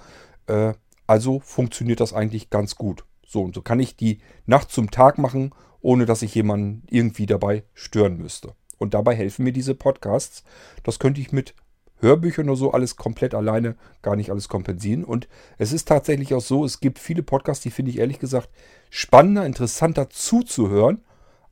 Äh, 0.47 0.75
also 1.07 1.41
funktioniert 1.41 2.01
das 2.01 2.13
eigentlich 2.13 2.51
ganz 2.51 2.77
gut. 2.77 3.05
So, 3.27 3.43
und 3.43 3.55
so 3.55 3.63
kann 3.63 3.81
ich 3.81 3.97
die 3.97 4.21
Nacht 4.47 4.71
zum 4.71 4.91
Tag 4.91 5.19
machen, 5.19 5.53
ohne 5.81 6.07
dass 6.07 6.23
ich 6.23 6.35
jemanden 6.35 6.83
irgendwie 6.89 7.27
dabei 7.27 7.65
stören 7.75 8.17
müsste. 8.19 8.55
Und 8.79 8.95
dabei 8.95 9.15
helfen 9.15 9.45
mir 9.45 9.53
diese 9.53 9.75
Podcasts. 9.75 10.43
Das 10.83 10.99
könnte 10.99 11.21
ich 11.21 11.33
mit 11.33 11.55
Hörbüchern 12.01 12.49
oder 12.49 12.57
so 12.57 12.73
alles 12.73 12.97
komplett 12.97 13.35
alleine 13.35 13.77
gar 14.03 14.17
nicht 14.17 14.31
alles 14.31 14.49
kompensieren. 14.49 15.05
Und 15.05 15.29
es 15.59 15.73
ist 15.73 15.87
tatsächlich 15.87 16.35
auch 16.35 16.41
so, 16.41 16.65
es 16.65 16.81
gibt 16.81 16.99
viele 16.99 17.23
Podcasts, 17.23 17.63
die 17.63 17.71
finde 17.71 17.91
ich 17.91 17.99
ehrlich 17.99 18.19
gesagt 18.19 18.49
spannender, 18.89 19.45
interessanter 19.45 20.11
zuzuhören 20.11 21.05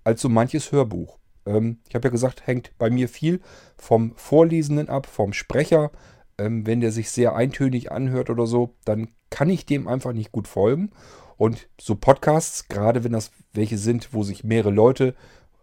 als 0.04 0.22
so 0.22 0.28
manches 0.28 0.72
Hörbuch. 0.72 1.17
Ähm, 1.48 1.78
ich 1.88 1.94
habe 1.94 2.08
ja 2.08 2.12
gesagt, 2.12 2.46
hängt 2.46 2.76
bei 2.78 2.90
mir 2.90 3.08
viel 3.08 3.40
vom 3.76 4.12
Vorlesenden 4.16 4.88
ab, 4.88 5.06
vom 5.06 5.32
Sprecher. 5.32 5.90
Ähm, 6.36 6.66
wenn 6.66 6.80
der 6.80 6.92
sich 6.92 7.10
sehr 7.10 7.34
eintönig 7.34 7.90
anhört 7.90 8.30
oder 8.30 8.46
so, 8.46 8.74
dann 8.84 9.08
kann 9.30 9.50
ich 9.50 9.66
dem 9.66 9.88
einfach 9.88 10.12
nicht 10.12 10.30
gut 10.30 10.46
folgen. 10.46 10.90
Und 11.36 11.68
so 11.80 11.94
Podcasts, 11.94 12.68
gerade 12.68 13.04
wenn 13.04 13.12
das 13.12 13.30
welche 13.52 13.78
sind, 13.78 14.12
wo 14.12 14.22
sich 14.22 14.44
mehrere 14.44 14.70
Leute 14.70 15.14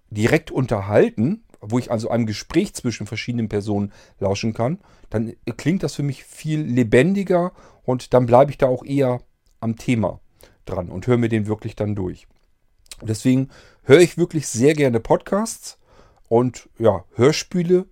direkt 0.10 0.52
unterhalten, 0.52 1.44
wo 1.62 1.80
ich 1.80 1.92
also 1.92 2.10
einem 2.10 2.26
Gespräch 2.26 2.74
zwischen 2.74 3.08
verschiedenen 3.08 3.50
Personen 3.50 3.92
lauschen 4.20 4.54
kann, 4.54 4.80
dann 5.10 5.34
klingt 5.58 5.84
das 5.84 5.96
für 5.96 6.04
mich 6.04 6.24
viel 6.24 6.62
lebendiger 6.62 7.52
und 7.84 8.14
dann 8.14 8.26
bleibe 8.26 8.52
ich 8.52 8.58
da 8.58 8.68
auch 8.68 8.86
eher 8.86 9.22
am 9.60 9.76
Thema 9.76 10.20
dran 10.66 10.90
und 10.90 11.08
höre 11.08 11.18
mir 11.18 11.30
den 11.30 11.48
wirklich 11.48 11.76
dann 11.76 11.96
durch. 11.96 12.28
Deswegen 13.02 13.50
höre 13.86 14.00
ich 14.00 14.18
wirklich 14.18 14.48
sehr 14.48 14.74
gerne 14.74 15.00
Podcasts 15.00 15.78
und 16.28 16.70
ja, 16.78 17.06
Hörspiele 17.16 17.86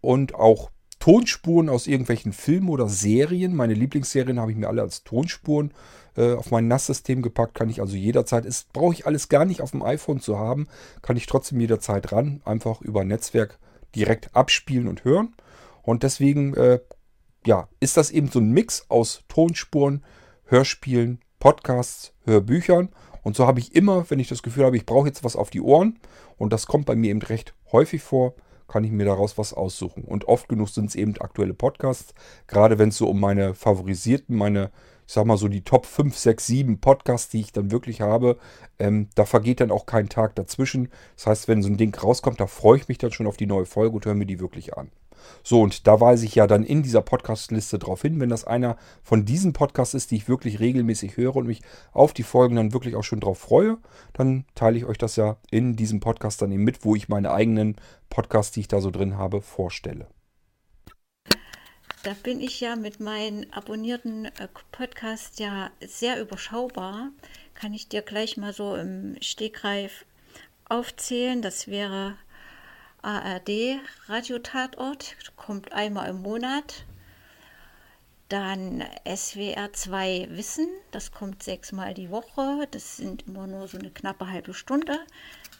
und 0.00 0.34
auch 0.34 0.70
Tonspuren 0.98 1.70
aus 1.70 1.86
irgendwelchen 1.86 2.32
Filmen 2.32 2.68
oder 2.68 2.88
Serien. 2.88 3.56
Meine 3.56 3.74
Lieblingsserien 3.74 4.38
habe 4.38 4.52
ich 4.52 4.58
mir 4.58 4.68
alle 4.68 4.82
als 4.82 5.02
Tonspuren 5.02 5.72
äh, 6.16 6.34
auf 6.34 6.50
mein 6.50 6.68
NAS-System 6.68 7.22
gepackt. 7.22 7.54
Kann 7.54 7.70
ich 7.70 7.80
also 7.80 7.96
jederzeit, 7.96 8.44
ist 8.44 8.72
brauche 8.74 8.92
ich 8.92 9.06
alles 9.06 9.30
gar 9.30 9.46
nicht 9.46 9.62
auf 9.62 9.70
dem 9.70 9.82
iPhone 9.82 10.20
zu 10.20 10.38
haben, 10.38 10.68
kann 11.00 11.16
ich 11.16 11.26
trotzdem 11.26 11.58
jederzeit 11.58 12.12
ran, 12.12 12.42
einfach 12.44 12.82
über 12.82 13.04
Netzwerk 13.04 13.58
direkt 13.96 14.36
abspielen 14.36 14.88
und 14.88 15.04
hören. 15.04 15.34
Und 15.82 16.02
deswegen, 16.02 16.54
äh, 16.54 16.80
ja, 17.46 17.68
ist 17.80 17.96
das 17.96 18.10
eben 18.10 18.28
so 18.28 18.38
ein 18.38 18.52
Mix 18.52 18.84
aus 18.90 19.24
Tonspuren, 19.28 20.04
Hörspielen, 20.44 21.20
Podcasts, 21.38 22.12
Hörbüchern. 22.26 22.90
Und 23.22 23.36
so 23.36 23.46
habe 23.46 23.60
ich 23.60 23.74
immer, 23.74 24.08
wenn 24.08 24.18
ich 24.18 24.28
das 24.28 24.42
Gefühl 24.42 24.64
habe, 24.64 24.76
ich 24.76 24.86
brauche 24.86 25.08
jetzt 25.08 25.24
was 25.24 25.36
auf 25.36 25.50
die 25.50 25.60
Ohren, 25.60 25.98
und 26.38 26.52
das 26.52 26.66
kommt 26.66 26.86
bei 26.86 26.96
mir 26.96 27.10
eben 27.10 27.22
recht 27.22 27.54
häufig 27.72 28.02
vor, 28.02 28.34
kann 28.66 28.84
ich 28.84 28.92
mir 28.92 29.04
daraus 29.04 29.36
was 29.36 29.52
aussuchen. 29.52 30.04
Und 30.04 30.26
oft 30.26 30.48
genug 30.48 30.68
sind 30.68 30.86
es 30.86 30.94
eben 30.94 31.16
aktuelle 31.18 31.54
Podcasts, 31.54 32.14
gerade 32.46 32.78
wenn 32.78 32.90
es 32.90 32.96
so 32.96 33.08
um 33.08 33.20
meine 33.20 33.54
favorisierten, 33.54 34.36
meine, 34.36 34.70
ich 35.06 35.12
sag 35.12 35.26
mal 35.26 35.36
so 35.36 35.48
die 35.48 35.62
Top 35.62 35.86
5, 35.86 36.16
6, 36.16 36.46
7 36.46 36.80
Podcasts, 36.80 37.28
die 37.28 37.40
ich 37.40 37.52
dann 37.52 37.72
wirklich 37.72 38.00
habe, 38.00 38.38
ähm, 38.78 39.08
da 39.16 39.24
vergeht 39.24 39.60
dann 39.60 39.72
auch 39.72 39.86
kein 39.86 40.08
Tag 40.08 40.36
dazwischen. 40.36 40.88
Das 41.16 41.26
heißt, 41.26 41.48
wenn 41.48 41.62
so 41.62 41.68
ein 41.68 41.76
Ding 41.76 41.94
rauskommt, 41.94 42.40
da 42.40 42.46
freue 42.46 42.78
ich 42.78 42.88
mich 42.88 42.98
dann 42.98 43.10
schon 43.10 43.26
auf 43.26 43.36
die 43.36 43.46
neue 43.46 43.66
Folge 43.66 43.96
und 43.96 44.06
höre 44.06 44.14
mir 44.14 44.26
die 44.26 44.40
wirklich 44.40 44.78
an. 44.78 44.90
So, 45.42 45.62
und 45.62 45.86
da 45.86 46.00
weise 46.00 46.26
ich 46.26 46.34
ja 46.34 46.46
dann 46.46 46.64
in 46.64 46.82
dieser 46.82 47.02
Podcast-Liste 47.02 47.78
drauf 47.78 48.02
hin, 48.02 48.20
wenn 48.20 48.28
das 48.28 48.44
einer 48.44 48.76
von 49.02 49.24
diesen 49.24 49.52
Podcasts 49.52 49.94
ist, 49.94 50.10
die 50.10 50.16
ich 50.16 50.28
wirklich 50.28 50.60
regelmäßig 50.60 51.16
höre 51.16 51.36
und 51.36 51.46
mich 51.46 51.62
auf 51.92 52.12
die 52.12 52.22
Folgen 52.22 52.56
dann 52.56 52.72
wirklich 52.72 52.96
auch 52.96 53.04
schon 53.04 53.20
drauf 53.20 53.38
freue, 53.38 53.78
dann 54.12 54.44
teile 54.54 54.78
ich 54.78 54.84
euch 54.84 54.98
das 54.98 55.16
ja 55.16 55.36
in 55.50 55.76
diesem 55.76 56.00
Podcast 56.00 56.42
dann 56.42 56.52
eben 56.52 56.64
mit, 56.64 56.84
wo 56.84 56.94
ich 56.96 57.08
meine 57.08 57.32
eigenen 57.32 57.76
Podcasts, 58.08 58.52
die 58.52 58.60
ich 58.60 58.68
da 58.68 58.80
so 58.80 58.90
drin 58.90 59.16
habe, 59.16 59.40
vorstelle. 59.40 60.06
Da 62.02 62.14
bin 62.22 62.40
ich 62.40 62.60
ja 62.60 62.76
mit 62.76 62.98
meinen 62.98 63.52
abonnierten 63.52 64.24
äh, 64.24 64.48
Podcasts 64.72 65.38
ja 65.38 65.70
sehr 65.86 66.20
überschaubar. 66.20 67.10
Kann 67.54 67.74
ich 67.74 67.88
dir 67.88 68.00
gleich 68.00 68.38
mal 68.38 68.54
so 68.54 68.74
im 68.74 69.16
Stegreif 69.20 70.06
aufzählen. 70.64 71.42
Das 71.42 71.68
wäre 71.68 72.16
ARD 73.02 73.80
Radiotatort, 74.08 75.16
kommt 75.36 75.72
einmal 75.72 76.10
im 76.10 76.22
Monat. 76.22 76.84
Dann 78.28 78.84
SWR 79.04 79.72
2 79.72 80.28
Wissen, 80.30 80.68
das 80.92 81.10
kommt 81.10 81.42
sechsmal 81.42 81.94
die 81.94 82.10
Woche. 82.10 82.68
Das 82.70 82.96
sind 82.96 83.26
immer 83.26 83.46
nur 83.46 83.66
so 83.66 83.78
eine 83.78 83.90
knappe 83.90 84.28
halbe 84.28 84.54
Stunde. 84.54 85.00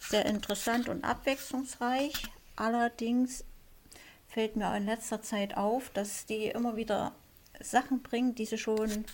Sehr 0.01 0.25
interessant 0.27 0.89
und 0.89 1.05
abwechslungsreich. 1.05 2.13
Allerdings 2.55 3.45
fällt 4.29 4.55
mir 4.55 4.75
in 4.77 4.87
letzter 4.87 5.21
Zeit 5.23 5.57
auf, 5.57 5.91
dass 5.91 6.27
die 6.27 6.47
immer 6.47 6.77
wieder 6.77 7.13
Sachen 7.61 8.03
bringen, 8.03 8.35
die 8.35 8.47
sie 8.47 8.59
schon 8.59 9.05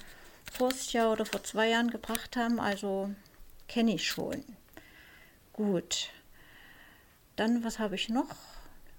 vor 0.52 0.72
Jahr 0.90 1.12
oder 1.12 1.24
vor 1.24 1.42
zwei 1.42 1.68
Jahren 1.68 1.90
gebracht 1.90 2.36
haben. 2.36 2.60
Also 2.60 3.10
kenne 3.68 3.94
ich 3.94 4.06
schon. 4.06 4.44
Gut. 5.52 6.10
Dann, 7.36 7.62
was 7.64 7.78
habe 7.78 7.94
ich 7.94 8.08
noch? 8.08 8.34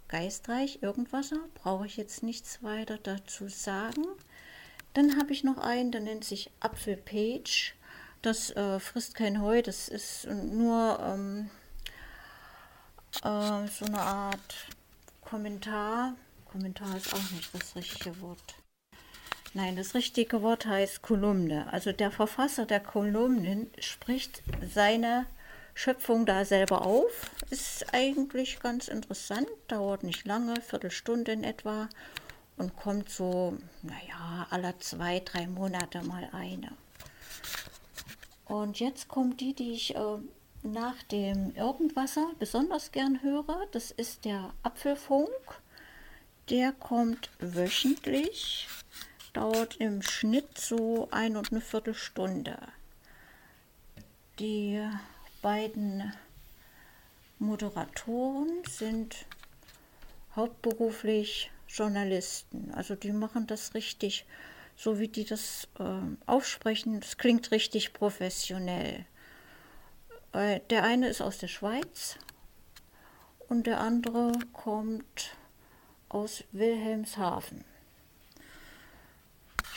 Geistreich, 0.08 0.80
irgendwas, 0.82 1.32
brauche 1.56 1.86
ich 1.86 1.98
jetzt 1.98 2.24
nichts 2.24 2.64
weiter 2.64 2.98
dazu 2.98 3.50
sagen. 3.50 4.06
Dann 4.94 5.18
habe 5.18 5.34
ich 5.34 5.44
noch 5.44 5.58
einen, 5.58 5.92
der 5.92 6.02
nennt 6.02 6.24
sich 6.24 6.50
Apfelpage. 6.60 7.76
Das 8.22 8.52
äh, 8.52 8.80
frisst 8.80 9.16
kein 9.16 9.42
Heu, 9.42 9.62
das 9.62 9.90
ist 9.90 10.28
nur 10.28 11.00
ähm, 11.02 11.50
äh, 13.24 13.68
so 13.68 13.86
eine 13.86 14.00
Art 14.00 14.68
Kommentar. 15.22 16.16
Kommentar 16.46 16.96
ist 16.96 17.14
auch 17.14 17.32
nicht 17.32 17.54
das 17.54 17.76
richtige 17.76 18.20
Wort. 18.22 18.56
Nein, 19.54 19.76
das 19.76 19.94
richtige 19.94 20.42
Wort 20.42 20.66
heißt 20.66 21.02
Kolumne. 21.02 21.72
Also 21.72 21.92
der 21.92 22.12
Verfasser 22.12 22.66
der 22.66 22.80
Kolumnen 22.80 23.70
spricht 23.80 24.44
seine 24.74 25.26
Schöpfung 25.78 26.26
da 26.26 26.44
selber 26.44 26.82
auf. 26.82 27.30
Ist 27.52 27.94
eigentlich 27.94 28.60
ganz 28.60 28.88
interessant, 28.88 29.48
dauert 29.68 30.02
nicht 30.02 30.26
lange, 30.26 30.60
Viertelstunde 30.60 31.32
in 31.32 31.44
etwa 31.44 31.88
und 32.58 32.76
kommt 32.76 33.12
so, 33.12 33.56
naja, 33.84 34.48
alle 34.50 34.74
zwei, 34.80 35.20
drei 35.20 35.46
Monate 35.46 36.02
mal 36.02 36.28
eine. 36.32 36.72
Und 38.46 38.80
jetzt 38.80 39.08
kommt 39.08 39.40
die, 39.40 39.54
die 39.54 39.74
ich 39.74 39.96
äh, 39.96 40.18
nach 40.64 41.04
dem 41.12 41.56
Irgendwasser 41.56 42.32
besonders 42.40 42.92
gern 42.92 43.22
höre. 43.22 43.68
Das 43.72 43.92
ist 43.92 44.26
der 44.26 44.52
Apfelfunk. 44.64 45.30
Der 46.50 46.72
kommt 46.72 47.30
wöchentlich, 47.38 48.68
dauert 49.34 49.76
im 49.76 50.02
Schnitt 50.02 50.58
so 50.58 51.08
ein 51.12 51.38
und 51.38 51.52
eine 51.52 51.62
Viertelstunde. 51.62 52.58
Die 54.40 54.82
beiden 55.42 56.14
Moderatoren 57.40 58.64
sind 58.68 59.26
hauptberuflich 60.36 61.52
Journalisten. 61.68 62.72
Also 62.74 62.96
die 62.96 63.12
machen 63.12 63.48
das 63.48 63.74
richtig, 63.74 64.26
so 64.76 65.00
wie 65.00 65.08
die 65.08 65.26
das 65.26 65.68
äh, 65.80 66.00
aussprechen. 66.26 67.00
Das 67.00 67.18
klingt 67.18 67.52
richtig 67.52 67.94
professionell. 67.94 69.06
Äh, 70.34 70.62
der 70.70 70.84
eine 70.84 71.08
ist 71.10 71.22
aus 71.22 71.38
der 71.38 71.48
Schweiz 71.48 72.18
und 73.50 73.68
der 73.68 73.80
andere 73.80 74.32
kommt 74.54 75.36
aus 76.10 76.44
Wilhelmshaven. 76.52 77.66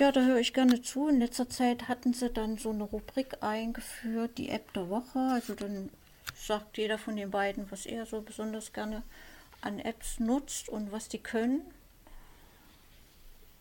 Ja, 0.00 0.12
da 0.12 0.22
höre 0.22 0.38
ich 0.38 0.54
gerne 0.54 0.80
zu. 0.80 1.08
In 1.08 1.20
letzter 1.20 1.50
Zeit 1.50 1.86
hatten 1.86 2.14
sie 2.14 2.30
dann 2.30 2.56
so 2.56 2.70
eine 2.70 2.84
Rubrik 2.84 3.42
eingeführt, 3.42 4.38
die 4.38 4.48
App 4.48 4.72
der 4.72 4.88
Woche. 4.88 5.18
Also 5.18 5.54
dann 5.54 5.90
sagt 6.34 6.78
jeder 6.78 6.96
von 6.96 7.16
den 7.16 7.30
beiden, 7.30 7.70
was 7.70 7.84
er 7.84 8.06
so 8.06 8.22
besonders 8.22 8.72
gerne 8.72 9.02
an 9.60 9.78
Apps 9.78 10.18
nutzt 10.18 10.70
und 10.70 10.90
was 10.90 11.10
die 11.10 11.18
können. 11.18 11.60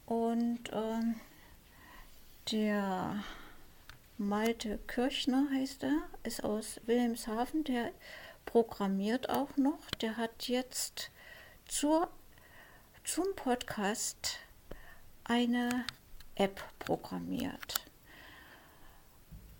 Und 0.05 0.59
ähm, 0.71 1.19
der 2.53 3.21
Malte 4.17 4.79
Kirchner 4.87 5.49
heißt 5.53 5.83
er, 5.83 6.03
ist 6.23 6.45
aus 6.45 6.79
Wilhelmshaven, 6.85 7.65
der 7.65 7.91
programmiert 8.45 9.29
auch 9.29 9.57
noch. 9.57 9.91
Der 9.99 10.15
hat 10.15 10.47
jetzt 10.47 11.11
zur, 11.65 12.09
zum 13.03 13.25
Podcast 13.35 14.37
eine 15.25 15.83
App 16.39 16.63
programmiert. 16.79 17.85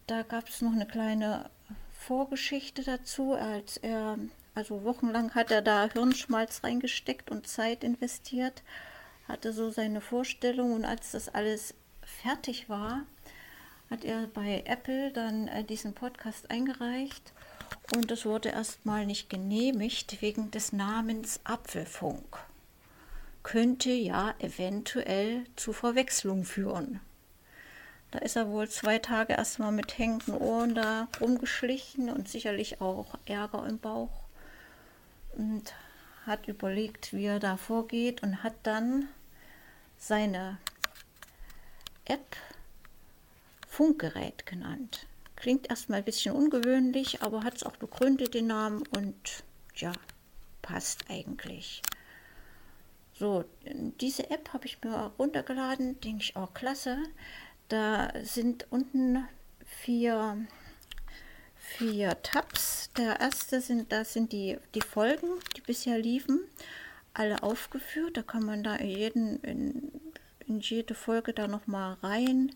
Da 0.07 0.23
gab 0.23 0.49
es 0.49 0.61
noch 0.61 0.71
eine 0.71 0.87
kleine 0.87 1.49
Vorgeschichte 1.91 2.83
dazu, 2.83 3.33
als 3.33 3.77
er, 3.77 4.17
also 4.55 4.83
wochenlang 4.83 5.35
hat 5.35 5.51
er 5.51 5.61
da 5.61 5.89
Hirnschmalz 5.91 6.63
reingesteckt 6.63 7.29
und 7.29 7.47
Zeit 7.47 7.83
investiert, 7.83 8.63
hatte 9.27 9.53
so 9.53 9.69
seine 9.69 10.01
Vorstellung 10.01 10.73
und 10.73 10.85
als 10.85 11.11
das 11.11 11.29
alles 11.29 11.75
fertig 12.01 12.69
war, 12.69 13.03
hat 13.89 14.03
er 14.03 14.27
bei 14.27 14.63
Apple 14.65 15.11
dann 15.11 15.47
äh, 15.47 15.63
diesen 15.63 15.93
Podcast 15.93 16.49
eingereicht 16.49 17.33
und 17.95 18.09
es 18.11 18.25
wurde 18.25 18.49
erstmal 18.49 19.05
nicht 19.05 19.29
genehmigt 19.29 20.21
wegen 20.21 20.51
des 20.51 20.73
Namens 20.73 21.39
Apfelfunk 21.43 22.39
könnte 23.43 23.91
ja 23.91 24.33
eventuell 24.39 25.45
zu 25.55 25.73
Verwechslung 25.73 26.43
führen. 26.43 26.99
Da 28.11 28.19
ist 28.19 28.35
er 28.35 28.49
wohl 28.49 28.67
zwei 28.67 28.97
Tage 28.97 29.33
erstmal 29.33 29.71
mit 29.71 29.97
hängenden 29.97 30.35
Ohren 30.35 30.73
da 30.73 31.07
rumgeschlichen 31.21 32.09
und 32.09 32.27
sicherlich 32.27 32.81
auch 32.81 33.15
Ärger 33.25 33.67
im 33.67 33.77
Bauch 33.77 34.23
und 35.33 35.73
hat 36.25 36.47
überlegt, 36.47 37.13
wie 37.13 37.25
er 37.25 37.39
da 37.39 37.55
vorgeht 37.57 38.23
und 38.23 38.43
hat 38.43 38.55
dann 38.63 39.07
seine 39.97 40.57
App 42.05 42.35
Funkgerät 43.67 44.45
genannt. 44.45 45.05
Klingt 45.35 45.69
erstmal 45.69 45.99
ein 45.99 46.05
bisschen 46.05 46.35
ungewöhnlich, 46.35 47.21
aber 47.21 47.43
hat 47.43 47.55
es 47.55 47.63
auch 47.63 47.77
begründet, 47.77 48.33
den 48.33 48.47
Namen 48.47 48.83
und 48.87 49.43
ja, 49.75 49.93
passt 50.61 51.05
eigentlich. 51.09 51.81
So, 53.19 53.43
diese 53.99 54.29
App 54.29 54.53
habe 54.53 54.65
ich 54.65 54.81
mir 54.81 55.11
runtergeladen, 55.19 55.99
denke 55.99 56.23
ich 56.23 56.37
auch 56.37 56.53
klasse. 56.53 56.99
Da 57.67 58.13
sind 58.23 58.67
unten 58.69 59.27
vier, 59.65 60.47
vier 61.57 62.23
Tabs. 62.23 62.91
Der 62.97 63.19
erste 63.19 63.59
sind, 63.59 63.91
da 63.91 64.05
sind 64.05 64.31
die, 64.31 64.57
die 64.73 64.79
Folgen, 64.79 65.27
die 65.57 65.59
bisher 65.59 65.99
liefen, 65.99 66.39
alle 67.13 67.43
aufgeführt. 67.43 68.15
Da 68.15 68.21
kann 68.21 68.45
man 68.45 68.63
da 68.63 68.79
jeden, 68.79 69.41
in, 69.41 69.91
in 70.47 70.61
jede 70.61 70.95
Folge 70.95 71.33
da 71.33 71.49
nochmal 71.49 71.97
rein, 72.01 72.55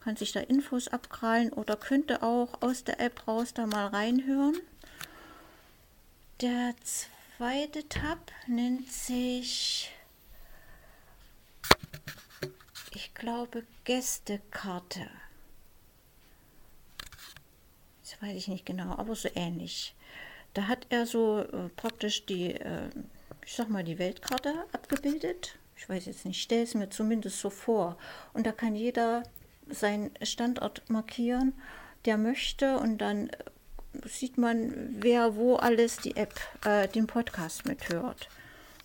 kann 0.00 0.16
sich 0.16 0.32
da 0.32 0.40
Infos 0.40 0.88
abkrallen 0.88 1.52
oder 1.52 1.76
könnte 1.76 2.24
auch 2.24 2.62
aus 2.62 2.82
der 2.82 2.98
App 2.98 3.28
raus 3.28 3.54
da 3.54 3.64
mal 3.64 3.86
reinhören. 3.86 4.56
Der 6.40 6.74
zweite 6.82 7.88
Tab 7.88 8.32
nennt 8.48 8.90
sich 8.90 9.92
ich 12.92 13.14
glaube, 13.14 13.64
Gästekarte. 13.84 15.08
Das 18.02 18.20
weiß 18.20 18.36
ich 18.36 18.48
nicht 18.48 18.66
genau, 18.66 18.96
aber 18.96 19.14
so 19.14 19.28
ähnlich. 19.34 19.94
Da 20.54 20.66
hat 20.66 20.86
er 20.90 21.06
so 21.06 21.40
äh, 21.40 21.68
praktisch 21.76 22.26
die, 22.26 22.54
äh, 22.54 22.90
ich 23.46 23.54
sag 23.54 23.68
mal, 23.68 23.84
die 23.84 23.98
Weltkarte 23.98 24.52
abgebildet. 24.72 25.56
Ich 25.76 25.88
weiß 25.88 26.06
jetzt 26.06 26.24
nicht, 26.24 26.42
stelle 26.42 26.64
es 26.64 26.74
mir 26.74 26.90
zumindest 26.90 27.38
so 27.38 27.50
vor. 27.50 27.96
Und 28.32 28.46
da 28.46 28.52
kann 28.52 28.74
jeder 28.74 29.22
seinen 29.68 30.10
Standort 30.22 30.88
markieren, 30.90 31.54
der 32.04 32.18
möchte. 32.18 32.78
Und 32.78 32.98
dann 32.98 33.28
äh, 33.28 33.36
sieht 34.04 34.38
man, 34.38 34.96
wer 35.00 35.36
wo 35.36 35.56
alles 35.56 35.98
die 35.98 36.16
App, 36.16 36.34
äh, 36.64 36.88
den 36.88 37.06
Podcast 37.06 37.64
mithört. 37.66 38.28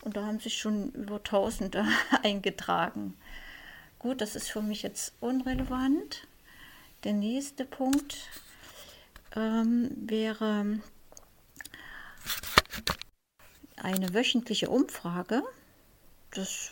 Und 0.03 0.15
da 0.15 0.25
haben 0.25 0.39
sich 0.39 0.55
schon 0.57 0.91
über 0.91 1.23
Tausende 1.23 1.83
eingetragen. 2.23 3.15
Gut, 4.05 4.21
das 4.21 4.35
ist 4.35 4.51
für 4.51 4.61
mich 4.61 4.83
jetzt 4.83 5.13
unrelevant. 5.19 6.27
Der 7.05 7.13
nächste 7.13 7.65
Punkt 7.65 8.29
ähm, 9.35 9.89
wäre 9.95 10.79
eine 13.77 14.13
wöchentliche 14.13 14.69
Umfrage. 14.69 15.41
Das, 16.35 16.71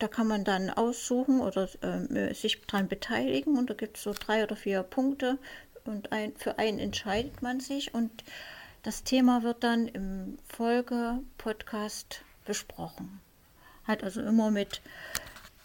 da 0.00 0.08
kann 0.08 0.26
man 0.26 0.42
dann 0.42 0.70
aussuchen 0.70 1.40
oder 1.40 1.68
äh, 1.84 2.34
sich 2.34 2.60
daran 2.62 2.88
beteiligen 2.88 3.56
und 3.56 3.70
da 3.70 3.74
gibt 3.74 3.96
es 3.96 4.02
so 4.02 4.12
drei 4.12 4.42
oder 4.42 4.56
vier 4.56 4.82
Punkte 4.82 5.38
und 5.84 6.10
ein, 6.10 6.34
für 6.34 6.58
einen 6.58 6.80
entscheidet 6.80 7.42
man 7.42 7.60
sich 7.60 7.94
und 7.94 8.24
das 8.82 9.04
Thema 9.04 9.44
wird 9.44 9.62
dann 9.62 9.86
im 9.86 10.36
Folge-Podcast 10.48 12.22
besprochen. 12.44 13.20
Hat 13.84 14.02
also 14.02 14.20
immer 14.20 14.50
mit 14.50 14.82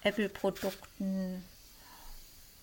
Apple-Produkten 0.04 1.44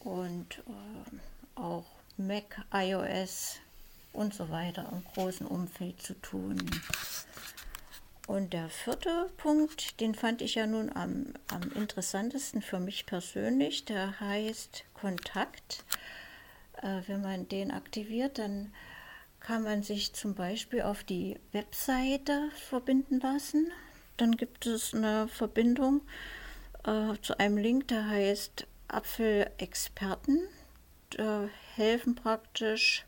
und 0.00 0.58
äh, 0.58 1.60
auch 1.60 1.86
Mac, 2.16 2.64
iOS 2.72 3.56
und 4.12 4.34
so 4.34 4.48
weiter 4.50 4.88
im 4.92 5.04
großen 5.12 5.46
Umfeld 5.46 6.00
zu 6.00 6.14
tun. 6.14 6.58
Und 8.26 8.54
der 8.54 8.70
vierte 8.70 9.30
Punkt, 9.36 10.00
den 10.00 10.14
fand 10.14 10.40
ich 10.40 10.54
ja 10.54 10.66
nun 10.66 10.90
am, 10.94 11.34
am 11.48 11.62
interessantesten 11.72 12.62
für 12.62 12.80
mich 12.80 13.04
persönlich, 13.04 13.84
der 13.84 14.18
heißt 14.18 14.84
Kontakt. 14.94 15.84
Äh, 16.80 17.02
wenn 17.06 17.20
man 17.20 17.48
den 17.48 17.70
aktiviert, 17.70 18.38
dann 18.38 18.72
kann 19.40 19.62
man 19.62 19.82
sich 19.82 20.14
zum 20.14 20.34
Beispiel 20.34 20.82
auf 20.82 21.04
die 21.04 21.38
Webseite 21.52 22.50
verbinden 22.68 23.20
lassen. 23.20 23.70
Dann 24.16 24.36
gibt 24.36 24.64
es 24.64 24.94
eine 24.94 25.28
Verbindung 25.28 26.00
äh, 26.84 27.14
zu 27.20 27.38
einem 27.38 27.56
Link, 27.56 27.88
der 27.88 28.06
heißt 28.08 28.66
Apfelexperten. 28.88 30.40
Da 31.10 31.48
helfen 31.74 32.14
praktisch 32.14 33.04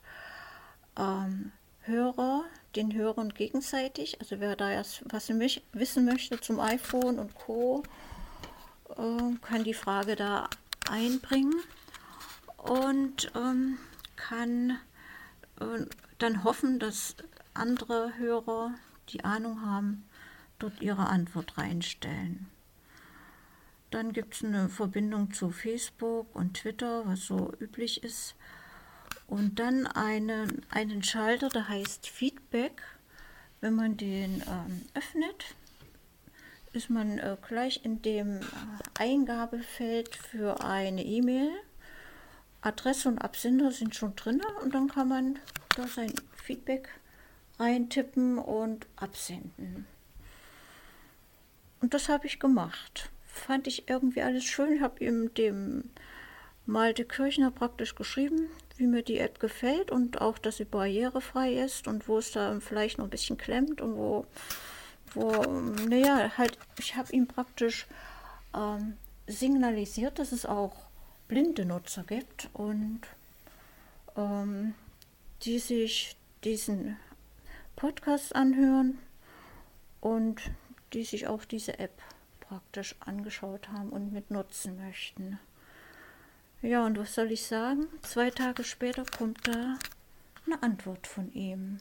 ähm, 0.99 1.53
Hörer 1.83 2.45
den 2.75 2.95
Hörern 2.95 3.31
gegenseitig. 3.31 4.21
Also 4.21 4.41
wer 4.41 4.57
da 4.57 4.71
erst 4.71 5.03
was 5.07 5.29
wissen 5.29 6.05
möchte 6.05 6.41
zum 6.41 6.61
iPhone 6.61 7.19
und 7.19 7.35
Co., 7.35 7.83
äh, 8.97 9.35
kann 9.43 9.65
die 9.65 9.75
Frage 9.75 10.17
da 10.17 10.49
einbringen 10.91 11.55
und 12.59 13.31
ähm, 13.35 13.79
kann 14.17 14.79
äh, 15.61 15.87
dann 16.19 16.45
hoffen, 16.45 16.79
dass 16.79 17.17
andere 17.55 18.17
Hörer, 18.19 18.75
die 19.09 19.25
Ahnung 19.25 19.63
haben, 19.63 20.09
dort 20.59 20.81
ihre 20.81 21.07
Antwort 21.07 21.59
reinstellen. 21.59 22.49
Dann 23.91 24.13
gibt 24.13 24.35
es 24.35 24.45
eine 24.45 24.69
Verbindung 24.69 25.33
zu 25.33 25.51
Facebook 25.51 26.35
und 26.35 26.55
Twitter, 26.55 27.07
was 27.07 27.27
so 27.27 27.53
üblich 27.61 28.03
ist. 28.03 28.35
Und 29.29 29.59
dann 29.59 29.87
einen, 29.87 30.67
einen 30.71 31.03
Schalter, 31.03 31.49
der 31.49 31.69
heißt 31.69 32.09
Feedback. 32.09 32.83
Wenn 33.61 33.75
man 33.75 33.97
den 33.97 34.43
ähm, 34.47 34.83
öffnet, 34.95 35.55
ist 36.73 36.91
man 36.91 37.19
äh, 37.19 37.37
gleich 37.47 37.85
in 37.85 38.03
dem 38.03 38.41
äh, 38.41 38.43
Eingabefeld 38.99 40.15
für 40.15 40.63
eine 40.63 41.05
E-Mail. 41.05 41.51
Adresse 42.61 43.09
und 43.09 43.19
Absender 43.19 43.71
sind 43.71 43.95
schon 43.95 44.15
drin 44.17 44.43
und 44.63 44.75
dann 44.75 44.89
kann 44.89 45.09
man 45.09 45.39
da 45.77 45.87
sein 45.87 46.13
Feedback 46.35 46.89
reintippen 47.59 48.39
und 48.39 48.87
absenden. 48.97 49.87
Und 51.81 51.95
das 51.95 52.09
habe 52.09 52.27
ich 52.27 52.41
gemacht 52.41 53.11
fand 53.37 53.67
ich 53.67 53.89
irgendwie 53.89 54.23
alles 54.23 54.45
schön. 54.45 54.75
Ich 54.75 54.81
habe 54.81 55.03
ihm 55.05 55.33
dem 55.35 55.91
Malte 56.67 57.05
Kirchner 57.05 57.51
praktisch 57.51 57.95
geschrieben, 57.95 58.49
wie 58.77 58.87
mir 58.87 59.03
die 59.03 59.19
App 59.19 59.39
gefällt 59.39 59.91
und 59.91 60.21
auch, 60.21 60.39
dass 60.39 60.57
sie 60.57 60.65
barrierefrei 60.65 61.53
ist 61.55 61.87
und 61.87 62.09
wo 62.09 62.19
es 62.19 62.33
da 62.33 62.59
vielleicht 62.61 62.99
noch 62.99 63.07
ein 63.07 63.11
bisschen 63.11 63.39
klemmt 63.39 63.81
und 63.81 63.97
wo, 63.97 64.27
wo 65.15 65.31
naja, 65.89 66.33
halt, 66.37 66.59
ich 66.79 66.97
habe 66.97 67.13
ihm 67.13 67.29
praktisch 67.29 67.87
ähm, 68.55 68.97
signalisiert, 69.27 70.19
dass 70.19 70.33
es 70.33 70.45
auch 70.45 70.87
blinde 71.29 71.65
Nutzer 71.65 72.05
gibt 72.05 72.49
und 72.53 73.01
ähm, 74.17 74.75
die 75.43 75.59
sich 75.59 76.17
diesen 76.45 76.97
Podcast 77.77 78.35
anhören 78.35 78.99
und 80.01 80.43
die 80.93 81.05
sich 81.05 81.27
auch 81.27 81.45
diese 81.45 81.79
App 81.79 82.03
praktisch 82.49 82.95
angeschaut 83.01 83.69
haben 83.69 83.91
und 83.91 84.13
mit 84.13 84.31
nutzen 84.31 84.77
möchten. 84.77 85.39
Ja, 86.63 86.85
und 86.85 86.99
was 86.99 87.15
soll 87.15 87.31
ich 87.33 87.47
sagen? 87.47 87.87
Zwei 88.03 88.31
Tage 88.31 88.65
später 88.65 89.05
kommt 89.05 89.47
da 89.47 89.79
eine 90.47 90.63
Antwort 90.63 91.07
von 91.07 91.33
ihm. 91.33 91.81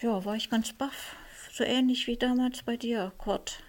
Ja, 0.00 0.24
war 0.24 0.36
ich 0.36 0.50
ganz 0.50 0.72
baff. 0.72 1.16
So 1.52 1.64
ähnlich 1.64 2.06
wie 2.06 2.16
damals 2.16 2.62
bei 2.62 2.76
dir, 2.76 3.12
Kurt. 3.18 3.62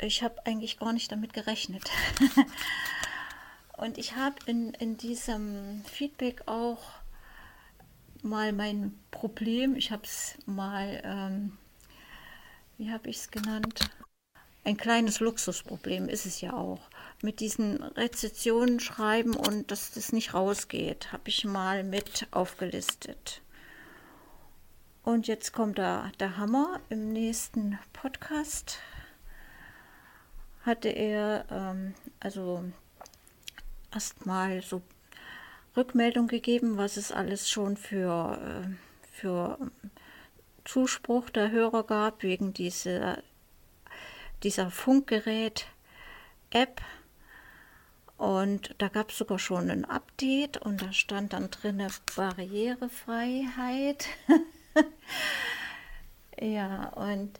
Ich 0.00 0.22
habe 0.22 0.44
eigentlich 0.46 0.78
gar 0.78 0.92
nicht 0.92 1.10
damit 1.10 1.32
gerechnet. 1.32 1.90
und 3.76 3.98
ich 3.98 4.16
habe 4.16 4.36
in, 4.46 4.72
in 4.74 4.96
diesem 4.96 5.82
Feedback 5.84 6.42
auch 6.46 6.82
mal 8.22 8.52
mein 8.52 8.98
Problem, 9.10 9.76
ich 9.76 9.90
habe 9.92 10.04
es 10.04 10.36
mal 10.46 11.00
ähm, 11.04 11.58
wie 12.78 12.90
habe 12.90 13.08
ich 13.08 13.16
es 13.18 13.30
genannt? 13.30 13.90
Ein 14.64 14.76
kleines 14.76 15.20
Luxusproblem 15.20 16.08
ist 16.08 16.26
es 16.26 16.40
ja 16.40 16.52
auch. 16.52 16.80
Mit 17.22 17.40
diesen 17.40 17.82
Rezessionen 17.82 18.80
schreiben 18.80 19.34
und 19.34 19.70
dass 19.70 19.92
das 19.92 20.12
nicht 20.12 20.34
rausgeht, 20.34 21.12
habe 21.12 21.28
ich 21.28 21.44
mal 21.44 21.84
mit 21.84 22.26
aufgelistet. 22.32 23.42
Und 25.04 25.28
jetzt 25.28 25.52
kommt 25.52 25.78
da 25.78 26.10
der 26.18 26.36
Hammer. 26.36 26.80
Im 26.88 27.12
nächsten 27.12 27.78
Podcast 27.92 28.80
hatte 30.64 30.88
er 30.88 31.46
ähm, 31.48 31.94
also 32.18 32.64
erstmal 33.94 34.62
so 34.62 34.82
Rückmeldung 35.76 36.26
gegeben, 36.26 36.76
was 36.76 36.96
es 36.96 37.12
alles 37.12 37.48
schon 37.48 37.76
für, 37.76 38.66
äh, 38.66 39.08
für 39.12 39.58
Zuspruch 40.66 41.30
der 41.30 41.50
Hörer 41.50 41.84
gab 41.84 42.22
wegen 42.22 42.52
dieser, 42.52 43.22
dieser 44.42 44.70
Funkgerät-App. 44.70 46.82
Und 48.18 48.74
da 48.78 48.88
gab 48.88 49.10
es 49.10 49.18
sogar 49.18 49.38
schon 49.38 49.70
ein 49.70 49.84
Update 49.84 50.56
und 50.58 50.82
da 50.82 50.92
stand 50.92 51.34
dann 51.34 51.50
drin 51.50 51.86
Barrierefreiheit. 52.16 54.06
ja, 56.40 56.88
und 56.88 57.38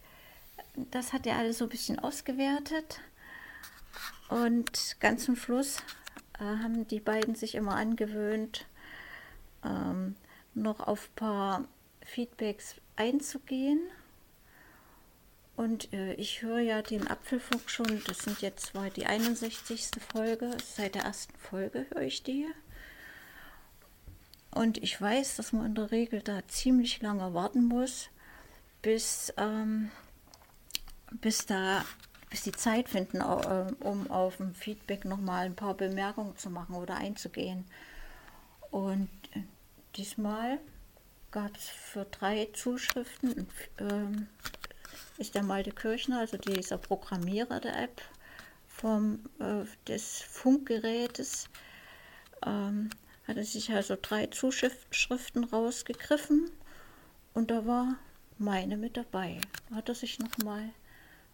das 0.90 1.12
hat 1.12 1.26
er 1.26 1.38
alles 1.38 1.58
so 1.58 1.64
ein 1.64 1.70
bisschen 1.70 1.98
ausgewertet. 1.98 3.00
Und 4.28 4.96
ganz 5.00 5.24
zum 5.24 5.36
Schluss 5.36 5.82
äh, 6.38 6.44
haben 6.44 6.86
die 6.88 7.00
beiden 7.00 7.34
sich 7.34 7.54
immer 7.54 7.76
angewöhnt, 7.76 8.66
ähm, 9.64 10.16
noch 10.54 10.80
auf 10.80 11.08
ein 11.08 11.16
paar 11.16 11.64
Feedbacks 12.02 12.76
einzugehen. 12.97 13.80
Und 15.57 15.92
äh, 15.92 16.14
ich 16.14 16.42
höre 16.42 16.59
ja 16.59 16.82
den 16.82 17.09
Apfelfunk 17.09 17.70
schon, 17.70 18.03
das 18.07 18.18
sind 18.18 18.42
jetzt 18.42 18.66
zwar 18.66 18.90
die 18.90 19.07
61. 19.07 19.90
Folge, 20.12 20.57
seit 20.62 20.94
der 20.94 21.03
ersten 21.03 21.36
Folge 21.38 21.86
höre 21.90 22.03
ich 22.03 22.22
die. 22.22 22.47
Und 24.51 24.78
ich 24.82 25.01
weiß, 25.01 25.36
dass 25.36 25.53
man 25.53 25.66
in 25.66 25.74
der 25.74 25.90
Regel 25.90 26.22
da 26.22 26.47
ziemlich 26.49 27.01
lange 27.01 27.32
warten 27.34 27.64
muss, 27.64 28.09
bis, 28.82 29.32
ähm, 29.36 29.90
bis 31.11 31.47
da 31.47 31.84
bis 32.30 32.42
die 32.42 32.53
Zeit 32.53 32.88
finden, 32.88 33.18
äh, 33.20 33.72
um 33.80 34.11
auf 34.11 34.38
dem 34.38 34.55
Feedback 34.55 35.05
nochmal 35.05 35.47
ein 35.47 35.57
paar 35.57 35.74
Bemerkungen 35.74 36.36
zu 36.36 36.51
machen 36.51 36.74
oder 36.74 36.97
einzugehen. 36.97 37.64
Und 38.70 39.09
äh, 39.32 39.42
diesmal 39.97 40.59
gab 41.30 41.56
es 41.56 41.68
für 41.68 42.04
drei 42.04 42.48
Zuschriften, 42.52 43.46
ähm, 43.78 44.28
ist 45.18 45.34
der 45.34 45.42
Malte 45.42 45.72
Kirchner, 45.72 46.20
also 46.20 46.36
dieser 46.36 46.78
Programmierer 46.78 47.60
der 47.60 47.82
App 47.82 48.02
vom, 48.68 49.20
äh, 49.38 49.64
des 49.86 50.20
Funkgerätes, 50.22 51.48
ähm, 52.44 52.90
hat 53.26 53.36
er 53.36 53.44
sich 53.44 53.70
also 53.72 53.96
drei 54.00 54.26
Zuschriften 54.26 55.44
rausgegriffen 55.44 56.50
und 57.34 57.50
da 57.50 57.66
war 57.66 57.96
meine 58.38 58.76
mit 58.76 58.96
dabei. 58.96 59.40
Hat 59.74 59.88
er 59.88 59.94
sich 59.94 60.18
nochmal 60.18 60.70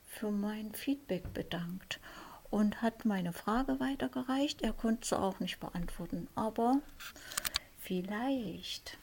für 0.06 0.30
mein 0.30 0.74
Feedback 0.74 1.32
bedankt 1.34 2.00
und 2.50 2.82
hat 2.82 3.04
meine 3.04 3.32
Frage 3.32 3.80
weitergereicht. 3.80 4.62
Er 4.62 4.72
konnte 4.72 5.08
sie 5.08 5.18
auch 5.18 5.40
nicht 5.40 5.58
beantworten, 5.58 6.28
aber 6.34 6.80
vielleicht 7.78 8.98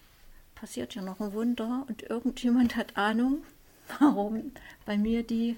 passiert 0.59 0.95
ja 0.95 1.01
noch 1.01 1.19
ein 1.19 1.33
Wunder 1.33 1.85
und 1.87 2.03
irgendjemand 2.03 2.75
hat 2.75 2.97
Ahnung, 2.97 3.43
warum 3.99 4.51
bei 4.85 4.97
mir 4.97 5.23
die 5.23 5.57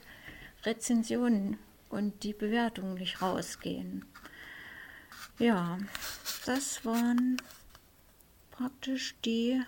Rezensionen 0.63 1.57
und 1.89 2.23
die 2.23 2.33
Bewertungen 2.33 2.95
nicht 2.95 3.21
rausgehen. 3.21 4.05
Ja, 5.39 5.79
das 6.45 6.85
waren 6.85 7.37
praktisch 8.51 9.15
die 9.25 9.61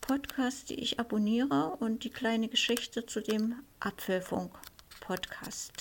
Podcasts, 0.00 0.66
die 0.66 0.80
ich 0.80 1.00
abonniere 1.00 1.76
und 1.80 2.04
die 2.04 2.10
kleine 2.10 2.48
Geschichte 2.48 3.06
zu 3.06 3.20
dem 3.20 3.56
Apfelfunk. 3.80 4.52
Podcast. 5.00 5.72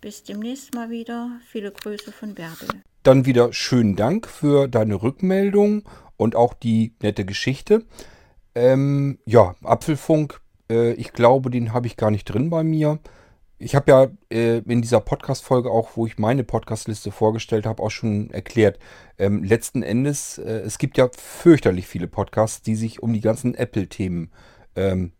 Bis 0.00 0.24
demnächst 0.24 0.74
mal 0.74 0.90
wieder. 0.90 1.40
Viele 1.46 1.70
Grüße 1.70 2.10
von 2.10 2.34
Bärbel. 2.34 2.68
Dann 3.04 3.26
wieder 3.26 3.52
schönen 3.52 3.96
Dank 3.96 4.26
für 4.26 4.66
deine 4.66 5.02
Rückmeldung 5.02 5.84
und 6.24 6.36
auch 6.36 6.54
die 6.54 6.94
nette 7.02 7.26
Geschichte. 7.26 7.84
Ähm, 8.54 9.18
ja, 9.26 9.54
Apfelfunk, 9.62 10.40
äh, 10.70 10.92
ich 10.94 11.12
glaube, 11.12 11.50
den 11.50 11.74
habe 11.74 11.86
ich 11.86 11.98
gar 11.98 12.10
nicht 12.10 12.24
drin 12.24 12.48
bei 12.48 12.64
mir. 12.64 12.98
Ich 13.58 13.74
habe 13.74 13.90
ja 13.90 14.08
äh, 14.30 14.58
in 14.60 14.80
dieser 14.80 15.00
Podcast-Folge 15.00 15.70
auch, 15.70 15.90
wo 15.96 16.06
ich 16.06 16.18
meine 16.18 16.42
Podcast-Liste 16.42 17.12
vorgestellt 17.12 17.66
habe, 17.66 17.82
auch 17.82 17.90
schon 17.90 18.30
erklärt. 18.30 18.78
Ähm, 19.18 19.44
letzten 19.44 19.82
Endes, 19.82 20.38
äh, 20.38 20.60
es 20.60 20.78
gibt 20.78 20.96
ja 20.96 21.10
fürchterlich 21.14 21.86
viele 21.86 22.06
Podcasts, 22.06 22.62
die 22.62 22.74
sich 22.74 23.02
um 23.02 23.12
die 23.12 23.20
ganzen 23.20 23.54
Apple-Themen 23.54 24.32
ähm, 24.76 25.12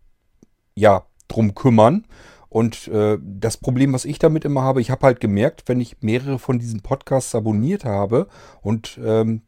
ja, 0.74 1.04
drum 1.28 1.54
kümmern. 1.54 2.06
Und 2.48 2.88
äh, 2.88 3.18
das 3.20 3.58
Problem, 3.58 3.92
was 3.92 4.06
ich 4.06 4.18
damit 4.18 4.46
immer 4.46 4.62
habe, 4.62 4.80
ich 4.80 4.90
habe 4.90 5.04
halt 5.04 5.20
gemerkt, 5.20 5.64
wenn 5.66 5.80
ich 5.80 6.00
mehrere 6.00 6.38
von 6.38 6.58
diesen 6.58 6.80
Podcasts 6.80 7.34
abonniert 7.34 7.84
habe 7.84 8.26
und 8.62 8.98
ähm, 9.04 9.42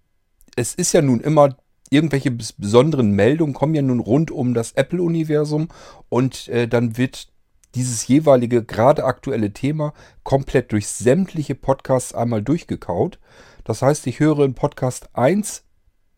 es 0.56 0.74
ist 0.74 0.92
ja 0.92 1.02
nun 1.02 1.20
immer 1.20 1.56
irgendwelche 1.90 2.32
besonderen 2.32 3.12
Meldungen 3.12 3.54
kommen 3.54 3.74
ja 3.74 3.82
nun 3.82 4.00
rund 4.00 4.30
um 4.30 4.54
das 4.54 4.72
Apple-Universum 4.72 5.68
und 6.08 6.48
äh, 6.48 6.66
dann 6.66 6.96
wird 6.96 7.28
dieses 7.76 8.08
jeweilige 8.08 8.64
gerade 8.64 9.04
aktuelle 9.04 9.52
Thema 9.52 9.92
komplett 10.24 10.72
durch 10.72 10.88
sämtliche 10.88 11.54
Podcasts 11.54 12.14
einmal 12.14 12.42
durchgekaut. 12.42 13.18
Das 13.64 13.82
heißt, 13.82 14.06
ich 14.06 14.18
höre 14.18 14.40
in 14.40 14.54
Podcast 14.54 15.10
1 15.12 15.62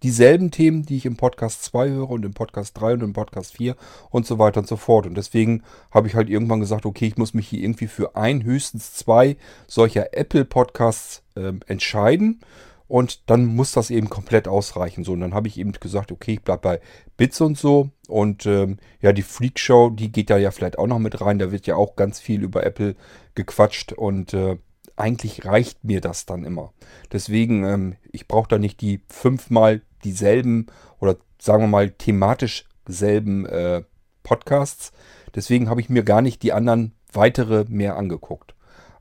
dieselben 0.02 0.52
Themen, 0.52 0.84
die 0.84 0.96
ich 0.96 1.06
im 1.06 1.16
Podcast 1.16 1.64
2 1.64 1.88
höre 1.88 2.10
und 2.10 2.24
im 2.24 2.32
Podcast 2.32 2.78
3 2.80 2.94
und 2.94 3.02
im 3.02 3.12
Podcast 3.12 3.56
4 3.56 3.74
und 4.10 4.26
so 4.26 4.38
weiter 4.38 4.60
und 4.60 4.68
so 4.68 4.76
fort. 4.76 5.06
Und 5.06 5.16
deswegen 5.16 5.64
habe 5.90 6.06
ich 6.06 6.14
halt 6.14 6.30
irgendwann 6.30 6.60
gesagt, 6.60 6.86
okay, 6.86 7.06
ich 7.06 7.16
muss 7.16 7.34
mich 7.34 7.48
hier 7.48 7.60
irgendwie 7.60 7.88
für 7.88 8.14
ein, 8.14 8.44
höchstens 8.44 8.94
zwei 8.94 9.36
solcher 9.66 10.16
Apple-Podcasts 10.16 11.24
äh, 11.34 11.52
entscheiden. 11.66 12.40
Und 12.88 13.28
dann 13.28 13.44
muss 13.44 13.72
das 13.72 13.90
eben 13.90 14.08
komplett 14.08 14.48
ausreichen. 14.48 15.04
So, 15.04 15.12
und 15.12 15.20
dann 15.20 15.34
habe 15.34 15.46
ich 15.46 15.58
eben 15.58 15.72
gesagt, 15.72 16.10
okay, 16.10 16.34
ich 16.34 16.42
bleibe 16.42 16.62
bei 16.62 16.80
Bits 17.18 17.40
und 17.42 17.58
so. 17.58 17.90
Und 18.08 18.46
ähm, 18.46 18.78
ja, 19.00 19.12
die 19.12 19.22
Freak 19.22 19.58
Show, 19.58 19.90
die 19.90 20.10
geht 20.10 20.30
da 20.30 20.38
ja 20.38 20.50
vielleicht 20.50 20.78
auch 20.78 20.86
noch 20.86 20.98
mit 20.98 21.20
rein. 21.20 21.38
Da 21.38 21.52
wird 21.52 21.66
ja 21.66 21.76
auch 21.76 21.96
ganz 21.96 22.18
viel 22.18 22.42
über 22.42 22.64
Apple 22.64 22.96
gequatscht. 23.34 23.92
Und 23.92 24.32
äh, 24.32 24.56
eigentlich 24.96 25.44
reicht 25.44 25.84
mir 25.84 26.00
das 26.00 26.24
dann 26.24 26.44
immer. 26.44 26.72
Deswegen, 27.12 27.64
ähm, 27.64 27.96
ich 28.10 28.26
brauche 28.26 28.48
da 28.48 28.58
nicht 28.58 28.80
die 28.80 29.02
fünfmal 29.08 29.82
dieselben 30.02 30.66
oder 30.98 31.16
sagen 31.38 31.64
wir 31.64 31.68
mal 31.68 31.90
thematisch 31.90 32.64
selben 32.86 33.44
äh, 33.46 33.82
Podcasts. 34.22 34.92
Deswegen 35.34 35.68
habe 35.68 35.80
ich 35.82 35.90
mir 35.90 36.04
gar 36.04 36.22
nicht 36.22 36.42
die 36.42 36.52
anderen 36.54 36.94
weitere 37.12 37.64
mehr 37.68 37.96
angeguckt. 37.96 38.54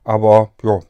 Aber 0.04 0.52
ja, 0.62 0.80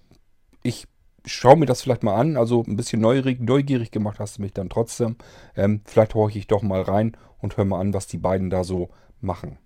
ich 1.25 1.33
schaue 1.33 1.57
mir 1.57 1.67
das 1.67 1.83
vielleicht 1.83 2.03
mal 2.03 2.15
an. 2.15 2.37
Also 2.37 2.65
ein 2.67 2.77
bisschen 2.77 3.01
neugierig, 3.01 3.41
neugierig 3.41 3.91
gemacht 3.91 4.19
hast 4.19 4.39
du 4.39 4.43
mich 4.43 4.53
dann 4.53 4.71
trotzdem. 4.71 5.17
Ähm, 5.57 5.83
vielleicht 5.85 6.15
horche 6.15 6.39
ich 6.39 6.47
doch 6.47 6.63
mal 6.63 6.83
rein 6.83 7.17
und 7.39 7.57
höre 7.57 7.65
mal 7.65 7.81
an, 7.81 7.95
was 7.95 8.07
die 8.07 8.19
beiden 8.19 8.51
da 8.51 8.65
so 8.65 8.91
machen. 9.21 9.59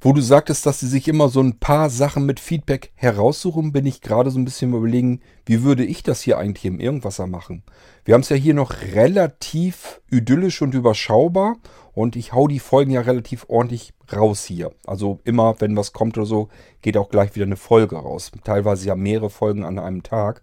Wo 0.00 0.12
du 0.12 0.20
sagtest, 0.20 0.66
dass 0.66 0.80
sie 0.80 0.88
sich 0.88 1.08
immer 1.08 1.30
so 1.30 1.40
ein 1.40 1.58
paar 1.58 1.88
Sachen 1.88 2.26
mit 2.26 2.38
Feedback 2.38 2.92
heraussuchen, 2.94 3.72
bin 3.72 3.86
ich 3.86 4.02
gerade 4.02 4.30
so 4.30 4.38
ein 4.38 4.44
bisschen 4.44 4.74
überlegen, 4.74 5.20
wie 5.46 5.62
würde 5.62 5.84
ich 5.84 6.02
das 6.02 6.20
hier 6.20 6.36
eigentlich 6.36 6.66
im 6.66 6.80
Irgendwasser 6.80 7.26
machen? 7.26 7.62
Wir 8.04 8.14
haben 8.14 8.20
es 8.20 8.28
ja 8.28 8.36
hier 8.36 8.52
noch 8.52 8.82
relativ 8.94 10.02
idyllisch 10.10 10.60
und 10.60 10.74
überschaubar 10.74 11.56
und 11.96 12.14
ich 12.14 12.34
hau 12.34 12.46
die 12.46 12.58
Folgen 12.58 12.90
ja 12.90 13.00
relativ 13.00 13.46
ordentlich 13.48 13.94
raus 14.14 14.44
hier. 14.44 14.70
Also 14.86 15.18
immer, 15.24 15.56
wenn 15.60 15.78
was 15.78 15.94
kommt 15.94 16.18
oder 16.18 16.26
so, 16.26 16.50
geht 16.82 16.98
auch 16.98 17.08
gleich 17.08 17.34
wieder 17.34 17.46
eine 17.46 17.56
Folge 17.56 17.96
raus. 17.96 18.32
Teilweise 18.44 18.86
ja 18.86 18.94
mehrere 18.94 19.30
Folgen 19.30 19.64
an 19.64 19.78
einem 19.78 20.02
Tag. 20.02 20.42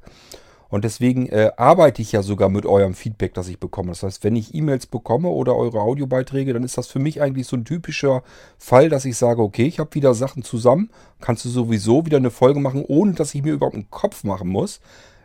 Und 0.69 0.83
deswegen 0.83 1.27
äh, 1.27 1.51
arbeite 1.55 2.01
ich 2.01 2.11
ja 2.11 2.23
sogar 2.23 2.49
mit 2.49 2.65
eurem 2.65 2.95
Feedback, 2.95 3.35
das 3.35 3.49
ich 3.49 3.59
bekomme. 3.59 3.89
Das 3.89 4.01
heißt, 4.01 4.23
wenn 4.23 4.35
ich 4.35 4.55
E-Mails 4.55 4.87
bekomme 4.87 5.27
oder 5.27 5.55
eure 5.55 5.81
Audiobeiträge, 5.81 6.53
dann 6.53 6.63
ist 6.63 6.79
das 6.79 6.87
für 6.87 6.97
mich 6.97 7.21
eigentlich 7.21 7.45
so 7.45 7.55
ein 7.55 7.65
typischer 7.65 8.23
Fall, 8.57 8.89
dass 8.89 9.05
ich 9.05 9.15
sage, 9.15 9.43
okay, 9.43 9.67
ich 9.67 9.77
habe 9.77 9.93
wieder 9.93 10.15
Sachen 10.15 10.41
zusammen, 10.41 10.89
kannst 11.21 11.45
du 11.45 11.49
sowieso 11.49 12.07
wieder 12.07 12.17
eine 12.17 12.31
Folge 12.31 12.61
machen, 12.61 12.83
ohne 12.87 13.13
dass 13.13 13.35
ich 13.35 13.43
mir 13.43 13.53
überhaupt 13.53 13.75
einen 13.75 13.91
Kopf 13.91 14.23
machen 14.23 14.49
muss. 14.49 14.79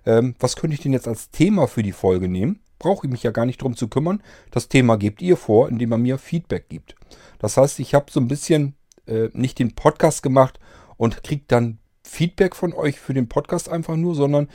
Ähm, 0.04 0.34
was 0.40 0.56
könnte 0.56 0.74
ich 0.74 0.82
denn 0.82 0.92
jetzt 0.92 1.08
als 1.08 1.30
Thema 1.30 1.68
für 1.68 1.82
die 1.82 1.92
Folge 1.92 2.28
nehmen? 2.28 2.60
Brauche 2.78 3.06
ich 3.06 3.12
mich 3.12 3.22
ja 3.22 3.30
gar 3.30 3.46
nicht 3.46 3.62
drum 3.62 3.76
zu 3.76 3.88
kümmern. 3.88 4.22
Das 4.50 4.68
Thema 4.68 4.96
gebt 4.96 5.22
ihr 5.22 5.36
vor, 5.36 5.68
indem 5.68 5.92
ihr 5.92 5.98
mir 5.98 6.18
Feedback 6.18 6.68
gibt. 6.68 6.94
Das 7.38 7.56
heißt, 7.56 7.78
ich 7.80 7.94
habe 7.94 8.10
so 8.10 8.20
ein 8.20 8.28
bisschen 8.28 8.74
äh, 9.06 9.28
nicht 9.32 9.58
den 9.58 9.74
Podcast 9.74 10.22
gemacht 10.22 10.58
und 10.96 11.22
kriege 11.22 11.44
dann 11.48 11.78
Feedback 12.02 12.56
von 12.56 12.72
euch 12.72 12.98
für 12.98 13.14
den 13.14 13.28
Podcast 13.28 13.68
einfach 13.68 13.96
nur, 13.96 14.14
sondern 14.14 14.48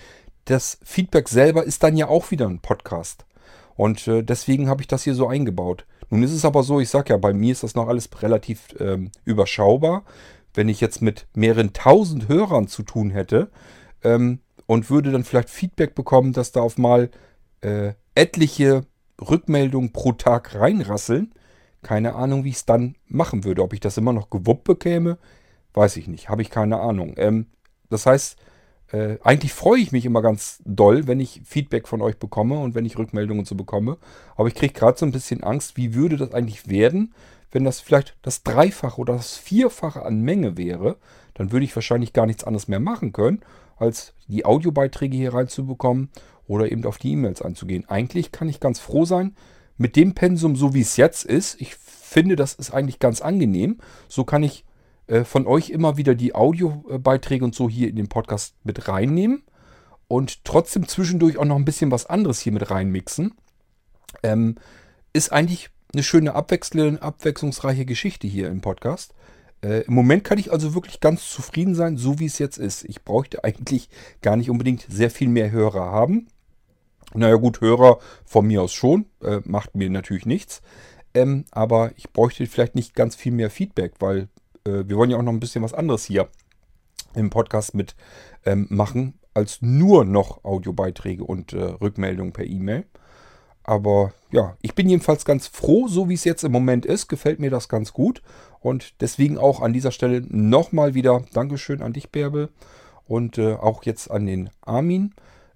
das 0.46 0.80
Feedback 0.84 1.30
selber 1.30 1.64
ist 1.64 1.84
dann 1.84 1.98
ja 1.98 2.08
auch 2.08 2.32
wieder 2.32 2.48
ein 2.48 2.60
Podcast. 2.60 3.26
Und 3.76 4.08
äh, 4.08 4.24
deswegen 4.24 4.70
habe 4.70 4.82
ich 4.82 4.88
das 4.88 5.04
hier 5.04 5.16
so 5.16 5.28
eingebaut. 5.28 5.86
Nun 6.10 6.24
ist 6.24 6.34
es 6.34 6.46
aber 6.46 6.64
so, 6.64 6.80
ich 6.80 6.90
sage 6.90 7.14
ja, 7.14 7.18
bei 7.18 7.34
mir 7.34 7.52
ist 7.52 7.64
das 7.64 7.76
noch 7.76 7.88
alles 7.88 8.10
relativ 8.22 8.68
ähm, 8.80 9.12
überschaubar. 9.26 10.04
Wenn 10.54 10.70
ich 10.70 10.82
jetzt 10.82 11.02
mit 11.02 11.28
mehreren 11.34 11.74
tausend 11.74 12.28
Hörern 12.28 12.68
zu 12.68 12.84
tun 12.84 13.10
hätte 13.10 13.50
ähm, 14.04 14.40
und 14.68 14.90
würde 14.90 15.12
dann 15.12 15.24
vielleicht 15.24 15.50
Feedback 15.50 15.96
bekommen, 15.96 16.34
dass 16.34 16.52
da 16.52 16.62
auf 16.62 16.78
mal 16.78 17.10
äh, 17.64 17.94
etliche 18.16 18.86
Rückmeldungen 19.20 19.92
pro 19.92 20.12
Tag 20.14 20.56
reinrasseln, 20.56 21.34
keine 21.82 22.16
Ahnung, 22.16 22.44
wie 22.44 22.50
ich 22.50 22.58
es 22.58 22.66
dann 22.66 22.96
machen 23.08 23.44
würde. 23.44 23.64
Ob 23.64 23.74
ich 23.74 23.80
das 23.80 23.98
immer 23.98 24.14
noch 24.14 24.30
gewuppt 24.30 24.64
bekäme, 24.64 25.18
weiß 25.74 25.98
ich 25.98 26.08
nicht. 26.08 26.30
Habe 26.30 26.42
ich 26.42 26.50
keine 26.50 26.80
Ahnung. 26.80 27.16
Ähm, 27.18 27.48
das 27.90 28.06
heißt, 28.06 28.38
äh, 28.92 29.18
eigentlich 29.24 29.54
freue 29.54 29.80
ich 29.80 29.92
mich 29.92 30.06
immer 30.06 30.22
ganz 30.22 30.62
doll, 30.66 31.08
wenn 31.08 31.20
ich 31.20 31.42
Feedback 31.46 31.88
von 31.88 32.02
euch 32.02 32.18
bekomme 32.18 32.60
und 32.60 32.76
wenn 32.76 32.86
ich 32.86 32.98
Rückmeldungen 32.98 33.46
so 33.46 33.56
bekomme. 33.56 33.98
Aber 34.36 34.48
ich 34.48 34.56
kriege 34.56 34.74
gerade 34.74 34.98
so 34.98 35.06
ein 35.06 35.12
bisschen 35.12 35.44
Angst, 35.44 35.78
wie 35.78 35.94
würde 35.94 36.18
das 36.18 36.34
eigentlich 36.34 36.70
werden, 36.70 37.14
wenn 37.52 37.64
das 37.64 37.80
vielleicht 37.80 38.16
das 38.22 38.44
Dreifache 38.44 39.00
oder 39.00 39.14
das 39.14 39.36
Vierfache 39.38 40.04
an 40.04 40.22
Menge 40.22 40.58
wäre. 40.58 40.98
Dann 41.34 41.52
würde 41.52 41.66
ich 41.66 41.76
wahrscheinlich 41.76 42.14
gar 42.14 42.26
nichts 42.26 42.44
anderes 42.44 42.68
mehr 42.68 42.80
machen 42.80 43.14
können, 43.14 43.42
als 43.78 44.14
die 44.28 44.46
Audiobeiträge 44.46 45.18
hier 45.18 45.34
reinzubekommen 45.34 46.10
oder 46.54 46.72
eben 46.72 46.86
auf 46.86 46.98
die 46.98 47.14
E-Mails 47.14 47.42
einzugehen. 47.42 47.90
Eigentlich 47.90 48.32
kann 48.32 48.48
ich 48.48 48.60
ganz 48.60 48.80
froh 48.80 49.06
sein 49.06 49.36
mit 49.78 49.96
dem 49.96 50.14
Pensum, 50.14 50.56
so 50.56 50.74
wie 50.74 50.82
es 50.82 50.98
jetzt 50.98 51.26
ist. 51.26 51.60
Ich 51.60 51.76
finde, 51.76 52.36
das 52.36 52.54
ist 52.54 52.72
eigentlich 52.72 53.00
ganz 53.00 53.22
angenehm. 53.22 53.80
So 54.08 54.24
kann 54.24 54.44
ich 54.44 54.66
äh, 55.08 55.24
von 55.24 55.48
euch 55.48 55.72
immer 55.72 55.98
wieder 55.98 56.16
die 56.16 56.36
Audiobeiträge 56.36 57.44
und 57.44 57.56
so 57.56 57.70
hier 57.70 57.90
in 57.90 57.96
den 57.96 58.08
Podcast 58.08 58.56
mit 58.64 58.88
reinnehmen 58.88 59.44
und 60.08 60.46
trotzdem 60.46 60.88
zwischendurch 60.88 61.38
auch 61.38 61.46
noch 61.46 61.56
ein 61.56 61.66
bisschen 61.66 61.92
was 61.92 62.06
anderes 62.06 62.40
hier 62.40 62.52
mit 62.52 62.70
reinmixen. 62.70 63.34
Ähm, 64.22 64.56
ist 65.12 65.32
eigentlich 65.32 65.70
eine 65.92 66.04
schöne 66.04 66.36
abwechselnde, 66.36 67.02
abwechslungsreiche 67.02 67.86
Geschichte 67.86 68.28
hier 68.28 68.50
im 68.50 68.62
Podcast. 68.62 69.14
Äh, 69.64 69.86
Im 69.86 69.94
Moment 69.94 70.24
kann 70.24 70.38
ich 70.38 70.52
also 70.52 70.74
wirklich 70.76 71.00
ganz 71.00 71.30
zufrieden 71.30 71.74
sein, 71.74 71.98
so 71.98 72.20
wie 72.20 72.26
es 72.26 72.38
jetzt 72.38 72.58
ist. 72.58 72.84
Ich 72.84 73.04
bräuchte 73.04 73.44
eigentlich 73.44 73.90
gar 74.22 74.36
nicht 74.36 74.50
unbedingt 74.50 74.86
sehr 74.90 75.10
viel 75.10 75.30
mehr 75.30 75.52
Hörer 75.52 75.86
haben. 75.86 76.28
Naja 77.14 77.36
gut, 77.36 77.62
Hörer 77.62 78.00
von 78.26 78.48
mir 78.48 78.62
aus 78.62 78.74
schon, 78.74 79.06
äh, 79.22 79.40
macht 79.46 79.76
mir 79.76 79.90
natürlich 79.90 80.26
nichts. 80.26 80.62
Ähm, 81.14 81.46
aber 81.52 81.92
ich 81.96 82.12
bräuchte 82.12 82.46
vielleicht 82.48 82.76
nicht 82.76 82.96
ganz 82.96 83.16
viel 83.16 83.32
mehr 83.32 83.50
Feedback, 83.50 83.94
weil 84.00 84.30
äh, 84.66 84.84
wir 84.86 84.98
wollen 84.98 85.12
ja 85.12 85.18
auch 85.18 85.24
noch 85.24 85.34
ein 85.34 85.40
bisschen 85.40 85.64
was 85.64 85.74
anderes 85.74 86.06
hier 86.06 86.28
im 87.14 87.30
Podcast 87.30 87.76
mit 87.76 87.96
ähm, 88.46 88.68
machen, 88.70 89.20
als 89.34 89.62
nur 89.62 90.06
noch 90.06 90.44
Audiobeiträge 90.44 91.24
und 91.24 91.54
äh, 91.54 91.62
Rückmeldungen 91.62 92.34
per 92.34 92.46
E-Mail. 92.46 92.86
Aber 93.64 94.14
ja, 94.32 94.58
ich 94.62 94.76
bin 94.76 94.90
jedenfalls 94.90 95.24
ganz 95.24 95.48
froh, 95.48 95.88
so 95.88 96.10
wie 96.10 96.16
es 96.16 96.26
jetzt 96.26 96.44
im 96.44 96.52
Moment 96.52 96.86
ist. 96.86 97.08
Gefällt 97.08 97.40
mir 97.40 97.50
das 97.50 97.70
ganz 97.70 97.94
gut. 97.94 98.22
Und 98.60 99.02
deswegen 99.02 99.38
auch 99.38 99.62
an 99.62 99.74
dieser 99.74 99.92
Stelle 99.92 100.22
nochmal 100.28 100.94
wieder 100.94 101.24
Dankeschön 101.34 101.82
an 101.82 101.94
dich, 101.94 102.12
Bärbel. 102.12 102.50
Und 103.08 103.38
äh, 103.38 103.54
auch 103.54 103.84
jetzt 103.84 104.12
an 104.12 104.26
den 104.26 104.50
Armin. 104.62 105.14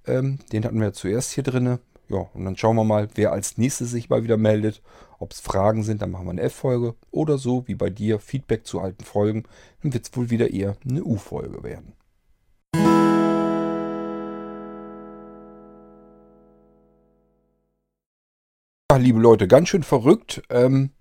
Ähm, 0.07 0.39
den 0.53 0.63
hatten 0.63 0.79
wir 0.79 0.93
zuerst 0.93 1.33
hier 1.33 1.43
drin. 1.43 1.79
Ja, 2.09 2.19
und 2.33 2.45
dann 2.45 2.55
schauen 2.55 2.77
wir 2.77 2.85
mal, 2.85 3.09
wer 3.15 3.33
als 3.33 3.57
nächstes 3.57 3.91
sich 3.91 4.09
mal 4.09 4.23
wieder 4.23 4.37
meldet. 4.37 4.81
Ob 5.19 5.33
es 5.33 5.41
Fragen 5.41 5.83
sind, 5.83 6.01
dann 6.01 6.11
machen 6.11 6.25
wir 6.25 6.31
eine 6.31 6.41
F-Folge. 6.43 6.95
Oder 7.11 7.37
so 7.37 7.67
wie 7.67 7.75
bei 7.75 7.89
dir 7.89 8.19
Feedback 8.19 8.65
zu 8.65 8.79
alten 8.79 9.03
Folgen. 9.03 9.43
Dann 9.81 9.93
wird 9.93 10.07
es 10.07 10.15
wohl 10.15 10.29
wieder 10.29 10.51
eher 10.51 10.77
eine 10.89 11.03
U-Folge 11.03 11.63
werden. 11.63 11.93
Ja, 18.89 18.97
liebe 18.97 19.19
Leute, 19.19 19.49
ganz 19.49 19.67
schön 19.67 19.83
verrückt. 19.83 20.41
Ähm, 20.49 20.91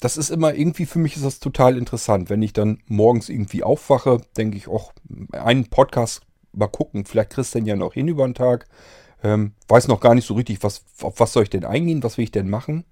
das 0.00 0.16
ist 0.16 0.30
immer 0.30 0.54
irgendwie, 0.54 0.86
für 0.86 0.98
mich 0.98 1.14
ist 1.14 1.24
das 1.24 1.38
total 1.38 1.76
interessant. 1.78 2.30
Wenn 2.30 2.42
ich 2.42 2.52
dann 2.52 2.80
morgens 2.86 3.28
irgendwie 3.28 3.62
aufwache, 3.62 4.20
denke 4.36 4.56
ich, 4.56 4.66
auch 4.66 4.92
einen 5.30 5.68
Podcast 5.68 6.22
mal 6.58 6.68
gucken. 6.68 7.04
Vielleicht 7.04 7.30
kriegst 7.30 7.54
du 7.54 7.58
den 7.58 7.66
ja 7.66 7.76
noch 7.76 7.94
hin 7.94 8.08
über 8.08 8.26
den 8.26 8.34
Tag. 8.34 8.66
Ähm, 9.22 9.52
weiß 9.68 9.88
noch 9.88 10.00
gar 10.00 10.14
nicht 10.14 10.26
so 10.26 10.34
richtig, 10.34 10.62
was, 10.62 10.84
auf 11.02 11.18
was 11.18 11.32
soll 11.32 11.44
ich 11.44 11.50
denn 11.50 11.64
eingehen, 11.64 12.02
was 12.02 12.18
will 12.18 12.24
ich 12.24 12.30
denn 12.30 12.50
machen. 12.50 12.84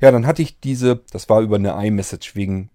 Ja, 0.00 0.10
dann 0.10 0.26
hatte 0.26 0.42
ich 0.42 0.60
diese, 0.60 1.02
das 1.12 1.28
war 1.28 1.40
über 1.40 1.56
eine 1.56 1.70
iMessage 1.86 2.34
wegen 2.34 2.70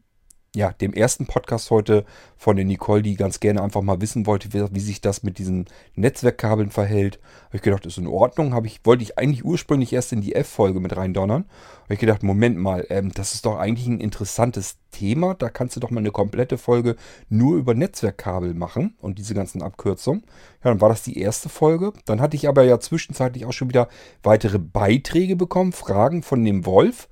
ja, 0.55 0.71
dem 0.71 0.93
ersten 0.93 1.25
Podcast 1.25 1.71
heute 1.71 2.05
von 2.37 2.55
der 2.55 2.65
Nicole, 2.65 3.01
die 3.01 3.15
ganz 3.15 3.39
gerne 3.39 3.63
einfach 3.63 3.81
mal 3.81 4.01
wissen 4.01 4.27
wollte, 4.27 4.53
wie, 4.53 4.63
wie 4.71 4.79
sich 4.79 5.01
das 5.01 5.23
mit 5.23 5.39
diesen 5.39 5.65
Netzwerkkabeln 5.95 6.69
verhält. 6.69 7.19
Habe 7.47 7.57
ich 7.57 7.61
gedacht, 7.63 7.87
ist 7.87 7.97
in 7.97 8.05
Ordnung. 8.05 8.53
Habe 8.53 8.67
ich, 8.67 8.81
wollte 8.83 9.01
ich 9.01 9.17
eigentlich 9.17 9.43
ursprünglich 9.43 9.93
erst 9.93 10.13
in 10.13 10.21
die 10.21 10.35
F-Folge 10.35 10.79
mit 10.79 10.95
reindonnern. 10.95 11.45
Habe 11.85 11.95
ich 11.95 11.99
gedacht, 11.99 12.21
Moment 12.21 12.57
mal, 12.57 12.85
ähm, 12.89 13.11
das 13.11 13.33
ist 13.33 13.47
doch 13.47 13.57
eigentlich 13.57 13.87
ein 13.87 13.99
interessantes 13.99 14.77
Thema. 14.91 15.33
Da 15.33 15.49
kannst 15.49 15.75
du 15.75 15.79
doch 15.79 15.89
mal 15.89 16.01
eine 16.01 16.11
komplette 16.11 16.59
Folge 16.59 16.97
nur 17.29 17.57
über 17.57 17.73
Netzwerkkabel 17.73 18.53
machen 18.53 18.95
und 19.01 19.17
diese 19.17 19.33
ganzen 19.33 19.63
Abkürzungen. 19.63 20.21
Ja, 20.63 20.69
dann 20.69 20.81
war 20.81 20.89
das 20.89 21.01
die 21.01 21.17
erste 21.17 21.49
Folge. 21.49 21.93
Dann 22.05 22.21
hatte 22.21 22.35
ich 22.35 22.47
aber 22.47 22.63
ja 22.63 22.79
zwischenzeitlich 22.79 23.45
auch 23.47 23.53
schon 23.53 23.69
wieder 23.69 23.87
weitere 24.21 24.59
Beiträge 24.59 25.35
bekommen, 25.35 25.71
Fragen 25.71 26.21
von 26.21 26.45
dem 26.45 26.67
Wolf 26.67 27.09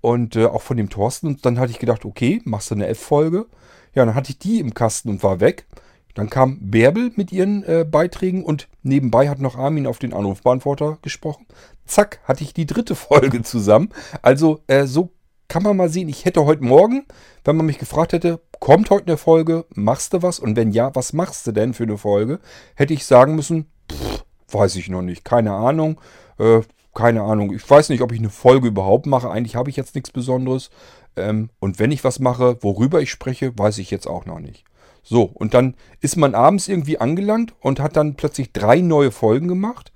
und 0.00 0.36
äh, 0.36 0.46
auch 0.46 0.62
von 0.62 0.76
dem 0.76 0.90
Thorsten. 0.90 1.26
Und 1.26 1.46
dann 1.46 1.58
hatte 1.58 1.72
ich 1.72 1.78
gedacht, 1.78 2.04
okay, 2.04 2.40
machst 2.44 2.70
du 2.70 2.74
eine 2.74 2.86
F-Folge. 2.88 3.46
Ja, 3.94 4.04
dann 4.04 4.14
hatte 4.14 4.30
ich 4.30 4.38
die 4.38 4.60
im 4.60 4.74
Kasten 4.74 5.08
und 5.08 5.22
war 5.22 5.40
weg. 5.40 5.66
Dann 6.14 6.30
kam 6.30 6.58
Bärbel 6.60 7.12
mit 7.16 7.32
ihren 7.32 7.62
äh, 7.64 7.86
Beiträgen 7.88 8.44
und 8.44 8.68
nebenbei 8.82 9.28
hat 9.28 9.38
noch 9.38 9.56
Armin 9.56 9.86
auf 9.86 9.98
den 9.98 10.12
Anrufbeantworter 10.12 10.98
gesprochen. 11.02 11.46
Zack, 11.86 12.20
hatte 12.24 12.42
ich 12.42 12.52
die 12.52 12.66
dritte 12.66 12.94
Folge 12.96 13.42
zusammen. 13.42 13.90
Also 14.22 14.60
äh, 14.66 14.86
so 14.86 15.10
kann 15.48 15.62
man 15.62 15.76
mal 15.76 15.88
sehen, 15.88 16.08
ich 16.08 16.24
hätte 16.24 16.44
heute 16.44 16.62
Morgen, 16.62 17.06
wenn 17.44 17.56
man 17.56 17.66
mich 17.66 17.78
gefragt 17.78 18.12
hätte, 18.12 18.40
kommt 18.60 18.90
heute 18.90 19.06
eine 19.06 19.16
Folge, 19.16 19.64
machst 19.74 20.12
du 20.12 20.22
was? 20.22 20.38
Und 20.38 20.56
wenn 20.56 20.72
ja, 20.72 20.94
was 20.94 21.12
machst 21.12 21.46
du 21.46 21.52
denn 21.52 21.72
für 21.72 21.84
eine 21.84 21.96
Folge? 21.96 22.40
Hätte 22.74 22.94
ich 22.94 23.06
sagen 23.06 23.34
müssen, 23.34 23.66
pff, 23.90 24.24
weiß 24.50 24.76
ich 24.76 24.88
noch 24.90 25.02
nicht, 25.02 25.24
keine 25.24 25.52
Ahnung. 25.52 26.00
Äh, 26.38 26.60
keine 26.94 27.22
Ahnung. 27.22 27.54
Ich 27.54 27.68
weiß 27.68 27.90
nicht, 27.90 28.00
ob 28.02 28.12
ich 28.12 28.18
eine 28.18 28.30
Folge 28.30 28.68
überhaupt 28.68 29.06
mache. 29.06 29.30
Eigentlich 29.30 29.56
habe 29.56 29.70
ich 29.70 29.76
jetzt 29.76 29.94
nichts 29.94 30.10
Besonderes. 30.10 30.70
Ähm, 31.16 31.50
und 31.60 31.78
wenn 31.78 31.92
ich 31.92 32.04
was 32.04 32.18
mache, 32.18 32.58
worüber 32.62 33.00
ich 33.00 33.10
spreche, 33.10 33.56
weiß 33.56 33.78
ich 33.78 33.90
jetzt 33.90 34.06
auch 34.06 34.26
noch 34.26 34.40
nicht. 34.40 34.64
So, 35.02 35.22
und 35.22 35.54
dann 35.54 35.74
ist 36.00 36.16
man 36.16 36.34
abends 36.34 36.68
irgendwie 36.68 36.98
angelangt 36.98 37.54
und 37.60 37.80
hat 37.80 37.96
dann 37.96 38.16
plötzlich 38.16 38.52
drei 38.52 38.80
neue 38.80 39.10
Folgen 39.10 39.48
gemacht. 39.48 39.92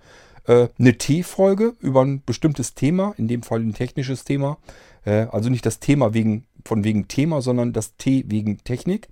Äh, 0.46 0.68
eine 0.78 0.96
T-Folge 0.96 1.74
über 1.80 2.02
ein 2.02 2.22
bestimmtes 2.24 2.74
Thema, 2.74 3.14
in 3.16 3.28
dem 3.28 3.42
Fall 3.42 3.60
ein 3.60 3.74
technisches 3.74 4.24
Thema. 4.24 4.58
Äh, 5.04 5.26
also 5.30 5.50
nicht 5.50 5.66
das 5.66 5.80
Thema 5.80 6.14
wegen, 6.14 6.46
von 6.64 6.84
wegen 6.84 7.08
Thema, 7.08 7.42
sondern 7.42 7.72
das 7.72 7.96
T 7.96 8.24
wegen 8.28 8.58
Technik. 8.64 9.08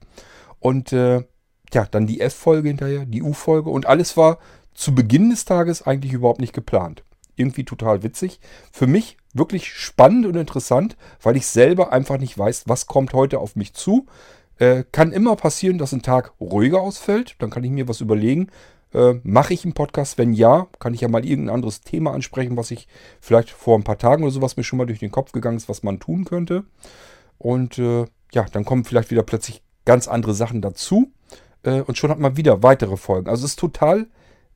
Und 0.58 0.92
äh, 0.92 1.24
ja, 1.72 1.86
dann 1.90 2.06
die 2.06 2.20
F-Folge 2.20 2.68
hinterher, 2.68 3.04
die 3.04 3.22
U-Folge 3.22 3.70
und 3.70 3.86
alles 3.86 4.16
war 4.16 4.38
zu 4.74 4.94
Beginn 4.94 5.30
des 5.30 5.44
Tages 5.44 5.82
eigentlich 5.86 6.12
überhaupt 6.12 6.40
nicht 6.40 6.52
geplant 6.52 7.04
irgendwie 7.36 7.64
total 7.64 8.02
witzig. 8.02 8.40
Für 8.72 8.86
mich 8.86 9.16
wirklich 9.32 9.72
spannend 9.72 10.26
und 10.26 10.36
interessant, 10.36 10.96
weil 11.22 11.36
ich 11.36 11.46
selber 11.46 11.92
einfach 11.92 12.18
nicht 12.18 12.36
weiß, 12.36 12.64
was 12.66 12.86
kommt 12.86 13.12
heute 13.12 13.38
auf 13.38 13.56
mich 13.56 13.74
zu. 13.74 14.06
Äh, 14.58 14.84
kann 14.92 15.12
immer 15.12 15.36
passieren, 15.36 15.78
dass 15.78 15.92
ein 15.92 16.02
Tag 16.02 16.32
ruhiger 16.40 16.80
ausfällt. 16.80 17.36
Dann 17.38 17.50
kann 17.50 17.64
ich 17.64 17.70
mir 17.70 17.88
was 17.88 18.00
überlegen. 18.00 18.48
Äh, 18.92 19.14
Mache 19.22 19.54
ich 19.54 19.64
einen 19.64 19.74
Podcast? 19.74 20.18
Wenn 20.18 20.32
ja, 20.32 20.66
kann 20.78 20.94
ich 20.94 21.00
ja 21.00 21.08
mal 21.08 21.24
irgendein 21.24 21.54
anderes 21.54 21.80
Thema 21.80 22.12
ansprechen, 22.12 22.56
was 22.56 22.70
ich 22.70 22.88
vielleicht 23.20 23.50
vor 23.50 23.78
ein 23.78 23.84
paar 23.84 23.98
Tagen 23.98 24.22
oder 24.22 24.32
sowas 24.32 24.56
mir 24.56 24.64
schon 24.64 24.78
mal 24.78 24.86
durch 24.86 24.98
den 24.98 25.12
Kopf 25.12 25.32
gegangen 25.32 25.56
ist, 25.56 25.68
was 25.68 25.82
man 25.82 26.00
tun 26.00 26.24
könnte. 26.24 26.64
Und 27.38 27.78
äh, 27.78 28.04
ja, 28.32 28.46
dann 28.52 28.64
kommen 28.64 28.84
vielleicht 28.84 29.10
wieder 29.10 29.22
plötzlich 29.22 29.62
ganz 29.84 30.08
andere 30.08 30.34
Sachen 30.34 30.60
dazu. 30.60 31.12
Äh, 31.62 31.82
und 31.82 31.96
schon 31.96 32.10
hat 32.10 32.18
man 32.18 32.36
wieder 32.36 32.62
weitere 32.62 32.96
Folgen. 32.96 33.28
Also 33.28 33.44
es 33.44 33.52
ist 33.52 33.58
total 33.58 34.08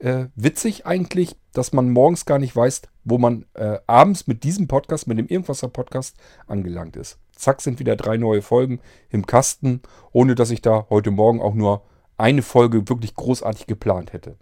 äh, 0.04 0.28
witzig 0.34 0.84
eigentlich, 0.84 1.36
dass 1.54 1.72
man 1.72 1.90
morgens 1.90 2.26
gar 2.26 2.38
nicht 2.38 2.54
weiß, 2.54 2.82
wo 3.04 3.16
man 3.16 3.46
äh, 3.54 3.78
abends 3.86 4.26
mit 4.26 4.44
diesem 4.44 4.68
Podcast, 4.68 5.06
mit 5.06 5.18
dem 5.18 5.28
Irgendwasser-Podcast 5.28 6.16
angelangt 6.46 6.96
ist. 6.96 7.18
Zack, 7.34 7.62
sind 7.62 7.78
wieder 7.78 7.96
drei 7.96 8.18
neue 8.18 8.42
Folgen 8.42 8.80
im 9.08 9.26
Kasten, 9.26 9.80
ohne 10.12 10.34
dass 10.34 10.50
ich 10.50 10.60
da 10.60 10.86
heute 10.90 11.10
Morgen 11.10 11.40
auch 11.40 11.54
nur 11.54 11.82
eine 12.18 12.42
Folge 12.42 12.86
wirklich 12.88 13.14
großartig 13.14 13.66
geplant 13.66 14.12
hätte. 14.12 14.36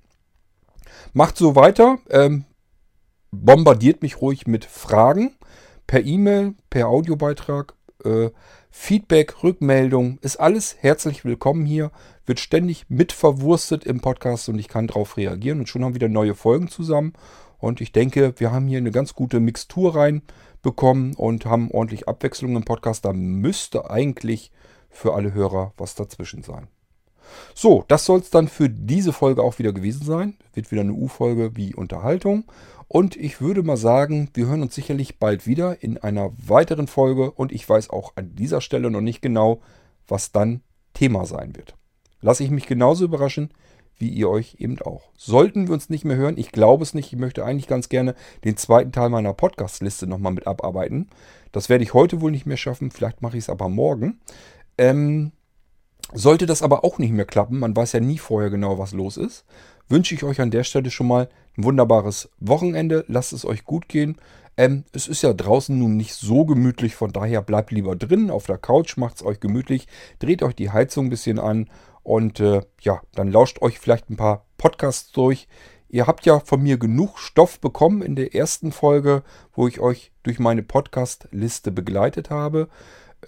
Macht 1.12 1.36
so 1.36 1.54
weiter. 1.54 1.98
Ähm, 2.10 2.44
bombardiert 3.30 4.02
mich 4.02 4.20
ruhig 4.20 4.48
mit 4.48 4.64
Fragen 4.64 5.36
per 5.86 6.04
E-Mail, 6.04 6.54
per 6.70 6.88
Audiobeitrag. 6.88 7.74
Äh, 8.04 8.30
Feedback, 8.74 9.42
Rückmeldung, 9.44 10.18
ist 10.22 10.36
alles 10.36 10.76
herzlich 10.80 11.24
willkommen 11.24 11.66
hier. 11.66 11.92
Wird 12.26 12.40
ständig 12.40 12.86
mit 12.88 13.12
verwurstet 13.12 13.84
im 13.84 14.00
Podcast 14.00 14.48
und 14.48 14.58
ich 14.58 14.68
kann 14.68 14.86
darauf 14.86 15.16
reagieren. 15.16 15.60
Und 15.60 15.68
schon 15.68 15.84
haben 15.84 15.92
wir 15.92 15.96
wieder 15.96 16.08
neue 16.08 16.34
Folgen 16.34 16.68
zusammen. 16.68 17.14
Und 17.58 17.80
ich 17.80 17.92
denke, 17.92 18.34
wir 18.38 18.52
haben 18.52 18.66
hier 18.66 18.78
eine 18.78 18.90
ganz 18.90 19.14
gute 19.14 19.40
Mixtur 19.40 19.94
reinbekommen 19.94 21.14
und 21.14 21.46
haben 21.46 21.70
ordentlich 21.70 22.08
Abwechslung 22.08 22.56
im 22.56 22.64
Podcast. 22.64 23.04
Da 23.04 23.12
müsste 23.12 23.90
eigentlich 23.90 24.50
für 24.90 25.14
alle 25.14 25.32
Hörer 25.32 25.72
was 25.76 25.94
dazwischen 25.94 26.42
sein. 26.42 26.68
So, 27.54 27.84
das 27.88 28.04
soll 28.04 28.20
es 28.20 28.30
dann 28.30 28.48
für 28.48 28.68
diese 28.68 29.12
Folge 29.12 29.42
auch 29.42 29.58
wieder 29.58 29.72
gewesen 29.72 30.04
sein. 30.04 30.36
Wird 30.54 30.70
wieder 30.70 30.82
eine 30.82 30.92
U-Folge 30.92 31.56
wie 31.56 31.74
Unterhaltung. 31.74 32.44
Und 32.88 33.16
ich 33.16 33.40
würde 33.40 33.62
mal 33.62 33.76
sagen, 33.76 34.28
wir 34.34 34.46
hören 34.46 34.62
uns 34.62 34.74
sicherlich 34.74 35.18
bald 35.18 35.46
wieder 35.46 35.82
in 35.82 35.98
einer 35.98 36.30
weiteren 36.36 36.86
Folge. 36.86 37.30
Und 37.30 37.52
ich 37.52 37.66
weiß 37.68 37.90
auch 37.90 38.12
an 38.16 38.34
dieser 38.34 38.60
Stelle 38.60 38.90
noch 38.90 39.00
nicht 39.00 39.22
genau, 39.22 39.60
was 40.06 40.32
dann 40.32 40.62
Thema 40.92 41.24
sein 41.24 41.56
wird. 41.56 41.74
Lasse 42.22 42.44
ich 42.44 42.50
mich 42.50 42.66
genauso 42.66 43.04
überraschen, 43.04 43.50
wie 43.98 44.08
ihr 44.08 44.30
euch 44.30 44.56
eben 44.58 44.80
auch. 44.80 45.10
Sollten 45.16 45.66
wir 45.66 45.74
uns 45.74 45.90
nicht 45.90 46.04
mehr 46.04 46.16
hören, 46.16 46.38
ich 46.38 46.50
glaube 46.50 46.82
es 46.82 46.94
nicht, 46.94 47.12
ich 47.12 47.18
möchte 47.18 47.44
eigentlich 47.44 47.68
ganz 47.68 47.88
gerne 47.88 48.14
den 48.44 48.56
zweiten 48.56 48.92
Teil 48.92 49.10
meiner 49.10 49.34
Podcast-Liste 49.34 50.06
nochmal 50.06 50.32
mit 50.32 50.46
abarbeiten. 50.46 51.08
Das 51.52 51.68
werde 51.68 51.84
ich 51.84 51.92
heute 51.92 52.20
wohl 52.20 52.30
nicht 52.30 52.46
mehr 52.46 52.56
schaffen, 52.56 52.90
vielleicht 52.90 53.20
mache 53.20 53.36
ich 53.36 53.44
es 53.44 53.50
aber 53.50 53.68
morgen. 53.68 54.20
Ähm, 54.78 55.32
sollte 56.14 56.46
das 56.46 56.62
aber 56.62 56.84
auch 56.84 56.98
nicht 56.98 57.12
mehr 57.12 57.26
klappen, 57.26 57.58
man 57.58 57.76
weiß 57.76 57.92
ja 57.92 58.00
nie 58.00 58.18
vorher 58.18 58.50
genau, 58.50 58.78
was 58.78 58.92
los 58.92 59.16
ist, 59.16 59.44
wünsche 59.88 60.14
ich 60.14 60.24
euch 60.24 60.40
an 60.40 60.50
der 60.50 60.64
Stelle 60.64 60.90
schon 60.90 61.06
mal 61.06 61.28
ein 61.56 61.64
wunderbares 61.64 62.30
Wochenende. 62.40 63.04
Lasst 63.08 63.32
es 63.32 63.44
euch 63.44 63.64
gut 63.64 63.88
gehen. 63.88 64.16
Ähm, 64.56 64.84
es 64.92 65.08
ist 65.08 65.22
ja 65.22 65.32
draußen 65.32 65.78
nun 65.78 65.96
nicht 65.96 66.14
so 66.14 66.44
gemütlich, 66.44 66.94
von 66.94 67.12
daher 67.12 67.40
bleibt 67.40 67.70
lieber 67.70 67.96
drin 67.96 68.30
auf 68.30 68.46
der 68.46 68.58
Couch, 68.58 68.98
macht 68.98 69.16
es 69.16 69.24
euch 69.24 69.40
gemütlich, 69.40 69.88
dreht 70.18 70.42
euch 70.42 70.54
die 70.54 70.70
Heizung 70.70 71.06
ein 71.06 71.10
bisschen 71.10 71.38
an 71.38 71.68
und 72.02 72.40
äh, 72.40 72.62
ja, 72.80 73.00
dann 73.14 73.30
lauscht 73.30 73.62
euch 73.62 73.78
vielleicht 73.78 74.10
ein 74.10 74.16
paar 74.16 74.46
Podcasts 74.56 75.12
durch. 75.12 75.48
Ihr 75.88 76.06
habt 76.06 76.24
ja 76.24 76.40
von 76.40 76.62
mir 76.62 76.78
genug 76.78 77.18
Stoff 77.18 77.60
bekommen 77.60 78.02
in 78.02 78.16
der 78.16 78.34
ersten 78.34 78.72
Folge, 78.72 79.22
wo 79.52 79.68
ich 79.68 79.78
euch 79.80 80.10
durch 80.22 80.38
meine 80.38 80.62
Podcast-Liste 80.62 81.70
begleitet 81.70 82.30
habe. 82.30 82.68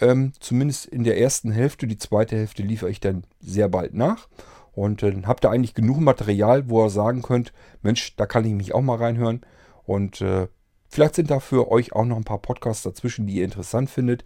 Ähm, 0.01 0.33
zumindest 0.39 0.87
in 0.87 1.03
der 1.03 1.19
ersten 1.19 1.51
Hälfte. 1.51 1.87
Die 1.87 1.97
zweite 1.97 2.35
Hälfte 2.35 2.63
liefere 2.63 2.89
ich 2.89 2.99
dann 2.99 3.23
sehr 3.39 3.69
bald 3.69 3.93
nach. 3.93 4.27
Und 4.73 5.03
dann 5.03 5.23
äh, 5.23 5.27
habt 5.27 5.45
ihr 5.45 5.51
eigentlich 5.51 5.75
genug 5.75 5.99
Material, 5.99 6.69
wo 6.69 6.83
ihr 6.83 6.89
sagen 6.89 7.21
könnt, 7.21 7.53
Mensch, 7.81 8.15
da 8.15 8.25
kann 8.25 8.45
ich 8.45 8.53
mich 8.53 8.73
auch 8.73 8.81
mal 8.81 8.97
reinhören. 8.97 9.41
Und 9.85 10.21
äh, 10.21 10.47
vielleicht 10.89 11.15
sind 11.15 11.29
da 11.29 11.39
für 11.39 11.71
euch 11.71 11.93
auch 11.93 12.05
noch 12.05 12.17
ein 12.17 12.23
paar 12.23 12.41
Podcasts 12.41 12.83
dazwischen, 12.83 13.27
die 13.27 13.35
ihr 13.35 13.45
interessant 13.45 13.89
findet. 13.89 14.25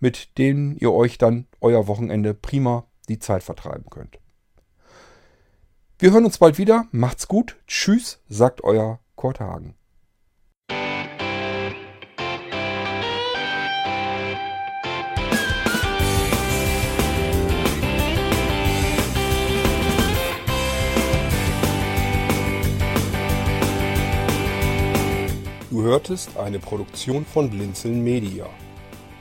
mit 0.00 0.38
denen 0.38 0.76
ihr 0.76 0.92
euch 0.92 1.18
dann 1.18 1.46
euer 1.60 1.86
Wochenende 1.86 2.34
prima 2.34 2.86
die 3.10 3.18
Zeit 3.18 3.42
vertreiben 3.42 3.90
könnt. 3.90 4.18
Wir 5.98 6.12
hören 6.12 6.24
uns 6.24 6.38
bald 6.38 6.56
wieder. 6.56 6.86
Macht's 6.92 7.28
gut. 7.28 7.56
Tschüss, 7.66 8.20
sagt 8.28 8.64
euer 8.64 9.00
Kurt 9.16 9.40
Hagen. 9.40 9.74
Du 25.70 25.82
hörtest 25.82 26.36
eine 26.36 26.58
Produktion 26.58 27.24
von 27.24 27.50
Blinzeln 27.50 28.02
Media. 28.02 28.46